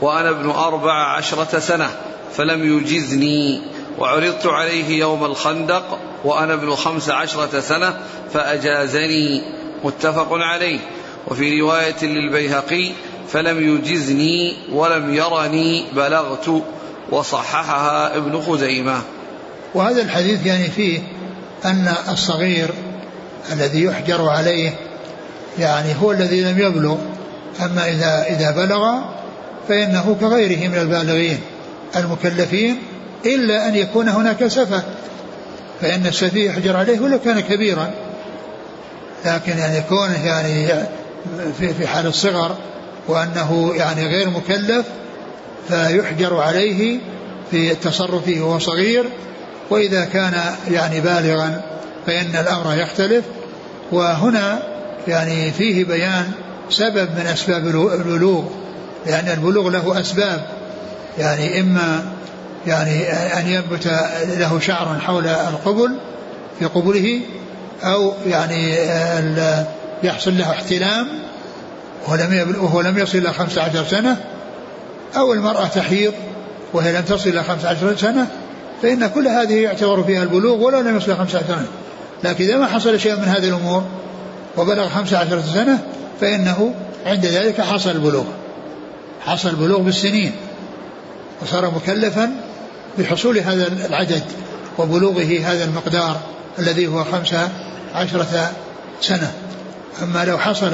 وأنا 0.00 0.30
ابن 0.30 0.50
أربع 0.50 1.16
عشرة 1.16 1.58
سنة 1.58 1.90
فلم 2.32 2.76
يجزني 2.76 3.60
وعرضت 3.98 4.46
عليه 4.46 4.98
يوم 4.98 5.24
الخندق 5.24 5.98
وأنا 6.24 6.54
ابن 6.54 6.74
خمس 6.74 7.10
عشرة 7.10 7.60
سنة 7.60 8.00
فأجازني. 8.32 9.42
متفق 9.84 10.28
عليه. 10.32 10.78
وفي 11.28 11.60
رواية 11.60 12.04
للبيهقي 12.04 12.92
فلم 13.28 13.74
يجزني 13.74 14.56
ولم 14.72 15.14
يرني 15.14 15.84
بلغت. 15.92 16.62
وصححها 17.10 18.16
ابن 18.16 18.40
خزيمة. 18.40 19.00
وهذا 19.74 20.02
الحديث 20.02 20.46
يعني 20.46 20.68
فيه 20.68 21.00
أن 21.64 21.94
الصغير 22.08 22.70
الذي 23.52 23.82
يحجر 23.82 24.28
عليه 24.28 24.74
يعني 25.58 25.94
هو 26.02 26.12
الذي 26.12 26.40
لم 26.40 26.58
يبلغ 26.58 26.96
أما 27.64 27.88
إذا 27.88 28.26
إذا 28.28 28.50
بلغ 28.50 28.98
فإنه 29.68 30.16
كغيره 30.20 30.68
من 30.68 30.78
البالغين 30.78 31.40
المكلفين 31.96 32.78
إلا 33.26 33.68
أن 33.68 33.74
يكون 33.74 34.08
هناك 34.08 34.46
سفة 34.46 34.82
فإن 35.80 36.06
السفيه 36.06 36.50
يحجر 36.50 36.76
عليه 36.76 37.00
ولو 37.00 37.18
كان 37.18 37.40
كبيرا. 37.40 37.90
لكن 39.26 39.58
يعني 39.58 39.80
كونه 39.88 40.26
يعني 40.26 40.68
في 41.58 41.74
في 41.74 41.86
حال 41.86 42.06
الصغر 42.06 42.56
وأنه 43.08 43.72
يعني 43.76 44.06
غير 44.06 44.30
مكلف 44.30 44.86
فيحجر 45.68 46.40
عليه 46.40 46.98
في 47.50 47.74
تصرفه 47.74 48.40
وهو 48.40 48.58
صغير 48.58 49.04
وإذا 49.70 50.04
كان 50.04 50.34
يعني 50.70 51.00
بالغا 51.00 51.62
فإن 52.06 52.36
الأمر 52.40 52.74
يختلف. 52.74 53.24
وهنا 53.92 54.62
يعني 55.08 55.50
فيه 55.50 55.84
بيان 55.84 56.32
سبب 56.70 57.08
من 57.18 57.26
أسباب 57.26 57.66
البلوغ 57.66 58.44
لأن 59.06 59.28
البلوغ 59.28 59.68
له 59.68 60.00
أسباب. 60.00 60.46
يعني 61.18 61.60
إما 61.60 62.04
يعني 62.66 63.12
أن 63.12 63.48
ينبت 63.48 63.86
له 64.38 64.58
شعر 64.60 64.98
حول 65.00 65.26
القبل 65.26 65.96
في 66.58 66.64
قبله 66.64 67.20
أو 67.84 68.12
يعني 68.26 68.74
يحصل 70.02 70.38
له 70.38 70.50
احتلام 70.50 71.06
ولم 72.08 72.56
وهو 72.60 72.80
لم 72.80 72.98
يصل 72.98 73.18
إلى 73.18 73.32
خمسة 73.32 73.62
عشر 73.62 73.84
سنة 73.84 74.16
أو 75.16 75.32
المرأة 75.32 75.66
تحيض 75.66 76.12
وهي 76.72 76.92
لم 76.92 77.02
تصل 77.02 77.30
إلى 77.30 77.44
خمسة 77.44 77.68
عشر 77.68 77.96
سنة 77.96 78.26
فإن 78.82 79.06
كل 79.06 79.28
هذه 79.28 79.54
يعتبر 79.54 80.04
فيها 80.04 80.22
البلوغ 80.22 80.62
ولو 80.62 80.80
لم 80.80 80.96
يصل 80.96 81.06
إلى 81.06 81.16
خمسة 81.16 81.38
عشر 81.38 81.46
سنة. 81.46 81.66
لكن 82.24 82.44
إذا 82.44 82.56
ما 82.56 82.66
حصل 82.66 83.00
شيء 83.00 83.16
من 83.16 83.24
هذه 83.24 83.48
الأمور 83.48 83.84
وبلغ 84.56 84.88
خمسة 84.88 85.18
عشر 85.18 85.42
سنة 85.54 85.78
فإنه 86.20 86.74
عند 87.06 87.26
ذلك 87.26 87.60
حصل 87.60 87.90
البلوغ. 87.90 88.24
حصل 89.20 89.48
البلوغ 89.48 89.80
بالسنين. 89.80 90.32
وصار 91.42 91.70
مكلفا 91.70 92.30
بحصول 92.98 93.38
هذا 93.38 93.66
العدد 93.86 94.22
وبلوغه 94.78 95.40
هذا 95.44 95.64
المقدار 95.64 96.20
الذي 96.58 96.86
هو 96.86 97.04
خمسة 97.04 97.48
عشرة 97.94 98.52
سنة. 99.00 99.32
أما 100.02 100.24
لو 100.24 100.38
حصل 100.38 100.72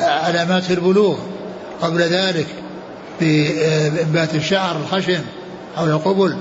علامات 0.00 0.70
البلوغ 0.70 1.18
قبل 1.82 2.02
ذلك 2.02 2.46
بإنبات 3.20 4.34
الشعر 4.34 4.76
الخشن 4.76 5.20
أو 5.78 5.84
القبل 5.84 6.36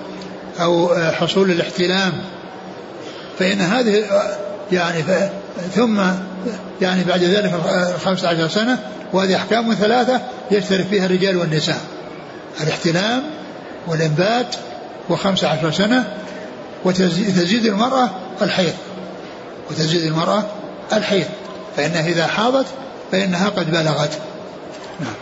أو 0.60 0.96
حصول 1.12 1.52
الاحتلام 1.52 2.14
فإن 3.40 3.62
هذه 3.62 4.04
يعني 4.72 5.04
ثم 5.76 6.02
يعني 6.82 7.04
بعد 7.04 7.24
ذلك 7.24 7.54
الخمسة 7.96 8.28
عشر 8.28 8.48
سنة 8.48 8.80
وهذه 9.14 9.36
أحكام 9.36 9.74
ثلاثة 9.74 10.22
يشترك 10.52 10.86
فيها 10.86 11.06
الرجال 11.06 11.38
والنساء 11.38 11.80
الاحتلام 12.62 13.24
والإنبات 13.88 14.56
وخمسة 15.10 15.48
عشر 15.48 15.72
سنة 15.72 16.14
وتزيد 16.86 17.66
المرأة 17.66 18.10
الحيض 18.42 18.74
وتزيد 19.72 20.04
المرأة 20.04 20.44
الحيض 20.94 21.26
فإنها 21.78 22.08
إذا 22.08 22.28
حاضت 22.28 22.66
فإنها 23.12 23.50
قد 23.50 23.72
بلغت. 23.72 24.20
نعم. 25.00 25.14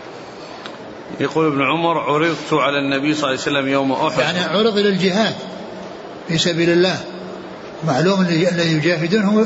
يقول 1.20 1.46
ابن 1.46 1.62
عمر 1.62 1.98
عرضت 1.98 2.54
على 2.54 2.80
النبي 2.80 3.14
صلى 3.14 3.30
الله 3.30 3.42
عليه 3.42 3.58
وسلم 3.58 3.68
يوم 3.68 3.92
أحد. 3.92 4.20
يعني 4.20 4.40
عرض 4.40 4.78
للجهاد 4.78 5.36
في 6.28 6.38
سبيل 6.38 6.70
الله. 6.70 7.00
معلوم 7.88 8.22
الذي 8.22 8.74
يجاهدون 8.74 9.22
هم 9.22 9.46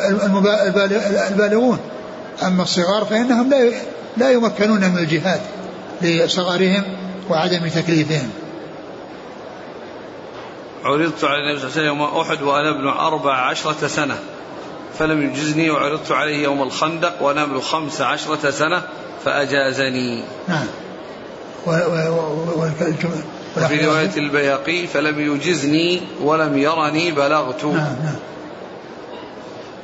البالغون. 1.32 1.80
أما 2.43 2.63
الصغار 2.63 3.05
فإنهم 3.05 3.49
لا 3.49 3.72
لا 4.18 4.32
يمكنون 4.32 4.80
من 4.80 4.97
الجهاد 4.97 5.41
لصغرهم 6.01 6.84
وعدم 7.30 7.68
تكليفهم. 7.68 8.30
عرضت 10.84 11.24
على 11.24 11.38
النبي 11.38 11.59
صلى 11.59 11.70
الله 11.70 11.80
عليه 11.80 11.82
وسلم 11.82 11.86
يوم 11.86 12.01
أحد 12.01 12.41
وأنا 12.41 12.70
ابن 12.70 12.88
أربع 12.88 13.34
عشرة 13.34 13.88
سنة. 13.88 14.20
فلم 14.99 15.22
يجزني 15.22 15.70
وعرضت 15.70 16.11
عليه 16.11 16.43
يوم 16.43 16.61
الخندق 16.61 17.24
وأنا 17.24 17.43
ابن 17.43 17.59
خمس 17.59 18.01
عشرة 18.01 18.49
سنة 18.49 18.82
فأجازني. 19.26 20.24
نعم. 20.47 20.68
وفي 23.57 23.86
رواية 23.86 24.18
البيهقي 24.18 24.88
فلم 24.88 25.36
يجزني 25.36 26.01
ولم 26.22 26.57
يرني 26.57 27.11
بلغت. 27.11 27.65
نعم 27.65 27.76
نعم. 27.76 28.15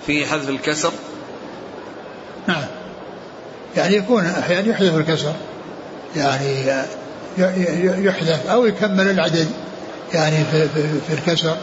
في 0.05 0.25
حذف 0.25 0.49
الكسر. 0.49 0.91
نعم. 2.47 2.65
يعني 3.77 3.95
يكون 3.95 4.25
أحيانا 4.25 4.67
يحذف 4.67 4.95
الكسر. 4.95 5.33
يعني 6.15 6.65
يحذف 8.05 8.47
أو 8.47 8.65
يكمل 8.65 9.09
العدد. 9.09 9.47
يعني 10.13 10.45
في, 10.51 10.69
في, 10.69 10.99
في 11.07 11.13
الكسر. 11.13 11.57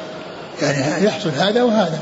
يعني 0.62 1.05
يحصل 1.05 1.31
هذا 1.31 1.62
وهذا. 1.62 2.01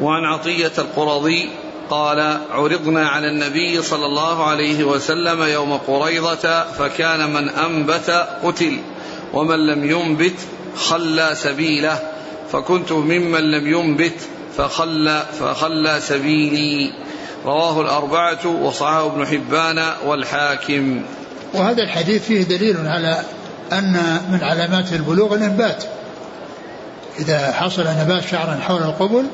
وعن 0.00 0.24
عطية 0.24 0.72
القرظي 0.78 1.50
قال 1.90 2.38
عرضنا 2.50 3.08
على 3.08 3.28
النبي 3.28 3.82
صلى 3.82 4.06
الله 4.06 4.44
عليه 4.44 4.84
وسلم 4.84 5.42
يوم 5.42 5.72
قريضة 5.76 6.64
فكان 6.64 7.32
من 7.32 7.48
أنبت 7.48 8.10
قتل 8.42 8.78
ومن 9.34 9.66
لم 9.66 9.90
ينبت 9.90 10.36
خلى 10.76 11.30
سبيله 11.34 11.98
فكنت 12.52 12.92
ممن 12.92 13.40
لم 13.40 13.66
ينبت 13.66 14.20
فخلى 14.56 15.26
فخلى 15.40 16.00
سبيلي. 16.00 16.92
رواه 17.44 17.80
الأربعة 17.80 18.46
وصححه 18.46 19.06
ابن 19.06 19.26
حبان 19.26 19.92
والحاكم. 20.06 21.02
وهذا 21.54 21.82
الحديث 21.82 22.24
فيه 22.24 22.42
دليل 22.42 22.76
على 22.86 23.22
أن 23.72 24.20
من 24.32 24.38
علامات 24.42 24.92
البلوغ 24.92 25.34
الإنبات. 25.34 25.84
إذا 27.18 27.52
حصل 27.52 27.84
نبات 27.84 28.22
شعرا 28.30 28.60
حول 28.62 28.82
القبل 28.82 29.24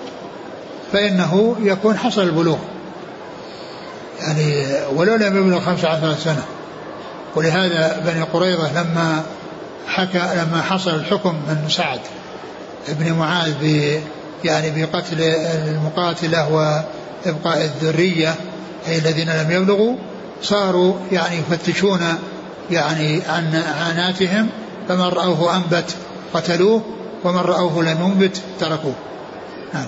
فإنه 0.93 1.57
يكون 1.61 1.99
حصل 1.99 2.23
البلوغ. 2.23 2.59
يعني 4.21 4.67
ولو 4.95 5.15
لم 5.15 5.37
يبلغ 5.37 5.61
خمسة 5.61 5.89
عشر 5.89 6.15
سنة. 6.15 6.45
ولهذا 7.37 8.03
بني 8.07 8.23
قريظة 8.23 8.83
لما 8.83 9.23
حكى 9.87 10.19
لما 10.19 10.63
حصل 10.63 10.95
الحكم 10.95 11.35
من 11.49 11.69
سعد 11.69 12.01
بن 12.89 13.13
معاذ 13.13 13.55
ب 13.63 14.01
يعني 14.45 14.83
بقتل 14.83 15.21
المقاتلة 15.69 16.53
وإبقاء 16.53 17.65
الذرية 17.65 18.35
أي 18.89 18.99
الذين 18.99 19.31
لم 19.31 19.51
يبلغوا 19.51 19.97
صاروا 20.43 20.95
يعني 21.13 21.37
يفتشون 21.37 22.01
يعني 22.71 23.23
عن 23.29 23.63
عاناتهم 23.79 24.49
فمن 24.89 25.01
رأوه 25.01 25.57
أنبت 25.57 25.97
قتلوه 26.35 26.83
ومن 27.25 27.41
رأوه 27.41 27.83
لم 27.83 28.03
ينبت 28.03 28.43
تركوه. 28.61 28.95
نعم. 29.75 29.87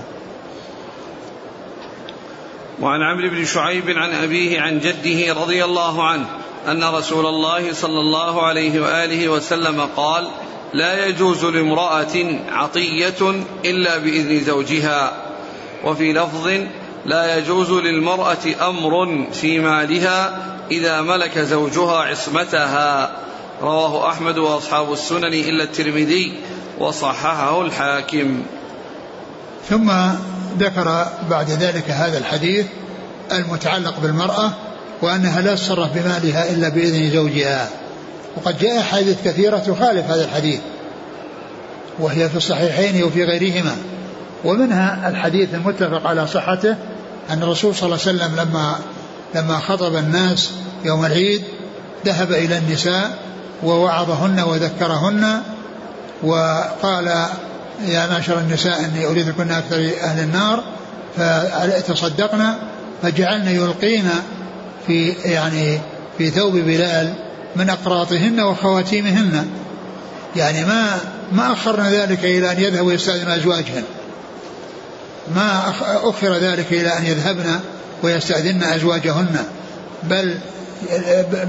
وعن 2.80 3.02
عمرو 3.02 3.28
بن 3.28 3.44
شعيب 3.44 3.88
عن 3.88 4.12
أبيه 4.12 4.60
عن 4.60 4.78
جده 4.80 5.40
رضي 5.40 5.64
الله 5.64 6.04
عنه 6.04 6.26
أن 6.68 6.84
رسول 6.84 7.26
الله 7.26 7.72
صلى 7.72 8.00
الله 8.00 8.42
عليه 8.42 8.80
وآله 8.80 9.28
وسلم 9.28 9.88
قال 9.96 10.28
لا 10.72 11.06
يجوز 11.06 11.44
لامرأة 11.44 12.40
عطية 12.48 13.44
إلا 13.64 13.98
بإذن 13.98 14.40
زوجها. 14.40 15.12
وفي 15.84 16.12
لفظ 16.12 16.50
لا 17.06 17.38
يجوز 17.38 17.70
للمرأة 17.70 18.68
أمر 18.68 19.26
في 19.32 19.58
مالها 19.58 20.46
إذا 20.70 21.02
ملك 21.02 21.38
زوجها 21.38 21.98
عصمتها 21.98 23.16
رواه 23.62 24.10
أحمد 24.10 24.38
وأصحاب 24.38 24.92
السنن 24.92 25.34
إلا 25.34 25.64
الترمذي 25.64 26.32
وصححه 26.78 27.62
الحاكم. 27.62 28.42
ثم 29.68 29.90
ذكر 30.58 31.06
بعد 31.30 31.50
ذلك 31.50 31.90
هذا 31.90 32.18
الحديث 32.18 32.66
المتعلق 33.32 34.00
بالمرأة 34.00 34.52
وأنها 35.02 35.40
لا 35.40 35.54
تصرف 35.54 35.92
بمالها 35.94 36.50
إلا 36.50 36.68
بإذن 36.68 37.10
زوجها. 37.10 37.68
وقد 38.36 38.58
جاء 38.58 38.82
حديث 38.82 39.16
كثيرة 39.24 39.58
تخالف 39.58 40.10
هذا 40.10 40.24
الحديث 40.24 40.60
وهي 41.98 42.28
في 42.28 42.36
الصحيحين 42.36 43.04
وفي 43.04 43.24
غيرهما. 43.24 43.76
ومنها 44.44 45.08
الحديث 45.08 45.54
المتفق 45.54 46.06
على 46.06 46.26
صحته 46.26 46.76
أن 47.30 47.42
الرسول 47.42 47.74
صلى 47.74 47.86
الله 47.86 47.98
عليه 48.06 48.16
وسلم 48.16 48.36
لما 48.36 48.78
لما 49.34 49.58
خطب 49.58 49.96
الناس 49.96 50.50
يوم 50.84 51.04
العيد 51.04 51.42
ذهب 52.06 52.32
إلى 52.32 52.58
النساء 52.58 53.18
ووعظهن 53.64 54.40
وذكرهن 54.40 55.40
وقال 56.22 57.26
يا 57.84 58.06
معشر 58.06 58.38
النساء 58.38 58.84
إني 58.84 59.06
أريدكن 59.06 59.50
أكثر 59.50 59.90
أهل 60.00 60.22
النار 60.22 60.64
فتصدقنا 61.16 62.58
فجعلنا 63.02 63.50
يلقين 63.50 64.08
في 64.86 65.08
يعني 65.08 65.80
في 66.18 66.30
ثوب 66.30 66.52
بلال 66.52 67.14
من 67.56 67.70
أقراطهن 67.70 68.40
وخواتيمهن. 68.40 69.46
يعني 70.36 70.64
ما 70.64 70.98
ما 71.32 71.52
أخرنا 71.52 71.90
ذلك 71.90 72.24
إلى 72.24 72.52
أن 72.52 72.60
يذهبوا 72.60 72.92
يستاذن 72.92 73.28
أزواجهن. 73.28 73.82
ما 75.34 75.72
أخر 75.80 76.34
ذلك 76.34 76.72
إلى 76.72 76.98
أن 76.98 77.04
يذهبن 77.06 77.60
ويستأذن 78.02 78.62
أزواجهن. 78.62 79.36
بل 80.02 80.38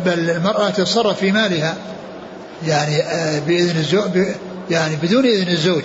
بل 0.05 0.29
المرأة 0.29 0.69
تتصرف 0.69 1.19
في 1.19 1.31
مالها. 1.31 1.75
يعني 2.67 3.03
آه، 3.03 3.39
بإذن 3.39 3.77
الزوج 3.77 4.09
يعني 4.69 4.95
بدون 4.95 5.25
إذن 5.25 5.47
الزوج. 5.47 5.83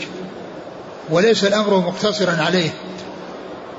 وليس 1.13 1.45
الأمر 1.45 1.79
مقتصرا 1.79 2.37
عليه 2.43 2.71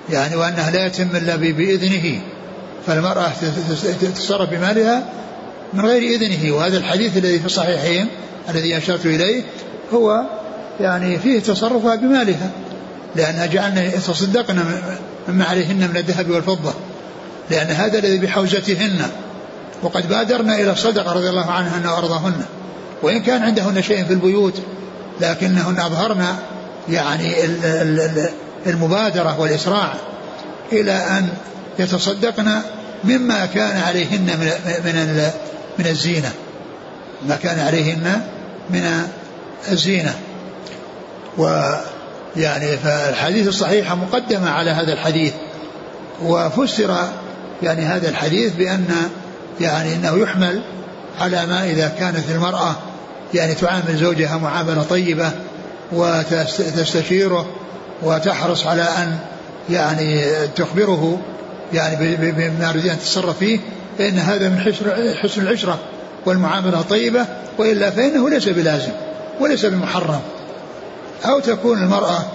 يعني 0.10 0.36
وأنها 0.36 0.72
لا 0.72 0.86
يتم 0.86 1.16
إلا 1.16 1.36
بإذنه. 1.36 2.22
فالمرأة 2.88 3.32
تتصرف 4.02 4.50
بمالها 4.50 5.04
من 5.74 5.86
غير 5.86 6.02
إذنه. 6.16 6.56
وهذا 6.56 6.78
الحديث 6.78 7.18
الذي 7.18 7.40
في 7.40 7.46
الصحيحين 7.46 8.08
الذي 8.50 8.78
أشرت 8.78 9.06
إليه 9.06 9.44
هو 9.94 10.22
يعني 10.80 11.20
فيه 11.20 11.40
تصرفها 11.40 11.96
بمالها 11.96 12.52
لأنها 13.16 13.46
جعلنا 13.46 13.84
يتصدقن 13.84 14.60
مما 15.28 15.46
عليهن 15.46 15.90
من 15.90 15.98
الذهب 15.98 16.30
والفضة 16.30 16.74
لأن 17.52 17.68
هذا 17.68 18.00
الذي 18.00 18.18
بحوزتهن 18.18 19.00
وقد 19.84 20.10
بادرنا 20.10 20.56
إلى 20.56 20.72
الصدقة 20.72 21.14
رضي 21.14 21.30
الله 21.30 21.52
عنهن 21.52 21.86
وأرضاهن 21.86 22.46
وإن 23.04 23.22
كان 23.22 23.44
عندهن 23.44 23.82
شيء 23.82 24.04
في 24.04 24.14
البيوت 24.14 24.54
لكنهن 25.22 25.80
أظهرن 25.80 26.26
يعني 26.90 27.34
المبادرة 28.66 29.40
والإسراع 29.40 29.94
إلى 30.72 30.92
أن 30.92 31.30
يتصدقن 31.80 32.62
مما 33.04 33.46
كان 33.46 33.78
عليهن 33.78 34.22
من 34.22 34.52
من 34.86 35.30
من 35.80 35.88
الزينة. 35.88 36.32
ما 37.28 37.36
كان 37.36 37.60
عليهن 37.60 38.22
من 38.70 39.08
الزينة. 39.72 40.16
ويعني 41.38 42.78
فالحديث 42.84 43.48
الصحيحة 43.48 43.96
مقدمة 43.96 44.50
على 44.50 44.72
هذا 44.72 44.94
الحديث. 44.94 45.34
وفسر 46.24 47.10
يعني 47.64 47.82
هذا 47.82 48.10
الحديث 48.10 48.54
بأن 48.54 48.88
يعني 49.62 49.94
أنه 49.94 50.18
يحمل 50.18 50.62
على 51.20 51.46
ما 51.46 51.64
إذا 51.66 51.88
كانت 52.00 52.30
المرأة 52.30 52.76
يعني 53.34 53.54
تعامل 53.54 53.98
زوجها 53.98 54.38
معاملة 54.38 54.84
طيبة 54.84 55.32
وتستشيره 55.92 57.46
وتحرص 58.04 58.68
على 58.68 58.84
أن 58.84 59.18
يعني 59.70 60.22
تخبره 60.56 61.20
يعني 61.74 62.16
بما 62.16 62.70
يريد 62.70 62.88
أن 62.88 63.00
تتصرف 63.00 63.38
فيه 63.38 63.60
فإن 63.98 64.20
هذا 64.20 64.50
من 64.50 64.60
حسن 65.22 65.42
العشرة 65.42 65.80
والمعاملة 66.26 66.80
الطيبة 66.80 67.26
وإلا 67.58 67.90
فإنه 67.90 68.30
ليس 68.30 68.50
بلازم 68.50 68.92
وليس 69.40 69.66
بمحرم. 69.66 70.22
أو 71.26 71.40
تكون 71.40 71.78
المرأة 71.78 72.26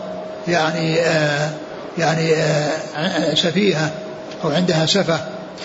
يعني 0.49 1.01
آه 1.01 1.51
يعني 1.99 2.35
آه 2.35 3.35
سفيهة 3.35 3.91
أو 4.45 4.51
عندها 4.51 4.87
سفة 4.87 5.21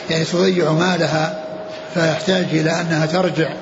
يعني 0.09 0.23
تضيع 0.23 0.71
مالها 0.71 1.43
فيحتاج 1.93 2.45
إلى 2.51 2.81
أنها 2.81 3.05
ترجع 3.05 3.53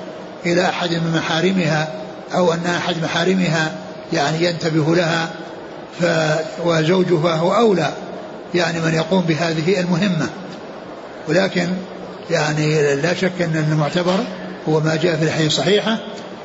إلى 0.46 0.68
أحد 0.68 0.90
من 0.90 1.12
محارمها 1.16 1.88
أو 2.34 2.52
أن 2.52 2.66
أحد 2.66 3.02
محارمها 3.02 3.72
يعني 4.12 4.44
ينتبه 4.44 4.96
لها 4.96 5.30
ف 6.00 6.04
وزوجها 6.64 7.34
هو 7.34 7.54
أولى 7.54 7.92
يعني 8.54 8.80
من 8.80 8.94
يقوم 8.94 9.20
بهذه 9.20 9.80
المهمة. 9.80 10.28
ولكن 11.28 11.68
يعني 12.30 12.96
لا 12.96 13.14
شك 13.14 13.42
أن 13.42 13.66
المعتبر 13.72 14.24
هو 14.68 14.80
ما 14.80 14.96
جاء 14.96 15.16
في 15.16 15.22
الحديث 15.24 15.46
الصحيحة 15.46 15.98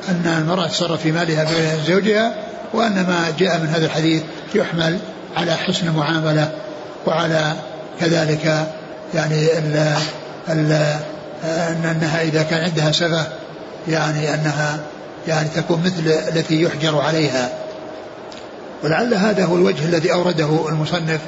أن 0.09 0.41
المرأة 0.41 0.67
تصرف 0.67 1.01
في 1.01 1.11
مالها 1.11 1.43
بين 1.43 1.83
زوجها 1.87 2.33
وأن 2.73 2.93
ما 2.93 3.33
جاء 3.39 3.57
من 3.59 3.67
هذا 3.67 3.85
الحديث 3.85 4.21
يحمل 4.55 4.99
على 5.37 5.55
حسن 5.55 5.87
المعاملة 5.87 6.51
وعلى 7.05 7.53
كذلك 7.99 8.67
يعني 9.13 9.57
ال 9.57 9.95
ال 10.49 10.97
أنها 11.85 12.21
إذا 12.21 12.43
كان 12.43 12.63
عندها 12.63 12.91
سفة 12.91 13.27
يعني 13.87 14.33
أنها 14.33 14.79
يعني 15.27 15.49
تكون 15.49 15.83
مثل 15.85 16.11
التي 16.35 16.61
يحجر 16.61 17.01
عليها. 17.01 17.53
ولعل 18.83 19.13
هذا 19.13 19.45
هو 19.45 19.55
الوجه 19.55 19.85
الذي 19.85 20.13
أورده 20.13 20.69
المصنف 20.69 21.21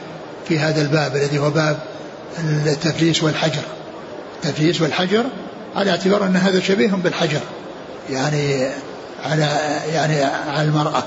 في 0.48 0.60
هذا 0.60 0.82
الباب 0.82 1.16
الذي 1.16 1.40
هو 1.40 1.50
باب 1.50 1.80
التفليس 2.66 3.24
والحجر. 3.24 3.62
التفليس 4.36 4.82
والحجر 4.82 5.26
على 5.76 5.92
اعتبار 5.92 6.26
أن 6.26 6.36
هذا 6.36 6.60
شبيه 6.60 6.88
بالحجر 6.88 7.40
يعني 8.10 8.68
على 9.26 9.48
يعني 9.94 10.24
على 10.24 10.68
المرأة. 10.68 11.04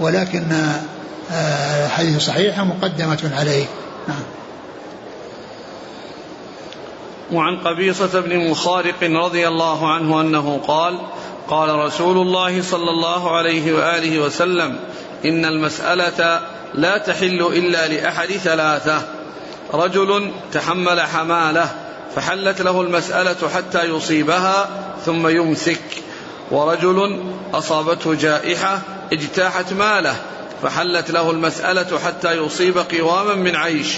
ولكن 0.00 0.44
آه، 1.32 2.18
صحيحة 2.18 2.64
مقدمة 2.64 3.32
عليه. 3.38 3.64
نعم. 4.08 4.22
وعن 7.32 7.56
قبيصة 7.56 8.20
بن 8.20 8.50
مخارق 8.50 9.02
رضي 9.02 9.48
الله 9.48 9.92
عنه 9.92 10.20
أنه 10.20 10.60
قال 10.66 10.98
قال 11.48 11.78
رسول 11.78 12.16
الله 12.18 12.62
صلى 12.62 12.90
الله 12.90 13.36
عليه 13.36 13.72
وآله 13.72 14.18
وسلم 14.18 14.78
إن 15.24 15.44
المسألة 15.44 16.40
لا 16.74 16.98
تحل 16.98 17.42
إلا 17.42 17.88
لأحد 17.88 18.26
ثلاثة. 18.26 19.02
رجل 19.74 20.32
تحمل 20.52 21.00
حمالة 21.00 21.70
فحلت 22.16 22.62
له 22.62 22.80
المسألة 22.80 23.48
حتى 23.54 23.84
يصيبها 23.84 24.68
ثم 25.06 25.28
يمسك. 25.28 25.80
ورجل 26.50 27.22
أصابته 27.54 28.14
جائحة 28.14 28.80
اجتاحت 29.12 29.72
ماله 29.72 30.16
فحلت 30.62 31.10
له 31.10 31.30
المسألة 31.30 31.98
حتى 31.98 32.32
يصيب 32.32 32.78
قواما 32.78 33.34
من 33.34 33.56
عيش. 33.56 33.96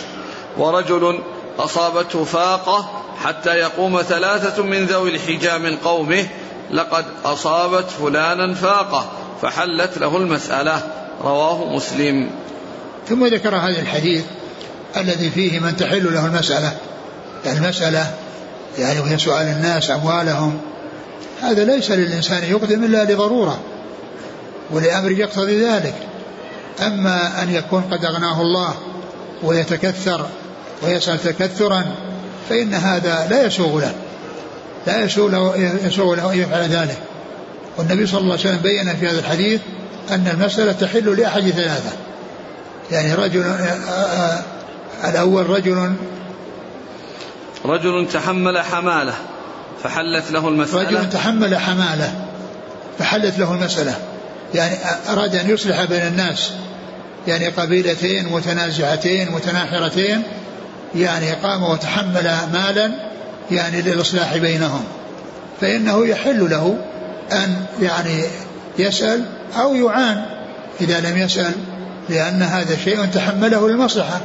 ورجل 0.59 1.19
أصابته 1.59 2.25
فاقة 2.25 3.03
حتى 3.25 3.51
يقوم 3.51 4.03
ثلاثة 4.03 4.63
من 4.63 4.87
ذوي 4.87 5.11
الحجى 5.11 5.59
من 5.59 5.77
قومه 5.77 6.27
لقد 6.73 7.05
أصابت 7.25 7.91
فلانا 7.91 8.55
فاقة 8.55 9.11
فحلت 9.43 9.99
له 9.99 10.17
المسألة. 10.17 10.83
رواه 11.25 11.65
مسلم. 11.65 12.31
ثم 13.09 13.27
ذكر 13.27 13.57
هذا 13.57 13.81
الحديث 13.81 14.25
الذي 14.97 15.31
فيه 15.31 15.61
من 15.61 15.77
تحل 15.77 16.15
له 16.15 16.27
المسألة. 16.27 16.73
يعني 17.45 17.59
المسألة 17.59 18.15
يعني 18.79 19.01
وهي 19.01 19.19
سؤال 19.19 19.47
الناس 19.47 19.91
أموالهم. 19.91 20.59
هذا 21.43 21.65
ليس 21.65 21.91
للإنسان 21.91 22.45
يقدم 22.45 22.85
إلا 22.85 23.05
لضرورة 23.05 23.59
ولأمر 24.71 25.11
يقتضي 25.11 25.65
ذلك. 25.65 25.95
أما 26.87 27.43
أن 27.43 27.55
يكون 27.55 27.83
قد 27.83 28.05
أغناه 28.05 28.41
الله 28.43 28.75
ويتكثر 29.43 30.27
ويسأل 30.83 31.19
تكثرا 31.23 31.85
فإن 32.49 32.75
هذا 32.75 33.27
لا 33.31 33.47
يسوغ 33.47 33.81
له. 33.81 33.95
لا 34.87 35.05
يسوغ 35.05 35.31
له, 35.31 35.79
يسوغ 35.85 36.15
له 36.15 36.33
أن 36.33 36.39
يفعل 36.39 36.63
ذلك. 36.63 36.99
والنبي 37.79 38.07
صلى 38.07 38.21
الله 38.21 38.33
عليه 38.33 38.43
وسلم 38.43 38.61
بين 38.63 38.97
في 38.97 39.09
هذا 39.09 39.19
الحديث 39.19 39.61
أن 40.11 40.29
المسألة 40.29 40.73
تحل 40.73 41.21
لأحد 41.21 41.51
ثلاثة. 41.51 41.91
يعني 42.91 43.15
رجل 43.15 43.43
آه، 43.43 43.55
آه، 43.55 44.43
الأول 45.05 45.51
رجل 45.51 45.93
رجل 47.65 48.09
تحمل 48.13 48.59
حمالة 48.59 49.15
فحلت 49.83 50.31
له 50.31 50.49
المسألة. 50.49 51.01
رجل 51.01 51.11
تحمل 51.11 51.59
حمالة 51.59 52.13
فحلت 52.99 53.39
له 53.39 53.53
المسألة. 53.53 53.95
يعني 54.55 54.77
أراد 55.09 55.35
أن 55.35 55.51
يصلح 55.51 55.85
بين 55.85 56.07
الناس. 56.07 56.51
يعني 57.27 57.49
قبيلتين 57.49 58.33
متنازعتين 58.33 59.33
متناحرتين. 59.33 60.23
يعني 60.95 61.33
قام 61.33 61.63
وتحمل 61.63 62.39
مالا 62.53 63.10
يعني 63.51 63.83
للإصلاح 63.83 64.37
بينهم 64.37 64.85
فإنه 65.61 66.07
يحل 66.07 66.51
له 66.51 66.79
أن 67.33 67.55
يعني 67.83 68.23
يسأل 68.79 69.25
أو 69.57 69.75
يعان 69.75 70.25
إذا 70.81 71.01
لم 71.01 71.17
يسأل 71.17 71.53
لأن 72.09 72.43
هذا 72.43 72.77
شيء 72.85 73.05
تحمله 73.05 73.69
للمصلحة 73.69 74.21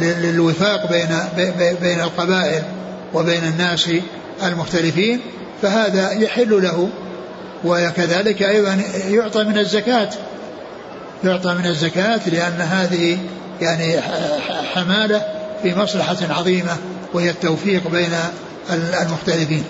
وللوفاق 0.00 0.90
بين 0.92 1.18
بين 1.82 2.00
القبائل 2.00 2.62
وبين 3.14 3.44
الناس 3.44 3.90
المختلفين 4.42 5.20
فهذا 5.62 6.10
يحل 6.12 6.62
له 6.62 6.88
وكذلك 7.64 8.42
أيضا 8.42 8.80
يعطى 9.08 9.44
من 9.44 9.58
الزكاة 9.58 10.10
يعطى 11.24 11.54
من 11.54 11.66
الزكاة 11.66 12.20
لأن 12.26 12.60
هذه 12.60 13.18
يعني 13.60 14.00
حمالة 14.74 15.22
في 15.62 15.74
مصلحة 15.74 16.16
عظيمة 16.30 16.76
وهي 17.16 17.30
التوفيق 17.30 17.88
بين 17.88 18.10
المختلفين 19.02 19.64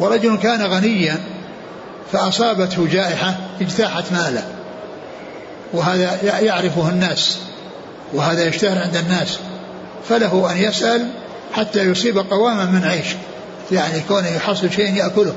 ورجل 0.00 0.36
كان 0.36 0.62
غنيا 0.62 1.18
فأصابته 2.12 2.86
جائحة 2.86 3.36
اجتاحت 3.60 4.12
ماله. 4.12 4.44
وهذا 5.72 6.18
يعرفه 6.40 6.88
الناس 6.88 7.38
وهذا 8.12 8.44
يشتهر 8.44 8.78
عند 8.78 8.96
الناس. 8.96 9.38
فله 10.08 10.50
أن 10.50 10.56
يسأل 10.56 11.08
حتى 11.52 11.78
يصيب 11.78 12.18
قواما 12.18 12.64
من 12.64 12.84
عيش. 12.84 13.06
يعني 13.72 14.00
كونه 14.08 14.28
يحصل 14.28 14.70
شيء 14.70 14.94
يأكله. 14.94 15.34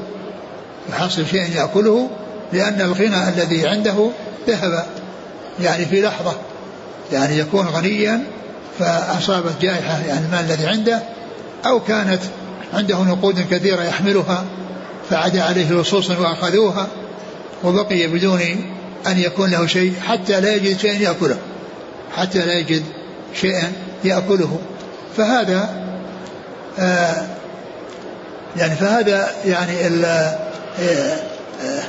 يحصل 0.89 1.25
شيء 1.27 1.55
يأكله 1.55 2.09
لأن 2.53 2.81
الغنى 2.81 3.29
الذي 3.29 3.67
عنده 3.67 4.09
ذهب 4.47 4.85
يعني 5.61 5.85
في 5.85 6.01
لحظة. 6.01 6.33
يعني 7.11 7.38
يكون 7.38 7.65
غنيا 7.65 8.36
فأصابت 8.80 9.61
جائحة 9.61 9.99
يعني 10.07 10.25
المال 10.25 10.45
الذي 10.45 10.67
عنده 10.67 11.01
أو 11.65 11.80
كانت 11.80 12.19
عنده 12.73 13.03
نقود 13.03 13.47
كثيرة 13.51 13.84
يحملها 13.84 14.45
فعدا 15.09 15.43
عليه 15.43 15.71
لصوص 15.71 16.09
وأخذوها 16.09 16.88
وبقي 17.63 18.07
بدون 18.07 18.41
أن 19.07 19.19
يكون 19.19 19.51
له 19.51 19.67
شيء 19.67 19.93
حتى 20.07 20.41
لا 20.41 20.55
يجد 20.55 20.80
شيئا 20.80 21.01
يأكله 21.01 21.38
حتى 22.15 22.45
لا 22.45 22.53
يجد 22.53 22.84
شيئا 23.41 23.71
يأكله. 24.03 24.59
فهذا 25.17 25.69
آه 26.80 27.28
يعني 28.57 28.75
فهذا 28.75 29.32
يعني 29.45 29.88
ال 29.88 30.05
آه 30.05 30.38
آه 31.61 31.84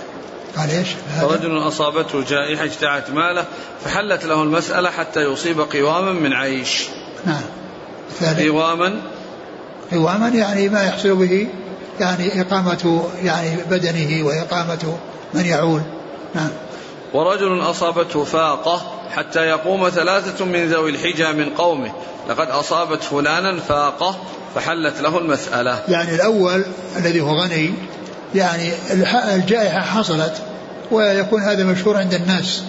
قال 0.57 0.71
إيش؟ 0.71 0.89
رجل 1.23 1.69
أصابته 1.69 2.25
جائحة 2.25 2.65
اجتاحت 2.65 3.11
ماله 3.11 3.45
فحلت 3.85 4.25
له 4.25 4.43
المسألة 4.43 4.91
حتى 4.91 5.21
يصيب 5.21 5.61
قواما 5.61 6.13
من 6.13 6.33
عيش. 6.33 6.89
نعم. 7.27 7.43
قواما 8.39 9.01
قواما 9.93 10.29
يعني 10.29 10.69
ما 10.69 10.83
يحصل 10.87 11.17
به 11.17 11.49
يعني 12.01 12.41
إقامة 12.41 13.05
يعني 13.23 13.57
بدنه 13.71 14.27
وإقامة 14.27 14.99
من 15.35 15.47
يعول 15.47 15.83
نعم 16.35 16.51
ورجل 17.15 17.61
أصابته 17.61 18.25
فاقة 18.25 18.93
حتى 19.11 19.41
يقوم 19.41 19.89
ثلاثة 19.89 20.45
من 20.45 20.69
ذوي 20.69 20.91
الحجى 20.91 21.33
من 21.33 21.49
قومه 21.49 21.93
لقد 22.29 22.51
أصابت 22.51 23.03
فلانا 23.03 23.61
فاقة 23.61 24.19
فحلت 24.55 25.01
له 25.01 25.19
المسألة 25.19 25.83
يعني 25.89 26.15
الأول 26.15 26.65
الذي 26.97 27.21
هو 27.21 27.31
غني 27.31 27.75
يعني 28.35 28.73
الجائحة 29.35 29.81
حصلت 29.81 30.43
ويكون 30.91 31.43
هذا 31.43 31.65
مشهور 31.65 31.97
عند 31.97 32.15
الناس 32.15 32.63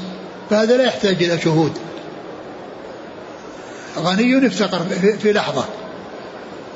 فهذا 0.50 0.78
لا 0.78 0.84
يحتاج 0.84 1.24
إلى 1.24 1.40
شهود. 1.42 1.72
غني 3.98 4.48
افتقر 4.48 4.80
في 5.22 5.34
لحظة. 5.34 5.66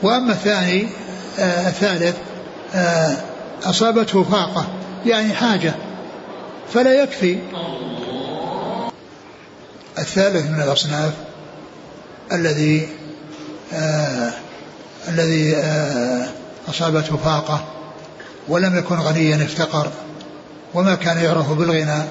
وأما 0.03 0.31
الثاني 0.31 0.87
آه 1.39 1.67
الثالث 1.67 2.15
آه 2.75 3.17
أصابته 3.63 4.23
فاقة 4.23 4.65
يعني 5.05 5.33
حاجة 5.33 5.73
فلا 6.73 7.03
يكفي. 7.03 7.39
الثالث 9.97 10.49
من 10.49 10.61
الأصناف 10.61 11.13
الذي 12.31 12.87
آه 13.73 14.31
الذي 15.07 15.55
آه 15.55 16.27
أصابته 16.69 17.17
فاقة 17.17 17.72
ولم 18.47 18.77
يكن 18.77 18.95
غنيا 18.95 19.35
افتقر 19.35 19.91
وما 20.73 20.95
كان 20.95 21.17
يعرف 21.17 21.51
بالغنى 21.51 22.03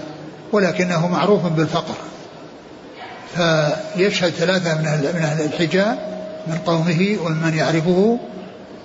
ولكنه 0.53 1.09
معروف 1.09 1.47
بالفقر. 1.47 1.95
فيشهد 3.37 4.31
ثلاثة 4.31 4.75
من 4.75 5.13
من 5.15 5.23
أهل 5.23 5.45
الحجاب 5.45 5.99
من 6.47 6.59
قومه 6.67 7.17
ومن 7.25 7.55
يعرفه 7.59 8.19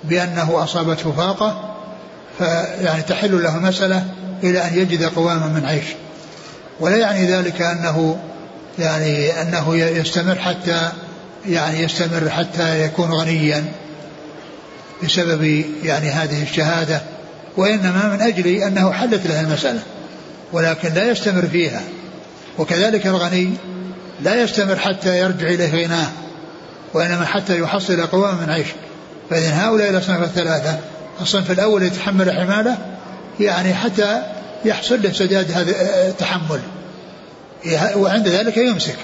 بأنه 0.04 0.64
أصابته 0.64 1.12
فاقة 1.12 1.74
فيعني 2.38 3.02
تحل 3.02 3.42
له 3.42 3.56
المسألة 3.56 4.04
إلى 4.42 4.64
أن 4.64 4.78
يجد 4.78 5.04
قواما 5.04 5.46
من 5.46 5.64
عيش. 5.66 5.84
ولا 6.80 6.96
يعني 6.96 7.26
ذلك 7.26 7.62
أنه 7.62 8.18
يعني 8.78 9.42
أنه 9.42 9.76
يستمر 9.76 10.38
حتى 10.38 10.88
يعني 11.46 11.82
يستمر 11.82 12.30
حتى 12.30 12.84
يكون 12.84 13.12
غنيا 13.12 13.64
بسبب 15.04 15.64
يعني 15.82 16.10
هذه 16.10 16.42
الشهادة. 16.42 17.00
وإنما 17.58 18.16
من 18.16 18.20
أجل 18.20 18.46
أنه 18.46 18.92
حلت 18.92 19.26
له 19.26 19.40
المسألة 19.40 19.80
ولكن 20.52 20.94
لا 20.94 21.10
يستمر 21.10 21.42
فيها. 21.42 21.80
وكذلك 22.58 23.06
الغني 23.06 23.50
لا 24.22 24.42
يستمر 24.42 24.76
حتى 24.76 25.18
يرجع 25.18 25.46
إليه 25.46 25.84
غناه 25.84 26.06
وإنما 26.94 27.24
حتى 27.24 27.60
يحصل 27.60 28.06
قوام 28.06 28.36
من 28.36 28.50
عيش. 28.50 28.66
فإذن 29.30 29.52
هؤلاء 29.52 29.90
الأصناف 29.90 30.22
الثلاثة 30.22 30.78
الصنف 31.20 31.50
الأول 31.50 31.82
يتحمل 31.82 32.32
حماله 32.32 32.78
يعني 33.40 33.74
حتى 33.74 34.22
يحصل 34.64 35.02
له 35.02 35.12
سداد 35.12 35.52
هذا 35.52 35.72
التحمل 36.08 36.60
وعند 37.96 38.28
ذلك 38.28 38.56
يمسك. 38.56 38.96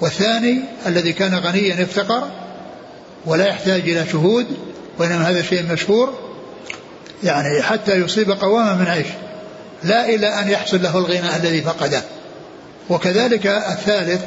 والثاني 0.00 0.60
الذي 0.86 1.12
كان 1.12 1.34
غنيا 1.34 1.82
افتقر 1.82 2.28
ولا 3.26 3.46
يحتاج 3.46 3.80
إلى 3.80 4.04
شهود 4.12 4.46
وإنما 4.98 5.30
هذا 5.30 5.42
شيء 5.42 5.72
مشهور 5.72 6.23
يعني 7.24 7.62
حتى 7.62 7.94
يصيب 7.94 8.30
قواما 8.30 8.74
من 8.74 8.86
عيش. 8.86 9.06
لا 9.82 10.08
إلى 10.08 10.26
أن 10.26 10.48
يحصل 10.48 10.82
له 10.82 10.98
الغنى 10.98 11.36
الذي 11.36 11.62
فقده. 11.62 12.02
وكذلك 12.90 13.46
الثالث 13.46 14.22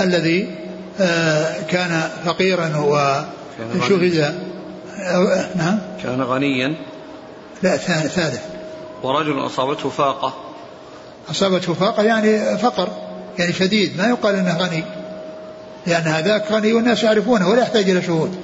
الذي 0.00 0.54
آه، 1.00 1.62
كان 1.68 2.02
فقيرا 2.24 2.76
وشهد 2.76 4.34
نعم. 5.56 5.78
كان 6.02 6.22
غنيا. 6.22 6.74
لا 7.62 7.76
ثالث. 7.76 8.40
ورجل 9.02 9.46
أصابته 9.46 9.88
فاقة. 9.88 10.34
أصابته 11.30 11.74
فاقة 11.74 12.02
يعني 12.02 12.58
فقر 12.58 12.88
يعني 13.38 13.52
شديد. 13.52 13.98
ما 13.98 14.08
يقال 14.08 14.34
أنه 14.34 14.58
غني. 14.58 14.84
لأن 15.86 16.02
هذاك 16.02 16.52
غني 16.52 16.72
والناس 16.72 17.02
يعرفونه 17.02 17.48
ولا 17.48 17.62
يحتاج 17.62 17.90
إلى 17.90 18.02
شهود. 18.02 18.36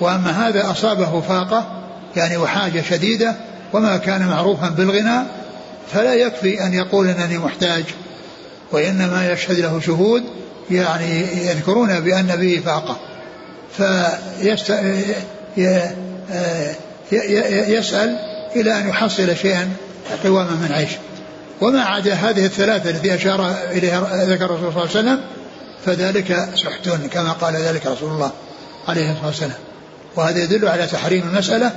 وأما 0.00 0.48
هذا 0.48 0.70
أصابه 0.70 1.20
فاقة 1.20 1.77
يعني 2.18 2.36
وحاجة 2.36 2.82
شديدة 2.90 3.34
وما 3.72 3.96
كان 3.96 4.26
معروفا 4.26 4.68
بالغنى 4.68 5.22
فلا 5.92 6.14
يكفي 6.14 6.64
أن 6.66 6.74
يقول 6.74 7.08
أنني 7.08 7.38
محتاج 7.38 7.84
وإنما 8.72 9.32
يشهد 9.32 9.60
له 9.60 9.80
شهود 9.80 10.22
يعني 10.70 11.20
يذكرون 11.20 12.00
بأن 12.00 12.36
به 12.36 12.62
فاقة. 12.64 12.96
فيسأل 13.76 15.04
إلى 18.56 18.78
أن 18.80 18.88
يحصل 18.88 19.36
شيئا 19.36 19.70
قواما 20.24 20.50
من 20.50 20.72
عيش. 20.72 20.90
وما 21.60 21.82
عدا 21.82 22.14
هذه 22.14 22.46
الثلاثة 22.46 22.90
التي 22.90 23.14
أشار 23.14 23.54
إليها 23.70 24.24
ذكر 24.24 24.44
الرسول 24.44 24.72
صلى 24.72 24.82
الله 24.82 24.88
عليه 24.96 25.00
وسلم 25.00 25.20
فذلك 25.86 26.48
سحت 26.54 26.88
كما 27.12 27.32
قال 27.32 27.56
ذلك 27.56 27.86
رسول 27.86 28.10
الله 28.10 28.30
عليه 28.88 29.10
الصلاة 29.10 29.26
والسلام. 29.26 29.58
وهذا 30.16 30.42
يدل 30.42 30.68
على 30.68 30.86
تحريم 30.86 31.28
المسألة 31.28 31.72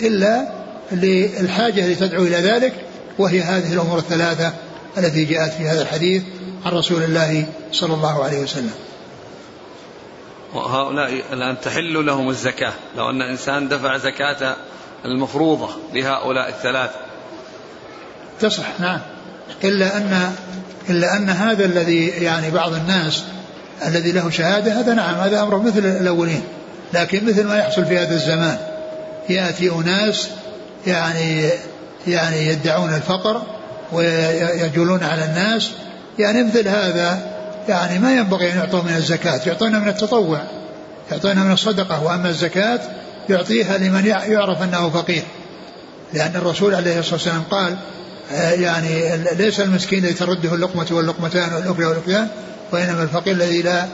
إلا 0.00 0.48
للحاجة 0.92 1.86
التي 1.86 2.08
تدعو 2.08 2.22
إلى 2.22 2.36
ذلك 2.36 2.72
وهي 3.18 3.40
هذه 3.40 3.72
الأمور 3.72 3.98
الثلاثة 3.98 4.52
التي 4.98 5.24
جاءت 5.24 5.52
في 5.52 5.68
هذا 5.68 5.82
الحديث 5.82 6.22
عن 6.64 6.72
رسول 6.72 7.02
الله 7.02 7.46
صلى 7.72 7.94
الله 7.94 8.24
عليه 8.24 8.38
وسلم. 8.38 8.74
وهؤلاء 10.54 11.22
الآن 11.32 11.56
تحل 11.60 12.06
لهم 12.06 12.28
الزكاة. 12.28 12.72
لو 12.96 13.10
أن 13.10 13.22
إنسان 13.22 13.68
دفع 13.68 13.96
زكاة 13.96 14.56
المفروضة 15.04 15.68
لهؤلاء 15.94 16.48
الثلاثة 16.48 16.94
تصح 18.40 18.80
نعم. 18.80 19.00
إلا 19.64 19.96
أن 19.96 20.32
إلا 20.90 21.16
أن 21.16 21.30
هذا 21.30 21.64
الذي 21.64 22.06
يعني 22.06 22.50
بعض 22.50 22.74
الناس 22.74 23.24
الذي 23.86 24.12
له 24.12 24.30
شهادة 24.30 24.80
هذا 24.80 24.94
نعم 24.94 25.14
هذا 25.14 25.42
أمر 25.42 25.58
مثل 25.58 25.78
الأولين 25.78 26.42
لكن 26.92 27.26
مثل 27.26 27.46
ما 27.46 27.58
يحصل 27.58 27.84
في 27.84 27.98
هذا 27.98 28.14
الزمان. 28.14 28.58
يأتي 29.28 29.70
أناس 29.70 30.28
يعني 30.86 31.50
يعني 32.06 32.46
يدعون 32.46 32.94
الفقر 32.94 33.42
ويجولون 33.92 35.04
على 35.04 35.24
الناس. 35.24 35.70
يعني 36.18 36.42
مثل 36.42 36.68
هذا 36.68 37.34
يعني 37.68 37.98
ما 37.98 38.12
ينبغي 38.12 38.52
أن 38.52 38.58
يعطوا 38.58 38.82
من 38.82 38.94
الزكاة 38.96 39.40
يعطونا 39.46 39.78
من 39.78 39.88
التطوع 39.88 40.42
يعطونا 41.12 41.44
من 41.44 41.52
الصدقة. 41.52 42.04
وأما 42.04 42.28
الزكاة 42.28 42.80
يعطيها 43.28 43.78
لمن 43.78 44.06
يعرف 44.06 44.62
أنه 44.62 44.90
فقير. 44.90 45.22
لأن 46.14 46.36
الرسول 46.36 46.74
عليه 46.74 46.98
الصلاة 46.98 47.14
والسلام 47.14 47.42
قال 47.50 47.76
آه، 48.32 48.50
يعني 48.50 49.16
ليس 49.38 49.60
المسكين 49.60 49.98
الذي 49.98 50.14
ترده 50.14 50.54
اللقمة 50.54 50.86
واللقمتان 50.90 51.54
والأكلة 51.54 51.88
والأكلان 51.88 52.28
وإنما 52.72 53.02
الفقير 53.02 53.34
الذي 53.34 53.62
لا 53.62 53.86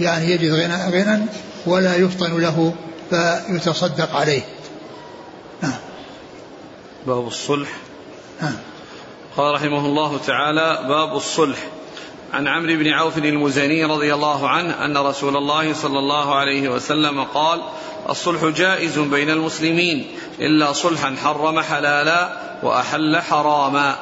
يعني 0.00 0.30
يجد 0.30 0.52
غنى, 0.52 1.02
غنى 1.02 1.22
ولا 1.66 1.96
يفطن 1.96 2.40
له 2.40 2.74
فيتصدق 3.10 4.16
عليه. 4.16 4.42
باب 7.06 7.26
الصلح. 7.26 7.68
نعم 8.42 8.56
قال 9.36 9.54
رحمه 9.54 9.86
الله 9.86 10.18
تعالى 10.26 10.84
باب 10.88 11.16
الصلح. 11.16 11.58
عن 12.32 12.48
عمرو 12.48 12.76
بن 12.76 12.88
عوف 12.88 13.18
المزني 13.18 13.84
رضي 13.84 14.14
الله 14.14 14.48
عنه 14.48 14.84
أن 14.84 14.96
رسول 14.96 15.36
الله 15.36 15.74
صلى 15.74 15.98
الله 15.98 16.34
عليه 16.34 16.68
وسلم 16.68 17.24
قال 17.24 17.62
الصلح 18.08 18.44
جائز 18.44 18.98
بين 18.98 19.30
المسلمين 19.30 20.06
إلا 20.40 20.72
صلحا 20.72 21.16
حرم 21.24 21.60
حلالا 21.60 22.28
وأحل 22.62 23.16
حراما. 23.16 23.96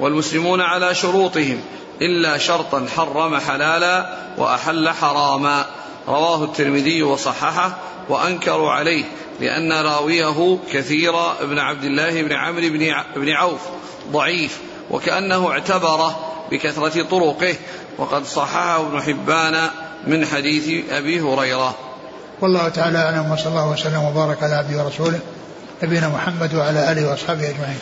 والمسلمون 0.00 0.60
على 0.60 0.94
شروطهم 0.94 1.60
إلا 2.02 2.38
شرطا 2.38 2.86
حرم 2.96 3.38
حلالا 3.38 4.16
وأحل 4.38 4.90
حراما. 4.90 5.66
رواه 6.10 6.44
الترمذي 6.44 7.02
وصححه 7.02 7.78
وأنكروا 8.08 8.70
عليه 8.70 9.04
لأن 9.40 9.72
راويه 9.72 10.58
كثير 10.72 11.12
بن 11.42 11.58
عبد 11.58 11.84
الله 11.84 12.22
بن 12.22 12.32
عمرو 12.32 12.68
بن 13.16 13.28
عوف 13.28 13.60
ضعيف 14.12 14.58
وكأنه 14.90 15.50
اعتبره 15.50 16.32
بكثرة 16.50 17.02
طرقه 17.02 17.54
وقد 17.98 18.24
صححه 18.24 18.80
ابن 18.80 19.02
حبان 19.02 19.70
من 20.06 20.26
حديث 20.26 20.90
أبي 20.90 21.20
هريرة. 21.20 21.74
والله 22.40 22.68
تعالى 22.68 22.98
أعلم 22.98 23.32
وصلى 23.32 23.48
الله 23.48 23.70
وسلم 23.70 24.04
وبارك 24.04 24.42
على 24.42 24.54
عبده 24.54 24.84
ورسوله 24.84 25.20
نبينا 25.82 26.08
محمد 26.08 26.54
وعلى 26.54 26.92
آله 26.92 27.10
وأصحابه 27.10 27.48
أجمعين. 27.48 27.78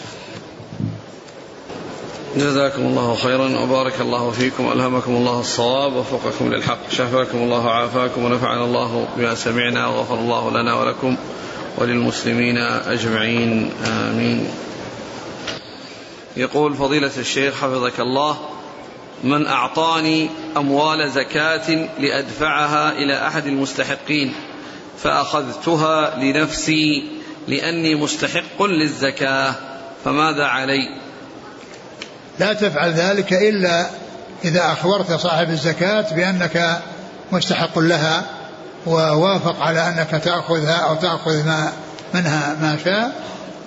جزاكم 2.38 2.82
الله 2.82 3.14
خيرا 3.14 3.58
وبارك 3.60 4.00
الله 4.00 4.30
فيكم 4.30 4.72
ألهمكم 4.72 5.12
الله 5.16 5.40
الصواب 5.40 5.92
ووفقكم 5.92 6.52
للحق. 6.52 6.90
شفاكم 6.90 7.38
الله 7.38 7.66
وعافاكم 7.66 8.24
ونفعنا 8.24 8.64
الله 8.64 9.08
بما 9.16 9.34
سمعنا 9.34 9.86
وغفر 9.86 10.14
الله 10.14 10.50
لنا 10.50 10.74
ولكم 10.74 11.16
وللمسلمين 11.78 12.58
أجمعين 12.86 13.70
آمين. 13.86 14.48
يقول 16.36 16.74
فضيلة 16.74 17.10
الشيخ 17.18 17.54
حفظك 17.54 18.00
الله 18.00 18.38
من 19.24 19.46
أعطاني 19.46 20.28
أموال 20.56 21.10
زكاة 21.10 21.88
لأدفعها 21.98 22.92
إلى 22.92 23.26
أحد 23.26 23.46
المستحقين 23.46 24.34
فأخذتها 24.98 26.18
لنفسي 26.18 27.04
لأني 27.48 27.94
مستحق 27.94 28.62
للزكاة 28.62 29.54
فماذا 30.04 30.44
علي؟ 30.44 31.07
لا 32.40 32.52
تفعل 32.52 32.92
ذلك 32.92 33.32
إلا 33.32 33.86
إذا 34.44 34.72
أخبرت 34.72 35.12
صاحب 35.12 35.50
الزكاة 35.50 36.14
بأنك 36.14 36.80
مستحق 37.32 37.78
لها 37.78 38.24
ووافق 38.86 39.62
على 39.62 39.88
أنك 39.88 40.22
تأخذها 40.24 40.76
أو 40.76 40.94
تأخذ 40.94 41.46
ما 41.46 41.72
منها 42.14 42.56
ما 42.60 42.78
شاء 42.84 43.12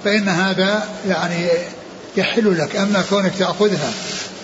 فإن 0.03 0.30
هذا 0.30 0.84
يعني 1.07 1.47
يحل 2.17 2.57
لك. 2.57 2.76
أما 2.76 3.03
كونك 3.09 3.32
تأخذها 3.39 3.91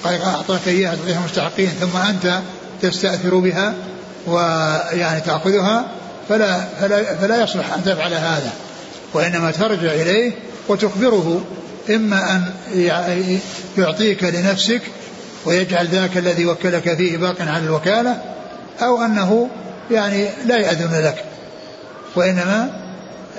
قال 0.03 0.21
أعطاك 0.21 0.67
إياها 0.67 0.95
تعطيها 0.95 1.21
مستحقين 1.25 1.69
ثم 1.69 1.97
أنت 1.97 2.39
تستأثر 2.81 3.35
بها 3.35 3.73
ويعني 4.27 5.21
تأخذها 5.21 5.85
فلا, 6.29 6.59
فلا, 6.81 7.15
فلا 7.15 7.43
يصلح 7.43 7.73
أن 7.73 7.83
تفعل 7.83 8.13
هذا 8.13 8.51
وإنما 9.13 9.51
ترجع 9.51 9.91
إليه 9.91 10.31
وتخبره. 10.67 11.41
إما 11.89 12.35
أن 12.35 12.43
يعطيك 13.77 14.23
لنفسك 14.23 14.81
ويجعل 15.45 15.87
ذاك 15.87 16.17
الذي 16.17 16.45
وكلك 16.45 16.95
فيه 16.95 17.17
باق 17.17 17.41
على 17.41 17.63
الوكالة 17.63 18.21
أو 18.81 19.01
أنه 19.01 19.49
يعني 19.91 20.27
لا 20.45 20.57
يأذن 20.57 21.05
لك. 21.05 21.23
وإنما 22.15 22.81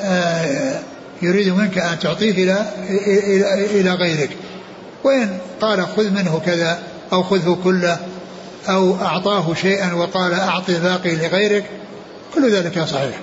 آه، 0.01 0.80
يريد 1.22 1.49
منك 1.49 1.78
أن 1.78 1.99
تعطيه 1.99 2.30
إلى 2.30 2.66
إلى 3.70 3.90
غيرك. 3.90 4.30
وإن 5.05 5.38
قال 5.61 5.86
خذ 5.86 6.11
منه 6.11 6.42
كذا 6.46 6.78
أو 7.12 7.22
خذه 7.22 7.59
كله 7.64 7.99
أو 8.68 8.94
أعطاه 9.03 9.55
شيئا 9.55 9.94
وقال 9.94 10.34
أعطي 10.34 10.76
الباقي 10.76 11.16
لغيرك 11.16 11.64
كل 12.34 12.53
ذلك 12.53 12.84
صحيح. 12.84 13.20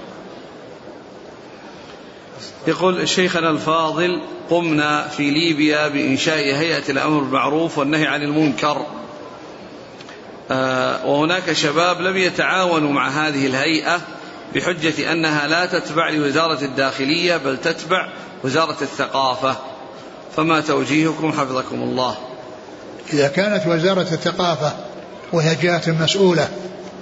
يقول 2.67 3.09
شيخنا 3.09 3.49
الفاضل 3.49 4.21
قمنا 4.49 5.07
في 5.07 5.31
ليبيا 5.31 5.87
بإنشاء 5.87 6.37
هيئة 6.37 6.91
الأمر 6.91 7.19
بالمعروف 7.19 7.77
والنهي 7.77 8.07
عن 8.07 8.21
المنكر. 8.21 8.85
آه، 10.51 11.05
وهناك 11.05 11.51
شباب 11.51 12.01
لم 12.01 12.17
يتعاونوا 12.17 12.91
مع 12.91 13.09
هذه 13.09 13.47
الهيئة 13.47 14.01
بحجة 14.55 15.11
أنها 15.11 15.47
لا 15.47 15.65
تتبع 15.65 16.09
لوزارة 16.09 16.63
الداخلية 16.63 17.37
بل 17.37 17.57
تتبع 17.57 18.09
وزارة 18.43 18.77
الثقافة. 18.81 19.55
فما 20.35 20.61
توجيهكم؟ 20.61 21.31
حفظكم 21.31 21.75
الله. 21.75 22.17
إذا 23.13 23.27
كانت 23.27 23.67
وزارة 23.67 24.01
الثقافة 24.01 24.73
وهي 25.33 25.55
جهة 25.55 25.83
مسؤولة 26.01 26.49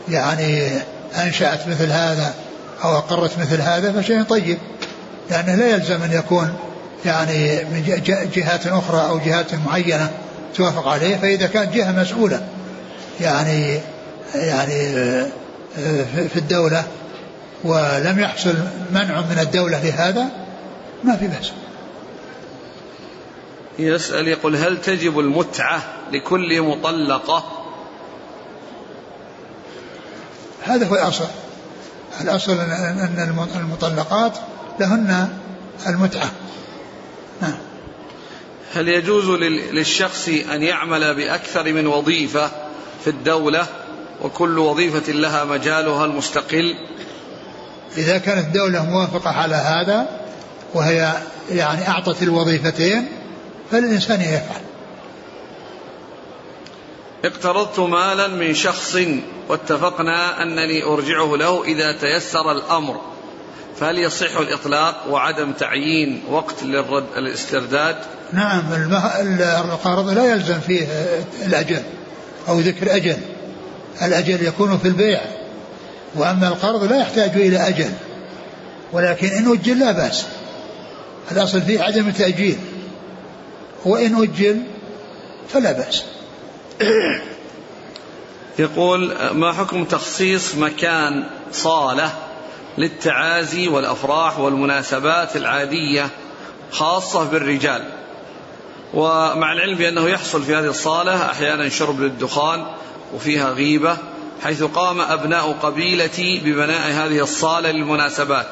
يعني 0.10 0.72
أنشأت 1.16 1.68
مثل 1.68 1.92
هذا 1.92 2.34
أو 2.84 2.98
أقرت 2.98 3.40
مثل 3.40 3.62
هذا 3.62 4.02
فشيء 4.02 4.24
طيب. 4.24 4.58
لأنه 5.30 5.55
لا 5.55 5.67
يلزم 5.67 6.01
أن 6.01 6.11
يكون 6.11 6.55
يعني 7.05 7.63
من 7.63 8.01
جهات 8.36 8.67
أخرى 8.67 9.09
أو 9.09 9.17
جهات 9.17 9.55
معينة 9.65 10.11
توافق 10.55 10.88
عليه 10.88 11.17
فإذا 11.17 11.47
كانت 11.47 11.74
جهة 11.74 11.91
مسؤولة 12.01 12.47
يعني 13.21 13.80
يعني 14.36 14.93
في 16.30 16.36
الدولة 16.36 16.84
ولم 17.63 18.19
يحصل 18.19 18.55
منع 18.91 19.21
من 19.21 19.39
الدولة 19.41 19.84
لهذا 19.84 20.26
ما 21.03 21.15
في 21.15 21.28
بأس. 21.28 21.51
يسأل 23.80 24.28
يقول 24.28 24.55
هل 24.55 24.82
تجب 24.82 25.19
المتعة 25.19 25.84
لكل 26.11 26.61
مطلقة؟ 26.61 27.43
هذا 30.63 30.88
هو 30.88 30.95
الأصل. 30.95 31.26
الأصل 32.21 32.59
أن 32.59 33.38
المطلقات 33.55 34.34
لهن 34.80 35.30
المتعة. 35.88 36.32
نعم. 37.41 37.57
هل 38.74 38.89
يجوز 38.89 39.30
للشخص 39.71 40.28
أن 40.28 40.63
يعمل 40.63 41.15
بأكثر 41.15 41.74
من 41.74 41.88
وظيفة 41.88 42.51
في 43.03 43.09
الدولة 43.09 43.67
وكل 44.21 44.59
وظيفة 44.59 45.11
لها 45.11 45.43
مجالها 45.43 46.05
المستقل؟ 46.05 46.76
إذا 47.97 48.17
كانت 48.17 48.47
الدولة 48.47 48.86
موافقة 48.86 49.30
على 49.30 49.55
هذا 49.55 50.07
وهي 50.74 51.13
يعني 51.51 51.88
أعطت 51.88 52.24
الوظيفتين 52.24 53.07
فالإنسان 53.71 54.21
يفعل. 54.21 54.61
اقترضت 57.26 57.80
مالا 57.80 58.28
من 58.28 58.53
شخص 58.53 58.97
واتفقنا 59.49 60.43
أنني 60.43 60.84
أرجعه 60.84 61.36
له 61.38 61.63
إذا 61.63 61.91
تيسر 61.91 62.51
الأمر. 62.51 63.12
فهل 63.80 63.97
يصح 63.97 64.38
الإطلاق 64.38 65.05
وعدم 65.09 65.51
تعيين 65.51 66.24
وقت 66.30 66.63
للرد 66.63 67.05
الاسترداد 67.17 67.95
نعم 68.34 68.63
القرض 69.71 70.09
لا 70.09 70.32
يلزم 70.32 70.59
فيه 70.59 70.88
الأجل 71.45 71.82
أو 72.47 72.59
ذكر 72.59 72.95
أجل. 72.95 73.17
الأجل 74.01 74.45
يكون 74.45 74.78
في 74.78 74.88
البيع. 74.88 75.21
وأما 76.15 76.47
القرض 76.47 76.84
لا 76.84 77.01
يحتاج 77.01 77.30
إلى 77.36 77.67
أجل. 77.67 77.89
ولكن 78.91 79.28
إن 79.28 79.51
أجل 79.51 79.80
لا 79.80 79.91
بأس. 79.91 80.26
الأصل 81.32 81.61
فيه 81.61 81.82
عدم 81.82 82.07
التأجيل. 82.07 82.57
وإن 83.86 84.24
أجل 84.24 84.61
فلا 85.49 85.71
بأس. 85.71 86.03
يقول 88.59 89.13
ما 89.32 89.53
حكم 89.53 89.86
تخصيص 89.86 90.55
مكان 90.55 91.24
صالة 91.51 92.13
للتعازي 92.78 93.67
والأفراح 93.67 94.39
والمناسبات 94.39 95.36
العادية 95.36 96.09
خاصة 96.71 97.24
بالرجال 97.24 97.84
ومع 98.93 99.53
العلم 99.53 99.78
بأنه 99.78 100.09
يحصل 100.09 100.43
في 100.43 100.55
هذه 100.55 100.67
الصالة 100.67 101.26
أحيانا 101.26 101.69
شرب 101.69 102.01
للدخان 102.01 102.65
وفيها 103.13 103.49
غيبة 103.49 103.97
حيث 104.43 104.63
قام 104.63 105.01
أبناء 105.01 105.51
قبيلتي 105.51 106.39
ببناء 106.39 106.91
هذه 106.91 107.24
الصالة 107.24 107.71
للمناسبات 107.71 108.47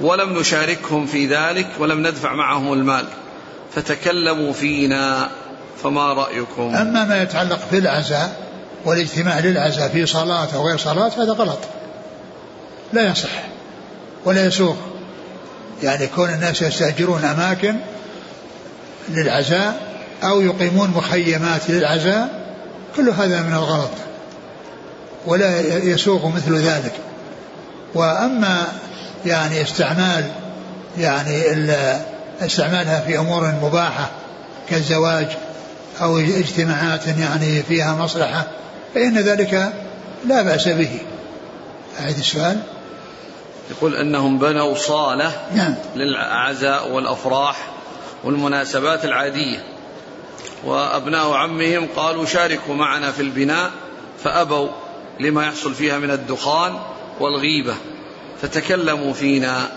ولم 0.00 0.38
نشاركهم 0.38 1.06
في 1.06 1.26
ذلك 1.26 1.66
ولم 1.78 2.00
ندفع 2.06 2.34
معهم 2.34 2.72
المال 2.72 3.04
فتكلموا 3.74 4.52
فينا 4.52 5.28
فما 5.82 6.12
رأيكم؟ 6.12 6.74
أما 6.76 7.04
ما 7.04 7.22
يتعلق 7.22 7.58
في 7.70 7.78
العزاء 7.78 8.36
والإجتماع 8.84 9.38
للعزاء 9.38 9.88
في 9.88 10.06
صلاة 10.06 10.48
أو 10.54 10.66
غير 10.66 10.76
صلاة 10.76 11.08
هذا 11.08 11.32
غلط. 11.32 11.58
لا 12.92 13.10
يصح 13.10 13.30
ولا 14.24 14.44
يسوق. 14.44 14.76
يعني 15.82 16.06
كون 16.06 16.28
الناس 16.28 16.62
يستأجرون 16.62 17.24
أماكن 17.24 17.76
للعزاء 19.08 19.80
أو 20.22 20.40
يقيمون 20.40 20.90
مخيمات 20.90 21.70
للعزاء 21.70 22.28
كل 22.96 23.08
هذا 23.08 23.42
من 23.42 23.52
الغلط. 23.52 23.90
ولا 25.26 25.60
يسوق 25.76 26.26
مثل 26.26 26.56
ذلك. 26.56 26.92
وأما 27.94 28.66
يعني 29.26 29.62
استعمال 29.62 30.24
يعني 30.98 31.42
استعمالها 32.40 33.00
في 33.00 33.18
أمور 33.18 33.54
مباحة 33.62 34.10
كالزواج 34.70 35.26
أو 36.00 36.18
اجتماعات 36.18 37.06
يعني 37.06 37.62
فيها 37.62 37.94
مصلحة 37.94 38.46
فإن 38.94 39.18
ذلك 39.18 39.72
لا 40.28 40.42
بأس 40.42 40.68
به. 40.68 40.98
أعيد 42.00 42.18
السؤال. 42.18 42.60
يقول 43.72 43.96
أنهم 43.96 44.38
بنوا 44.38 44.74
صالة 44.74 45.32
نعم. 45.54 45.74
للعزاء 45.96 46.90
والأفراح 46.90 47.56
والمناسبات 48.24 49.04
العادية. 49.04 49.64
وأبناء 50.64 51.32
عمهم 51.32 51.88
قالوا 51.96 52.26
شاركوا 52.26 52.74
معنا 52.74 53.12
في 53.12 53.22
البناء 53.22 53.70
فأبوا 54.24 54.68
لما 55.20 55.46
يحصل 55.46 55.74
فيها 55.74 55.98
من 55.98 56.10
الدخان 56.10 56.78
والغيبة. 57.20 57.74
فتكلموا 58.42 59.12
فينا. 59.12 59.68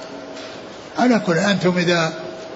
على 0.98 1.22
كل 1.26 1.38
أنتم 1.38 1.78
إذا 1.78 2.14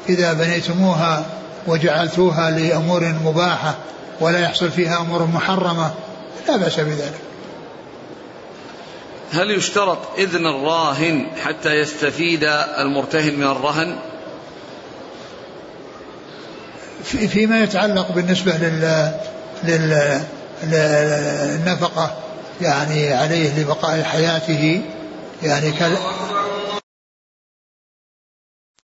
إذا 0.09 0.33
بنيتموها 0.33 1.25
وجعلتوها 1.67 2.51
لأمور 2.51 3.15
مباحة 3.25 3.75
ولا 4.19 4.39
يحصل 4.39 4.71
فيها 4.71 5.01
أمور 5.01 5.25
محرمة 5.25 5.91
لا 6.47 6.57
بأس 6.57 6.79
بذلك. 6.79 7.19
هل 9.31 9.51
يشترط 9.51 9.97
إذن 10.17 10.47
الراهن 10.47 11.27
حتى 11.43 11.73
يستفيد 11.73 12.43
المرتهن 12.77 13.35
من 13.35 13.47
الرهن؟ 13.47 13.95
فيما 17.03 17.63
يتعلق 17.63 18.11
بالنسبة 18.11 18.51
لل 18.51 20.21
للنفقة 20.63 22.15
يعني 22.61 23.13
عليه 23.13 23.59
لبقاء 23.59 24.03
حياته 24.03 24.81
يعني 25.43 25.71
كال 25.71 25.97